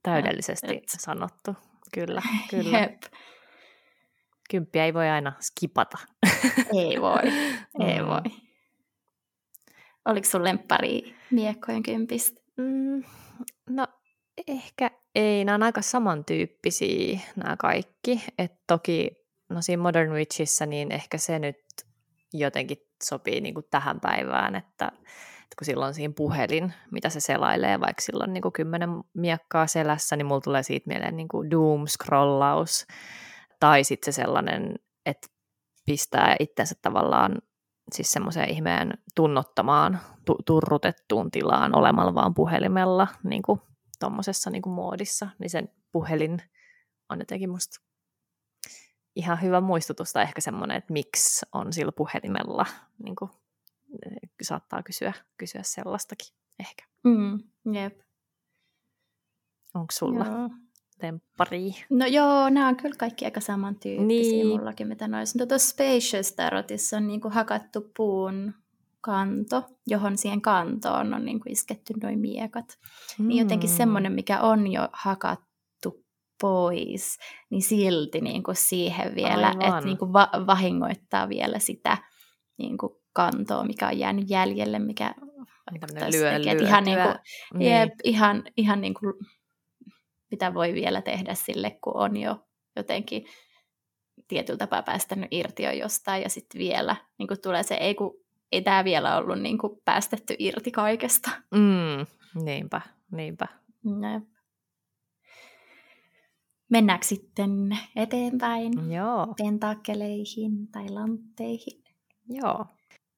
[0.03, 1.57] Täydellisesti et, sanottu,
[1.95, 2.79] kyllä, kyllä.
[2.79, 3.03] Jep.
[4.51, 5.99] Kymppiä ei voi aina skipata.
[6.81, 7.23] Ei voi,
[7.89, 8.07] ei mm.
[8.07, 8.23] voi.
[10.05, 12.41] Oliko sun lemppari miekkojen kympistä?
[12.57, 13.03] Mm,
[13.71, 13.87] no
[14.49, 18.25] ehkä ei, nämä on aika samantyyppisiä nämä kaikki.
[18.39, 19.11] Et toki
[19.49, 21.57] no siinä Modern Witchissä niin ehkä se nyt
[22.33, 27.81] jotenkin sopii niin kuin tähän päivään, että, että kun silloin siinä puhelin, mitä se selailee,
[27.81, 32.87] vaikka silloin niin kuin kymmenen miekkaa selässä, niin mulla tulee siitä mieleen niin kuin doom-scrollaus,
[33.61, 34.75] tai sitten se sellainen,
[35.07, 35.29] että
[35.87, 37.39] pistää itsensä tavallaan
[37.93, 43.61] siis semmoiseen ihmeen tunnottamaan, tu- turrutettuun tilaan olemalla vaan puhelimella niin kuin
[43.99, 46.43] tuommoisessa niin muodissa, niin sen puhelin
[47.09, 47.81] on jotenkin musta
[49.17, 52.67] ihan hyvä muistutus tai ehkä semmoinen, että miksi on sillä puhelimella,
[53.05, 53.31] niin kuin,
[54.07, 56.29] eh, saattaa kysyä, kysyä sellaistakin
[56.61, 56.85] ehkä.
[57.05, 57.39] Mm,
[57.73, 58.01] jep.
[59.75, 60.51] Onko sulla joo.
[60.99, 61.71] temppari?
[61.91, 64.47] No joo, nämä on kyllä kaikki aika samantyyppisiä niin.
[64.47, 65.39] mullakin, mitä noissa.
[65.39, 68.55] Tuota Spacious Tarotissa on niin kuin hakattu puun
[69.07, 72.65] kanto, johon siihen kantoon on niin kuin isketty noin miekat.
[73.19, 73.29] Mm.
[73.29, 73.77] Niin jotenkin mm.
[73.77, 76.05] semmoinen, mikä on jo hakattu
[76.41, 77.19] pois,
[77.51, 79.63] niin silti niin kuin siihen vielä, Aivan.
[79.63, 81.99] että niin kuin va- vahingoittaa vielä sitä
[82.59, 85.15] niin kuin kantoa, mikä on jäänyt jäljelle, mikä
[86.13, 87.15] lyö, lyö, ihan, niin kuin,
[87.55, 87.73] niin.
[87.73, 89.15] Jep, ihan, ihan niin kuin,
[90.31, 92.41] mitä voi vielä tehdä sille, kun on jo
[92.77, 93.25] jotenkin
[94.29, 98.26] tietyllä tapaa päästänyt irti jo jostain ja sitten vielä niin kuin tulee se, ei kun
[98.53, 101.31] ei tämä vielä ollut niin kuin päästetty irti kaikesta.
[101.51, 102.07] Mm,
[102.45, 102.81] niinpä,
[103.13, 103.47] niinpä.
[103.85, 104.27] Näin.
[106.71, 109.35] Mennäänkö sitten eteenpäin Joo.
[109.37, 111.85] pentakkeleihin tai lantteihin?
[112.29, 112.67] Joo.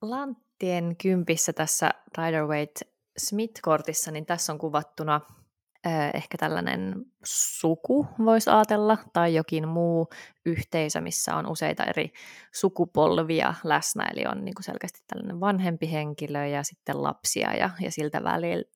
[0.03, 2.81] Lanttien kympissä tässä Rider Waite
[3.19, 5.21] Smith-kortissa, niin tässä on kuvattuna
[6.15, 10.09] ehkä tällainen suku, voisi ajatella, tai jokin muu
[10.47, 12.13] yhteisö, missä on useita eri
[12.55, 17.91] sukupolvia läsnä, eli on niin kuin selkeästi tällainen vanhempi henkilö ja sitten lapsia ja, ja
[17.91, 18.23] siltä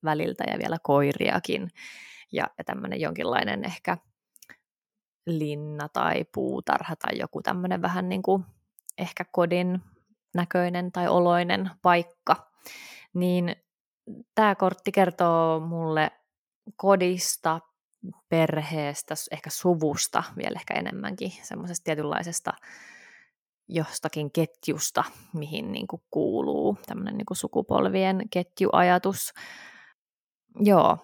[0.04, 1.70] väliltä ja vielä koiriakin,
[2.32, 3.96] ja, ja tämmöinen jonkinlainen ehkä
[5.26, 8.44] linna tai puutarha tai joku tämmöinen vähän niin kuin
[8.98, 9.82] ehkä kodin
[10.34, 12.50] näköinen tai oloinen paikka,
[13.14, 13.56] niin
[14.34, 16.10] tämä kortti kertoo mulle
[16.76, 17.60] kodista,
[18.28, 22.52] perheestä, ehkä suvusta vielä ehkä enemmänkin, semmoisesta tietynlaisesta
[23.68, 29.34] jostakin ketjusta, mihin niin kuin kuuluu tämmöinen niin kuin sukupolvien ketjuajatus.
[30.60, 30.98] Joo,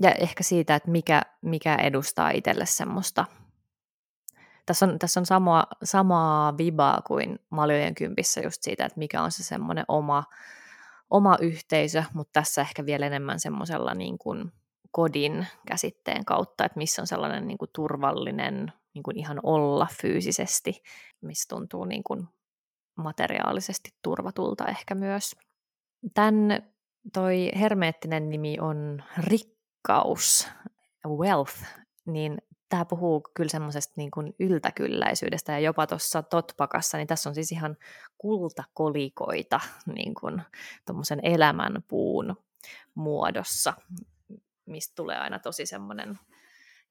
[0.00, 3.24] ja ehkä siitä, että mikä, mikä edustaa itselle semmoista.
[4.66, 9.32] Tässä on, tässä on samaa, samaa vibaa kuin maljojen kympissä just siitä, että mikä on
[9.32, 10.24] se semmoinen oma,
[11.10, 14.52] oma yhteisö, mutta tässä ehkä vielä enemmän semmoisella niin kuin
[14.90, 20.82] kodin käsitteen kautta, että missä on sellainen niin kuin turvallinen niin kuin ihan olla fyysisesti,
[21.20, 22.28] missä tuntuu niin kuin
[22.96, 25.36] materiaalisesti turvatulta ehkä myös.
[26.14, 26.72] Tämän
[27.12, 30.48] toi hermeettinen nimi on rikkaus,
[31.08, 31.54] wealth,
[32.06, 32.38] niin
[32.68, 37.52] tämä puhuu kyllä semmoisesta niin kuin yltäkylläisyydestä ja jopa tuossa Totpakassa, niin tässä on siis
[37.52, 37.76] ihan
[38.18, 39.60] kultakolikoita
[39.94, 40.42] niin kuin
[41.22, 42.36] elämänpuun
[42.94, 43.72] muodossa,
[44.70, 46.18] mistä tulee aina tosi semmoinen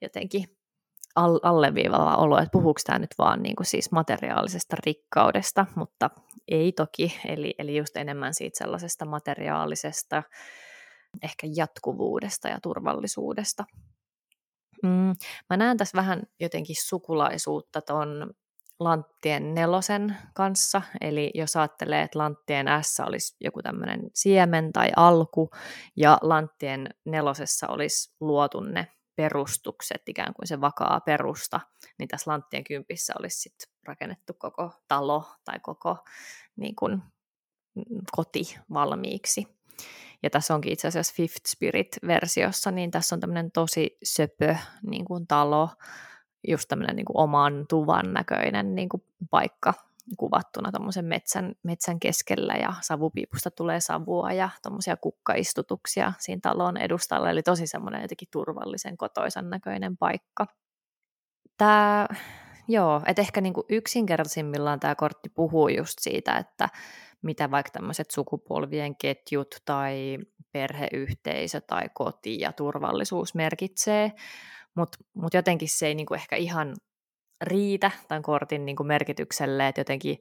[0.02, 0.44] jotenkin
[1.44, 6.10] alleviivava olo, että puhuuko tämä nyt vaan niin kuin siis materiaalisesta rikkaudesta, mutta
[6.48, 10.24] ei toki, eli, eli just enemmän siitä sellaisesta materiaalisesta
[11.24, 13.66] ehkä jatkuvuudesta ja turvallisuudesta.
[14.84, 15.14] Mm,
[15.50, 18.34] mä näen tässä vähän jotenkin sukulaisuutta tuon
[18.80, 25.50] Lanttien nelosen kanssa, eli jos ajattelee, että Lanttien S olisi joku tämmöinen siemen tai alku,
[25.96, 31.60] ja Lanttien nelosessa olisi luotu ne perustukset, ikään kuin se vakaa perusta,
[31.98, 35.98] niin tässä Lanttien kympissä olisi sitten rakennettu koko talo tai koko
[36.56, 37.04] niin kuin,
[38.12, 39.60] koti valmiiksi.
[40.24, 45.28] Ja tässä onkin itse asiassa Fifth Spirit-versiossa, niin tässä on tämmöinen tosi söpö niin kuin
[45.28, 45.70] talo,
[46.48, 49.74] just tämmöinen niin oman tuvan näköinen niin kuin paikka
[50.18, 57.30] kuvattuna tuommoisen metsän, metsän keskellä ja savupiipusta tulee savua ja tuommoisia kukkaistutuksia siinä talon edustalla,
[57.30, 60.48] eli tosi semmoinen jotenkin turvallisen kotoisan näköinen paikka.
[61.58, 62.08] Tämä,
[62.68, 66.70] joo, että ehkä niin kuin yksinkertaisimmillaan tämä kortti puhuu just siitä, että
[67.22, 70.18] mitä vaikka tämmöiset sukupolvien ketjut tai
[70.52, 74.12] perheyhteisö tai koti ja turvallisuus merkitsee,
[74.80, 76.76] mutta mut jotenkin se ei niinku ehkä ihan
[77.42, 80.18] riitä tämän kortin niinku merkitykselle, että jotenkin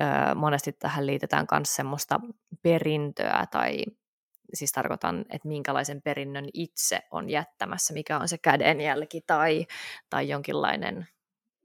[0.00, 2.20] ö, monesti tähän liitetään myös semmoista
[2.62, 3.84] perintöä tai
[4.54, 9.66] siis tarkoitan, että minkälaisen perinnön itse on jättämässä, mikä on se kädenjälki tai,
[10.10, 11.08] tai jonkinlainen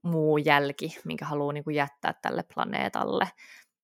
[0.01, 3.27] muu jälki, minkä haluaa niin kuin jättää tälle planeetalle,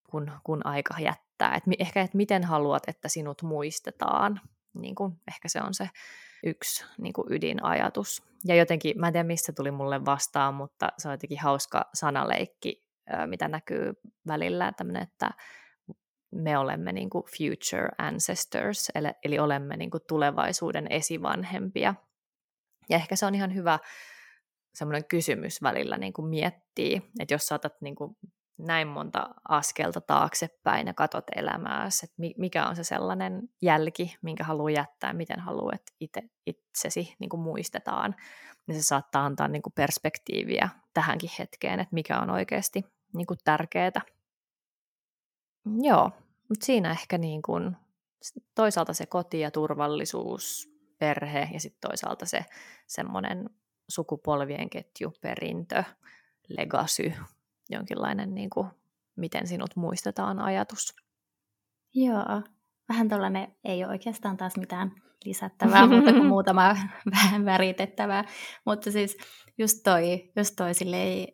[0.10, 1.56] kun, kun aika jättää.
[1.56, 4.42] Et ehkä, että miten haluat, että sinut muistetaan,
[4.74, 4.96] niin
[5.28, 5.90] ehkä se on se
[6.44, 8.24] yksi niin kuin ydinajatus.
[8.46, 12.84] Ja jotenkin, mä en tiedä mistä tuli mulle vastaan, mutta se on jotenkin hauska sanaleikki,
[13.26, 13.94] mitä näkyy
[14.28, 15.32] välillä, tämmöinen, että
[16.32, 21.96] me olemme niin kuin future ancestors, eli, eli olemme niin kuin tulevaisuuden esivanhempia.
[22.90, 23.80] Ja ehkä se on ihan hyvä
[24.74, 28.18] semmoinen kysymys välillä niin kuin miettiä, että jos saatat niin kuin
[28.62, 34.70] näin monta askelta taaksepäin ja katot elämääsi, että mikä on se sellainen jälki, minkä haluaa
[34.72, 38.16] jättää, miten haluat, että itse, itsesi niin kuin muistetaan,
[38.68, 43.38] niin se saattaa antaa niin kuin perspektiiviä tähänkin hetkeen, että mikä on oikeasti niin kuin
[43.44, 44.02] tärkeää.
[45.82, 46.12] Joo,
[46.50, 47.78] mutta siinä ehkä niin kuin,
[48.56, 52.46] toisaalta se koti ja turvallisuus, perhe ja sitten toisaalta se
[52.88, 53.50] semmoinen
[53.90, 55.84] sukupolvien ketju, perintö,
[56.48, 57.14] legacy,
[57.72, 58.68] jonkinlainen, niin kuin,
[59.16, 60.96] miten sinut muistetaan ajatus.
[61.94, 62.42] Joo,
[62.90, 64.92] vähän tällainen ei ole oikeastaan taas mitään
[65.26, 66.76] lisättävää muuta kuin muutama
[67.12, 68.24] vähän väritettävää.
[68.66, 69.18] Mutta siis
[69.58, 71.28] just toi, just toi silleen,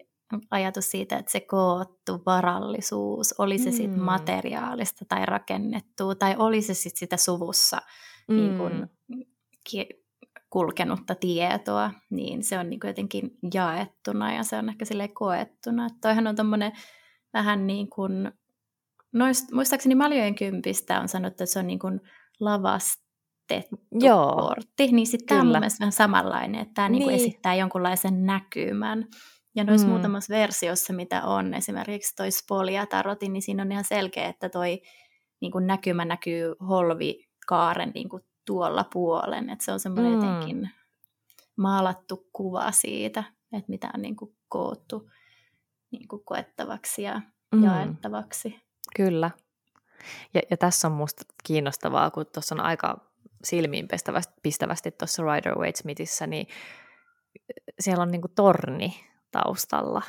[0.51, 4.05] ajatus siitä, että se koottu varallisuus, oli se sitten mm.
[4.05, 7.77] materiaalista tai rakennettua, tai oli se sitten sitä suvussa
[8.27, 8.35] mm.
[8.35, 8.87] niin kun,
[9.69, 10.06] ki-
[10.49, 15.85] kulkenutta tietoa, niin se on niin jotenkin jaettuna ja se on ehkä sille koettuna.
[15.85, 16.71] Että toihan on tommonen
[17.33, 18.31] vähän niin kuin,
[19.13, 22.01] noist, muistaakseni Maljojen kympistä on sanottu, että se on niin kuin
[22.39, 23.07] lavastettu
[23.91, 27.07] Joo, kortti, niin sitten tämä on mun vähän samanlainen, että tämä niin.
[27.07, 29.05] niin esittää jonkunlaisen näkymän.
[29.55, 29.93] Ja noissa mm.
[29.93, 34.81] muutamassa versiossa, mitä on, esimerkiksi toi Spolia Tarotin, niin siinä on ihan selkeä, että toi
[35.41, 39.49] niin kuin näkymä näkyy holvikaaren niin kuin tuolla puolen.
[39.49, 40.21] Että se on semmoinen mm.
[40.21, 40.69] jotenkin
[41.55, 45.09] maalattu kuva siitä, että mitä on niin kuin koottu
[45.91, 47.21] niin kuin koettavaksi ja
[47.55, 47.63] mm.
[47.63, 48.61] jaettavaksi.
[48.95, 49.31] Kyllä.
[50.33, 53.11] Ja, ja tässä on minusta kiinnostavaa, kun tuossa on aika
[53.43, 53.87] silmiin
[54.41, 56.47] pistävästi tuossa Rider Waite Smithissä, niin
[57.79, 60.01] siellä on niinku torni taustalla.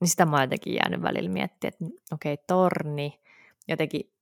[0.00, 3.20] Niin sitä mä oon jotenkin jäänyt välillä miettiä, että okei, okay, torni,
[3.68, 4.13] jotenkin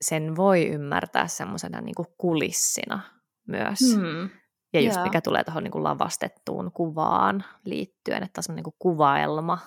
[0.00, 3.00] sen voi ymmärtää semmoisena niinku kulissina
[3.46, 3.78] myös.
[3.94, 4.30] Hmm.
[4.72, 5.04] Ja just yeah.
[5.04, 9.58] mikä tulee tuohon niinku lavastettuun kuvaan liittyen, että tässä on niinku kuvaelma.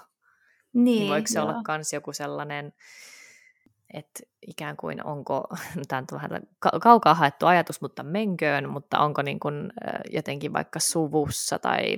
[0.74, 1.48] Niin, niin voiko se joo.
[1.48, 2.74] olla myös joku sellainen,
[3.94, 5.44] että ikään kuin onko,
[5.88, 6.42] tämä on vähän
[6.82, 9.74] kaukaa haettu ajatus, mutta menköön, mutta onko niin kuin
[10.12, 11.98] jotenkin vaikka suvussa tai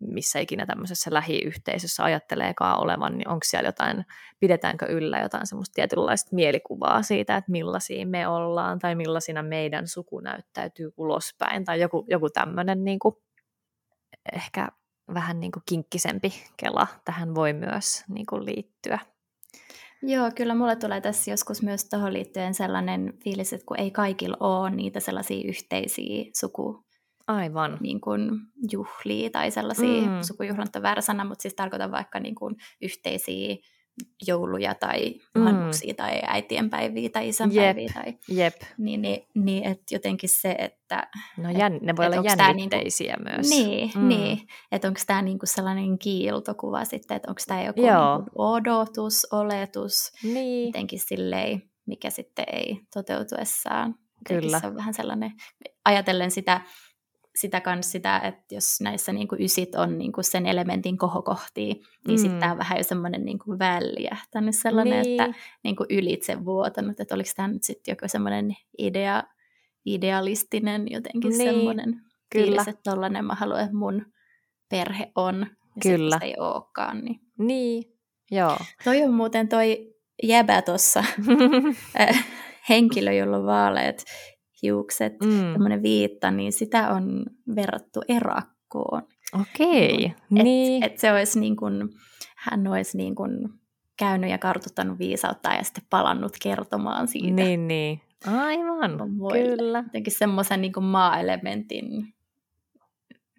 [0.00, 4.04] missä ikinä tämmöisessä lähiyhteisössä ajatteleekaan olevan, niin onko siellä jotain,
[4.40, 10.20] pidetäänkö yllä jotain semmoista tietynlaista mielikuvaa siitä, että millaisia me ollaan tai millaisina meidän suku
[10.20, 13.14] näyttäytyy ulospäin tai joku, joku tämmöinen niin kuin,
[14.32, 14.68] ehkä
[15.14, 18.98] vähän niin kuin kinkkisempi kela tähän voi myös niin kuin liittyä.
[20.02, 24.36] Joo, kyllä mulle tulee tässä joskus myös tuohon liittyen sellainen fiilis, että kun ei kaikilla
[24.40, 26.85] ole niitä sellaisia yhteisiä suku
[27.26, 27.78] Aivan.
[27.80, 28.30] Niin kuin
[28.72, 30.22] juhlia tai sellaisia, mm.
[30.22, 33.56] sukujuhlat on väärä sana, mutta siis tarkoitan vaikka niin kuin yhteisiä
[34.26, 35.96] jouluja tai juhannuksia mm.
[35.96, 37.82] tai äitienpäiviä tai isänpäiviä.
[37.82, 37.94] Jep.
[37.94, 38.54] Tai, Jep.
[38.78, 41.08] Niin, niin, niin että jotenkin se, että...
[41.36, 43.48] No jän, ne voi olla jännitteisiä niinku, myös.
[43.48, 44.08] Niin, mm.
[44.08, 44.38] niin
[44.72, 50.66] että onko tämä niinku sellainen kiiltokuva sitten, että onko tämä joku niinku odotus, oletus, niin.
[50.66, 53.94] jotenkin silleen, mikä sitten ei toteutuessaan.
[54.28, 54.60] Kyllä.
[54.60, 55.32] Se on vähän sellainen,
[55.84, 56.60] ajatellen sitä
[57.36, 61.74] sitä kans sitä, että jos näissä niin kuin ysit on niin kuin sen elementin kohokohtia,
[61.74, 62.16] niin mm.
[62.16, 65.20] sitten tämä on vähän jo semmoinen niin kuin väljähtänyt sellainen, niin.
[65.20, 69.22] että niin kuin ylitse vuotanut, että oliko tämä nyt sitten joku semmoinen idea,
[69.86, 71.54] idealistinen jotenkin niin.
[71.54, 71.94] semmoinen
[72.32, 72.46] Kyllä.
[72.46, 74.06] fiilis, että tollainen mä haluan, että mun
[74.68, 75.46] perhe on,
[75.76, 76.18] ja Kyllä.
[76.22, 77.04] ei olekaan.
[77.04, 77.20] Niin.
[77.38, 77.84] niin,
[78.30, 78.56] joo.
[78.84, 81.04] Toi on muuten toi jäbä tuossa,
[82.68, 84.04] henkilö, jolla on vaaleat
[84.62, 85.52] hiukset, mm.
[85.52, 87.24] tämmöinen viitta, niin sitä on
[87.56, 89.02] verrattu erakkoon.
[89.40, 90.10] Okei, okay.
[90.30, 90.82] niin.
[90.82, 91.88] Et, et se olisi niin kuin,
[92.36, 93.48] hän olisi niin kuin
[93.96, 97.42] käynyt ja kartuttanut viisautta ja sitten palannut kertomaan siitä.
[97.42, 98.00] Niin, niin.
[98.26, 98.98] Aivan,
[99.32, 99.78] kyllä.
[99.78, 102.14] Jotenkin semmoisen niin maa-elementin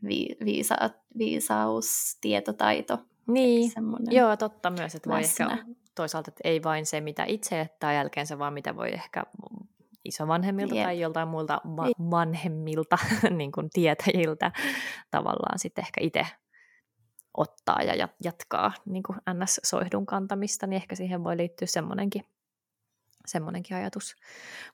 [0.08, 0.76] vi, viisa,
[1.18, 3.00] viisaus, tietotaito.
[3.28, 3.72] Niin,
[4.12, 5.58] joo, totta myös, että voi ehkä
[5.96, 9.24] toisaalta, että ei vain se, mitä itse jättää jälkeensä, vaan mitä voi ehkä
[10.08, 10.84] isovanhemmilta yep.
[10.84, 12.98] tai joltain muilta va- vanhemmilta
[13.38, 14.52] niin kuin tietäjiltä
[15.12, 16.26] tavallaan sitten ehkä itse
[17.38, 22.24] ottaa ja jatkaa niin kuin NS-soihdun kantamista, niin ehkä siihen voi liittyä semmoinenkin,
[23.26, 24.16] semmoinenkin ajatus.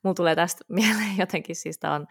[0.04, 2.08] Mulla tulee tästä mieleen jotenkin, siis on,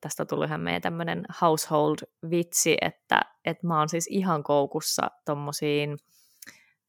[0.00, 5.98] tästä on tullut ihan meidän tämmöinen household-vitsi, että, että mä oon siis ihan koukussa tommosiin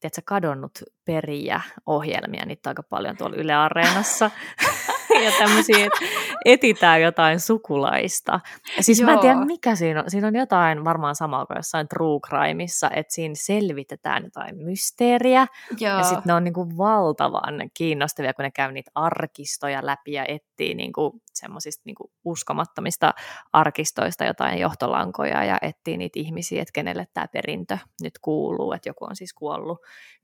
[0.00, 4.30] tiedätkö, kadonnut periä ohjelmia, niitä on aika paljon tuolla Yle Areenassa.
[5.24, 5.98] ja tämmöisiä, että
[6.44, 8.40] etitään jotain sukulaista.
[8.80, 9.06] Siis Joo.
[9.06, 10.10] mä en tiedä, mikä siinä on.
[10.10, 15.46] Siinä on jotain varmaan samaa kuin jossain true crimeissa, että siinä selvitetään jotain mysteeriä.
[15.80, 15.96] Joo.
[15.96, 20.74] Ja sitten ne on niinku valtavan kiinnostavia, kun ne käy niitä arkistoja läpi ja etsii
[20.74, 23.14] niinku semmoisista niinku uskomattomista
[23.52, 29.04] arkistoista jotain johtolankoja ja etsii niitä ihmisiä, että kenelle tämä perintö nyt kuuluu, että joku
[29.04, 29.78] on siis kuollut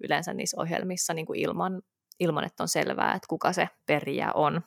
[0.04, 1.82] yleensä niissä ohjelmissa niinku ilman,
[2.20, 4.60] ilman, että on selvää, että kuka se perijä on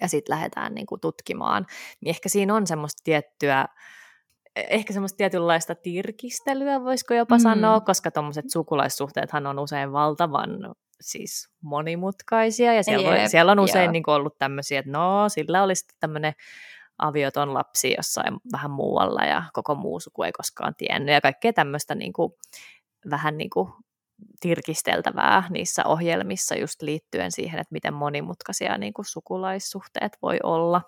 [0.00, 1.66] ja sitten lähdetään niin kuin tutkimaan,
[2.00, 3.66] niin ehkä siinä on semmoista tiettyä,
[4.56, 7.42] ehkä semmoista tietynlaista tirkistelyä, voisiko jopa mm.
[7.42, 13.92] sanoa, koska tuommoiset sukulaissuhteethan on usein valtavan siis monimutkaisia, ja siellä, Jeep, siellä on usein
[13.92, 16.32] niin kuin ollut tämmöisiä, että no, sillä olisi tämmöinen
[16.98, 21.94] avioton lapsi jossain vähän muualla, ja koko muu suku ei koskaan tiennyt, ja kaikkea tämmöistä
[21.94, 22.32] niin kuin,
[23.10, 23.72] vähän niin kuin
[24.40, 30.82] tirkisteltävää niissä ohjelmissa just liittyen siihen, että miten monimutkaisia niin kuin sukulaissuhteet voi olla.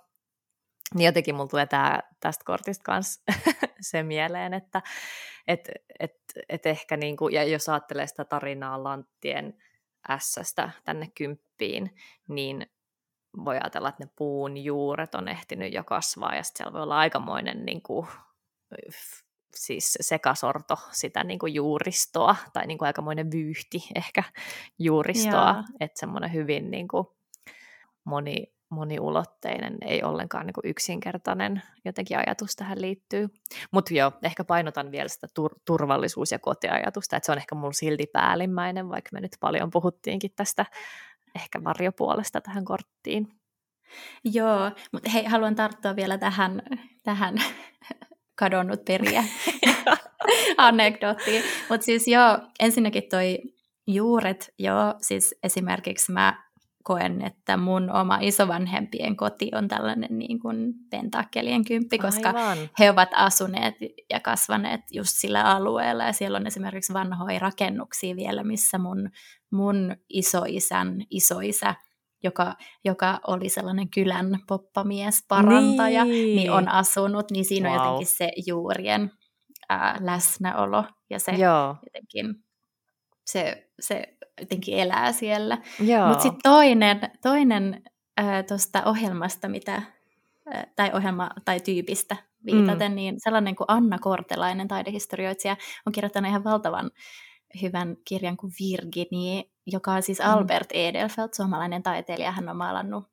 [0.95, 3.23] Niin jotenkin mulla tulee tää, tästä kortista kanssa
[3.91, 4.83] se mieleen, että
[5.49, 6.15] et, et,
[6.49, 9.55] et ehkä niinku, ja jos ajattelee sitä tarinaa Lanttien
[10.19, 11.97] S-stä tänne kymppiin,
[12.29, 12.67] niin
[13.45, 16.99] voi ajatella, että ne puun juuret on ehtinyt jo kasvaa ja sitten siellä voi olla
[16.99, 18.07] aikamoinen niin kuin,
[19.57, 24.23] siis sekasorto sitä niin kuin juuristoa tai niin kuin aikamoinen vyyhti ehkä
[24.79, 27.07] juuristoa, että semmoinen hyvin niin kuin
[28.05, 33.29] moni, moniulotteinen, ei ollenkaan niin kuin yksinkertainen jotenkin ajatus tähän liittyy.
[33.71, 37.73] Mutta joo, ehkä painotan vielä sitä tur- turvallisuus- ja kotiajatusta, että se on ehkä mulla
[37.73, 40.67] silti päällimmäinen, vaikka me nyt paljon puhuttiinkin tästä
[41.35, 43.29] ehkä varjopuolesta tähän korttiin.
[44.25, 46.63] Joo, mutta hei, haluan tarttua vielä tähän,
[47.03, 47.35] tähän
[48.35, 49.25] kadonnut periä
[50.57, 51.43] anekdoottiin.
[51.69, 53.39] Mutta siis joo, ensinnäkin toi
[53.87, 56.43] juuret, joo, siis esimerkiksi mä
[56.85, 62.59] koen, että mun oma isovanhempien koti on tällainen niin kuin pentakkelien kymppi, koska Aivan.
[62.79, 63.75] he ovat asuneet
[64.11, 69.11] ja kasvaneet just sillä alueella, ja siellä on esimerkiksi vanhoja rakennuksia vielä, missä mun,
[69.53, 71.75] mun isoisän isoisä
[72.23, 77.79] joka, joka oli sellainen kylän poppamies, parantaja, niin, niin on asunut, niin siinä wow.
[77.79, 79.11] on jotenkin se juurien
[79.69, 81.77] ää, läsnäolo ja se Joo.
[81.87, 82.45] jotenkin
[83.27, 85.59] se, se jotenkin elää siellä.
[86.09, 87.83] Mutta sitten toinen, toinen
[88.49, 89.83] tuosta ohjelmasta, mitä,
[90.53, 92.17] ää, tai ohjelma tai tyypistä
[92.47, 92.97] viitaten, mm.
[92.97, 96.91] niin sellainen kuin Anna Kortelainen, taidehistorioitsija, on kirjoittanut ihan valtavan
[97.63, 100.31] hyvän kirjan kuin Virginie, joka on siis mm.
[100.31, 102.33] Albert Edelfelt, suomalainen taiteilija.
[102.33, 103.05] Hän on maalannut,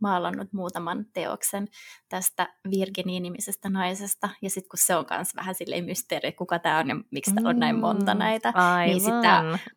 [0.00, 1.68] maalannut muutaman teoksen
[2.08, 4.28] tästä Virginie-nimisestä naisesta.
[4.42, 7.46] Ja sitten kun se on myös vähän silleen mysteeri, kuka tämä on ja miksi mm.
[7.46, 8.86] on näin monta mm, näitä, Aivan.
[8.86, 9.30] niin sitten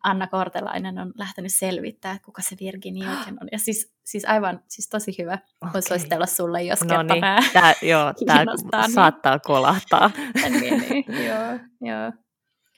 [0.04, 3.48] Anna Kortelainen on lähtenyt selvittämään, että kuka se Virginie oikein on.
[3.52, 5.38] Ja siis, siis aivan, siis tosi hyvä.
[5.60, 5.72] Okay.
[5.72, 7.52] Voisi suositella sulle, jos no kerta niin.
[7.52, 8.92] Tää, joo, tämä niin.
[8.92, 10.10] saattaa kolahtaa.
[10.60, 12.12] niin, niin, joo, joo.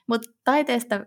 [0.09, 1.01] Mutta taiteesta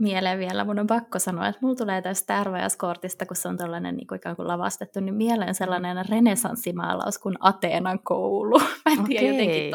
[0.00, 3.96] mieleen vielä, mun on pakko sanoa, että mulla tulee tästä RVS-kortista, kun se on tällainen
[3.96, 8.58] niin kuin ikään kuin lavastettu, niin mieleen sellainen renesanssimaalaus kuin Ateenan koulu.
[8.84, 9.70] Mä en tiedä jotenkin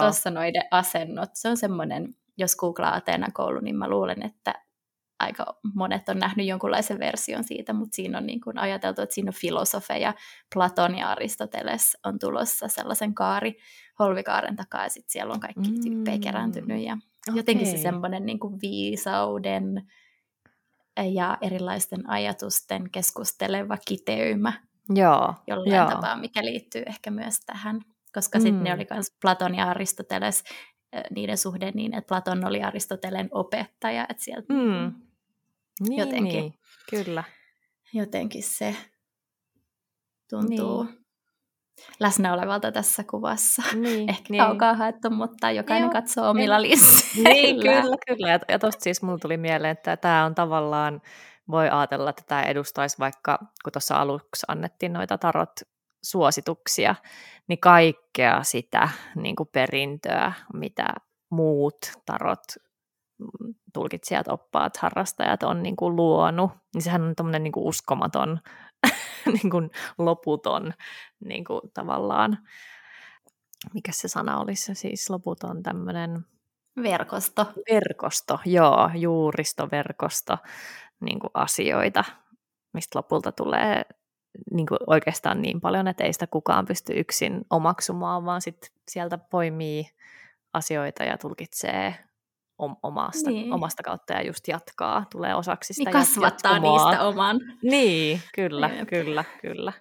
[0.00, 1.30] tuossa noiden asennot.
[1.34, 4.54] Se on semmoinen, jos googlaa Ateenan koulu, niin mä luulen, että
[5.20, 9.28] aika monet on nähnyt jonkunlaisen version siitä, mutta siinä on niin kuin ajateltu, että siinä
[9.28, 10.14] on filosofeja,
[10.54, 13.56] Platon ja Aristoteles on tulossa sellaisen kaari,
[13.98, 15.80] holvikaaren takaa, ja sitten siellä on kaikki mm.
[15.80, 16.96] tyyppejä kerääntynyt, ja
[17.28, 17.38] Okay.
[17.38, 19.90] Jotenkin se semmoinen niin kuin viisauden
[21.12, 24.52] ja erilaisten ajatusten keskusteleva kiteymä
[24.94, 25.90] Joo, jollain joo.
[25.90, 27.80] tapaa, mikä liittyy ehkä myös tähän.
[28.14, 28.42] Koska mm.
[28.42, 30.44] sitten ne oli myös Platon ja Aristoteles,
[31.10, 34.92] niiden suhde niin, että Platon oli Aristotelen opettaja, että sieltä mm.
[35.88, 36.54] niin, jotenkin, niin,
[36.90, 37.24] kyllä.
[37.92, 38.76] jotenkin se
[40.30, 41.01] tuntuu niin
[42.00, 43.62] läsnä olevalta tässä kuvassa.
[43.74, 44.44] Niin, Ehkä niin.
[44.44, 47.28] kaukaa haettu, mutta jokainen Joo, katsoo omilla lisseillä.
[47.28, 48.28] Niin, kyllä, kyllä.
[48.28, 51.00] Ja, ja tuosta siis mulla tuli mieleen, että tämä on tavallaan,
[51.50, 55.52] voi ajatella, että tämä edustaisi vaikka, kun tuossa aluksi annettiin noita tarot
[56.04, 56.94] suosituksia,
[57.48, 60.86] niin kaikkea sitä niin kuin perintöä, mitä
[61.30, 62.42] muut tarot
[63.18, 68.40] mm, tulkitsijat, oppaat, harrastajat on niin kuin luonut, niin sehän on tämmöinen niin uskomaton
[69.42, 70.72] niin kuin loputon
[71.24, 72.38] niin kuin tavallaan,
[73.74, 76.26] mikä se sana olisi, siis loputon tämmöinen...
[76.82, 77.52] Verkosto.
[77.72, 80.38] Verkosto, joo, juuristoverkosto
[81.00, 82.04] niin kuin asioita,
[82.72, 83.82] mistä lopulta tulee
[84.50, 89.18] niin kuin oikeastaan niin paljon, että ei sitä kukaan pysty yksin omaksumaan, vaan sit sieltä
[89.18, 89.90] poimii
[90.52, 91.94] asioita ja tulkitsee
[92.82, 93.52] omasta, niin.
[93.52, 96.88] omasta kautta ja just jatkaa, tulee osaksi sitä niin kasvattaa jatkumoa.
[96.90, 97.40] niistä oman.
[97.62, 98.88] Niin, kyllä, Jep.
[98.88, 99.72] kyllä, kyllä.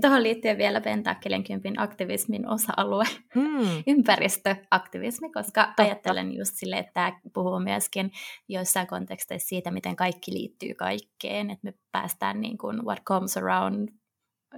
[0.00, 3.04] Tuohon liittyen vielä Pentakkelin kympin aktivismin osa-alue,
[3.34, 3.82] mm.
[3.86, 5.82] ympäristöaktivismi, koska Totta.
[5.82, 8.10] ajattelen just sille, että tämä puhuu myöskin
[8.48, 13.88] joissain konteksteissa siitä, miten kaikki liittyy kaikkeen, että me päästään niin kuin what comes around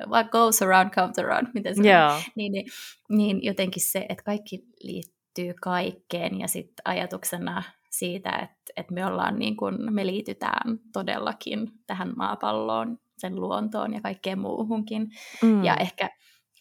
[0.09, 2.25] what goes around comes around, miten se yeah.
[2.35, 2.67] niin, niin,
[3.09, 9.07] niin jotenkin se, että kaikki liittyy liittyy kaikkeen ja sitten ajatuksena siitä, että, että me
[9.07, 15.09] ollaan niin kuin, me liitytään todellakin tähän maapalloon, sen luontoon ja kaikkeen muuhunkin.
[15.43, 15.65] Mm.
[15.65, 16.11] Ja ehkä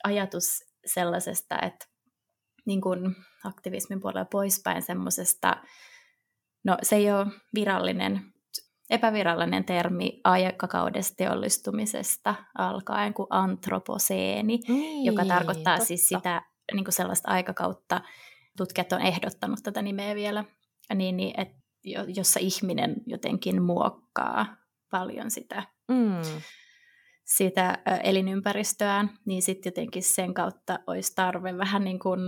[0.04, 1.86] ajatus sellaisesta, että
[2.66, 5.58] niin kuin aktivismin puolella poispäin semmoisesta,
[6.64, 8.22] no se ei ole virallinen,
[8.90, 15.86] epävirallinen termi aikakaudesta teollistumisesta alkaen kuin antroposeeni, niin, joka tarkoittaa totta.
[15.86, 16.42] siis sitä
[16.74, 18.02] niin kuin sellaista aikakautta,
[18.58, 20.44] tutkijat on ehdottanut tätä nimeä vielä,
[20.96, 21.50] niin, niin et,
[22.16, 24.46] jossa ihminen jotenkin muokkaa
[24.92, 26.42] paljon sitä, mm.
[27.26, 32.20] sitä elinympäristöään, niin sitten jotenkin sen kautta olisi tarve vähän niin kuin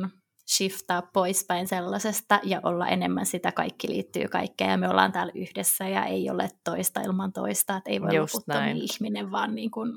[0.48, 5.88] shiftaa poispäin sellaisesta ja olla enemmän sitä kaikki liittyy kaikkeen ja me ollaan täällä yhdessä
[5.88, 9.94] ja ei ole toista ilman toista, että ei voi Just loputtomiin ihminen vaan niin kuin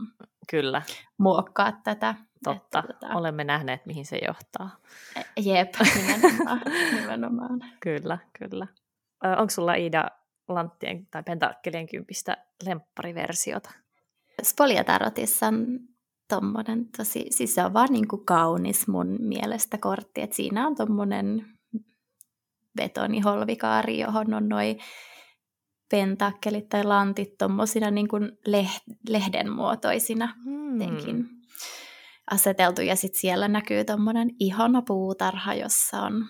[0.51, 0.83] Kyllä.
[1.19, 2.15] muokkaa tätä.
[2.45, 3.15] Totta, että, tota...
[3.15, 4.71] olemme nähneet mihin se johtaa.
[5.17, 6.61] E, jep, nimenomaan.
[7.01, 7.65] nimenomaan.
[7.81, 8.67] kyllä, kyllä.
[9.39, 10.11] Onko sulla Iida
[10.49, 13.71] Lanttien tai Pentakkelien kympistä lemppariversiota?
[14.43, 15.81] Spoliatarotissa on
[16.29, 20.75] tommonen tosi, siis se on vaan niin kuin kaunis mun mielestä kortti, että siinä on
[20.75, 21.47] tommonen
[22.77, 24.79] betoniholvikaari, johon on noin
[25.91, 31.29] pentakkelit tai lantit tommosina niin kuin leh- lehden muotoisina hmm.
[32.31, 32.81] aseteltu.
[32.81, 36.27] Ja sitten siellä näkyy tommonen ihana puutarha, jossa on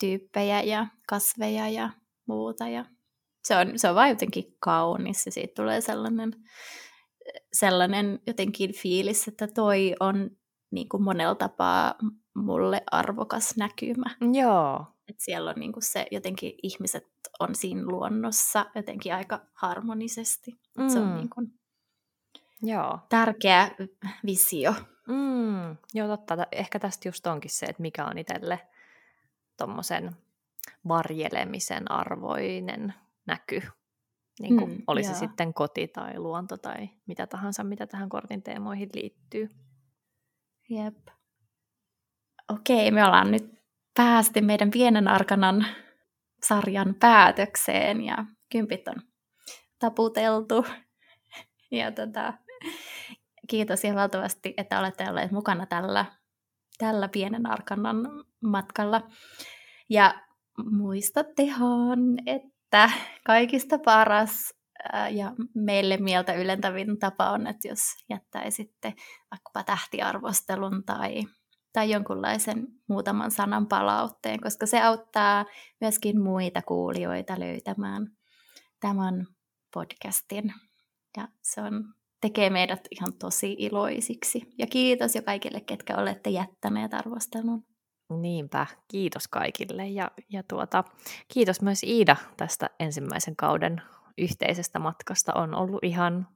[0.00, 1.90] tyyppejä ja kasveja ja
[2.26, 2.68] muuta.
[2.68, 2.84] Ja
[3.44, 6.32] se on, se on vaan jotenkin kaunis ja siitä tulee sellainen
[7.52, 10.30] sellainen jotenkin fiilis, että toi on
[10.70, 11.94] niin kuin monella tapaa
[12.34, 14.06] mulle arvokas näkymä.
[14.32, 14.86] Joo.
[15.12, 17.08] Et siellä on niin kuin se, jotenkin ihmiset
[17.40, 20.60] on siinä luonnossa jotenkin aika harmonisesti.
[20.78, 20.88] Mm.
[20.88, 21.14] Se on mm.
[21.14, 21.54] niin kuin
[22.62, 22.98] Joo.
[23.08, 23.70] tärkeä
[24.26, 24.74] visio.
[25.08, 25.76] Mm.
[25.94, 26.46] Joo, totta.
[26.52, 28.60] Ehkä tästä just onkin se, että mikä on itselle
[29.58, 30.16] tuommoisen
[30.88, 32.94] varjelemisen arvoinen
[33.26, 33.62] näky
[34.40, 35.12] niin kuin mm, oli joo.
[35.12, 39.50] se sitten koti tai luonto tai mitä tahansa, mitä tähän kortin teemoihin liittyy.
[40.68, 41.08] Jep.
[42.52, 43.61] Okei, me ollaan nyt
[43.94, 45.66] päästy meidän pienen arkanan
[46.46, 49.02] sarjan päätökseen ja kympit on
[49.78, 50.66] taputeltu.
[51.70, 52.32] Ja tota,
[53.48, 56.04] kiitos ihan valtavasti, että olette olleet mukana tällä,
[56.78, 57.96] tällä pienen arkanan
[58.40, 59.02] matkalla.
[59.90, 60.14] Ja
[60.70, 62.90] muistattehan, että että
[63.26, 64.54] kaikista paras
[65.10, 68.94] ja meille mieltä ylentävin tapa on, että jos jättäisitte
[69.30, 71.22] vaikkapa tähtiarvostelun tai,
[71.72, 75.44] tai jonkunlaisen muutaman sanan palautteen, koska se auttaa
[75.80, 78.06] myöskin muita kuulijoita löytämään
[78.80, 79.26] tämän
[79.74, 80.54] podcastin.
[81.16, 81.84] Ja se on,
[82.20, 84.42] tekee meidät ihan tosi iloisiksi.
[84.58, 87.64] Ja kiitos jo kaikille, ketkä olette jättäneet arvostelun.
[88.20, 90.84] Niinpä, kiitos kaikille ja, ja tuota,
[91.32, 93.82] kiitos myös Iida tästä ensimmäisen kauden
[94.18, 95.32] yhteisestä matkasta.
[95.34, 96.28] On ollut ihan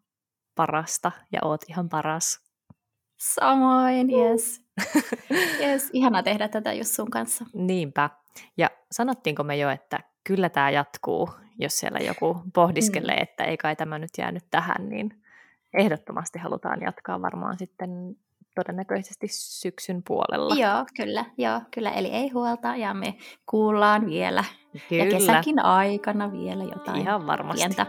[0.54, 2.40] parasta ja oot ihan paras.
[3.18, 4.65] Samoin, yes.
[5.60, 5.90] yes.
[5.92, 7.44] Ihana tehdä tätä just sun kanssa.
[7.54, 8.10] Niinpä.
[8.56, 13.22] Ja sanottiinko me jo, että kyllä tämä jatkuu, jos siellä joku pohdiskelee, mm.
[13.22, 15.22] että ei kai tämä nyt jäänyt tähän, niin
[15.74, 18.16] ehdottomasti halutaan jatkaa varmaan sitten
[18.54, 20.54] todennäköisesti syksyn puolella.
[20.54, 21.90] Joo, kyllä, joo, kyllä.
[21.90, 23.14] Eli ei huolta ja me
[23.46, 24.44] kuullaan vielä.
[24.88, 25.04] Kyllä.
[25.04, 27.60] Ja kesäkin aikana vielä jotain Ihan varmasti.
[27.60, 27.86] pientä.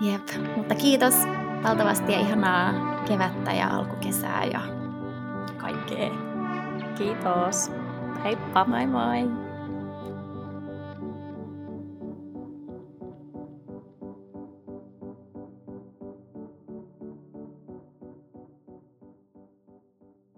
[0.00, 1.14] Jep, mutta kiitos
[1.62, 2.72] valtavasti ja ihanaa
[3.08, 4.81] kevättä ja alkukesää ja
[5.62, 6.10] kaikkea.
[6.94, 7.70] Kiitos.
[8.24, 8.64] Heippa.
[8.64, 9.41] Moi moi.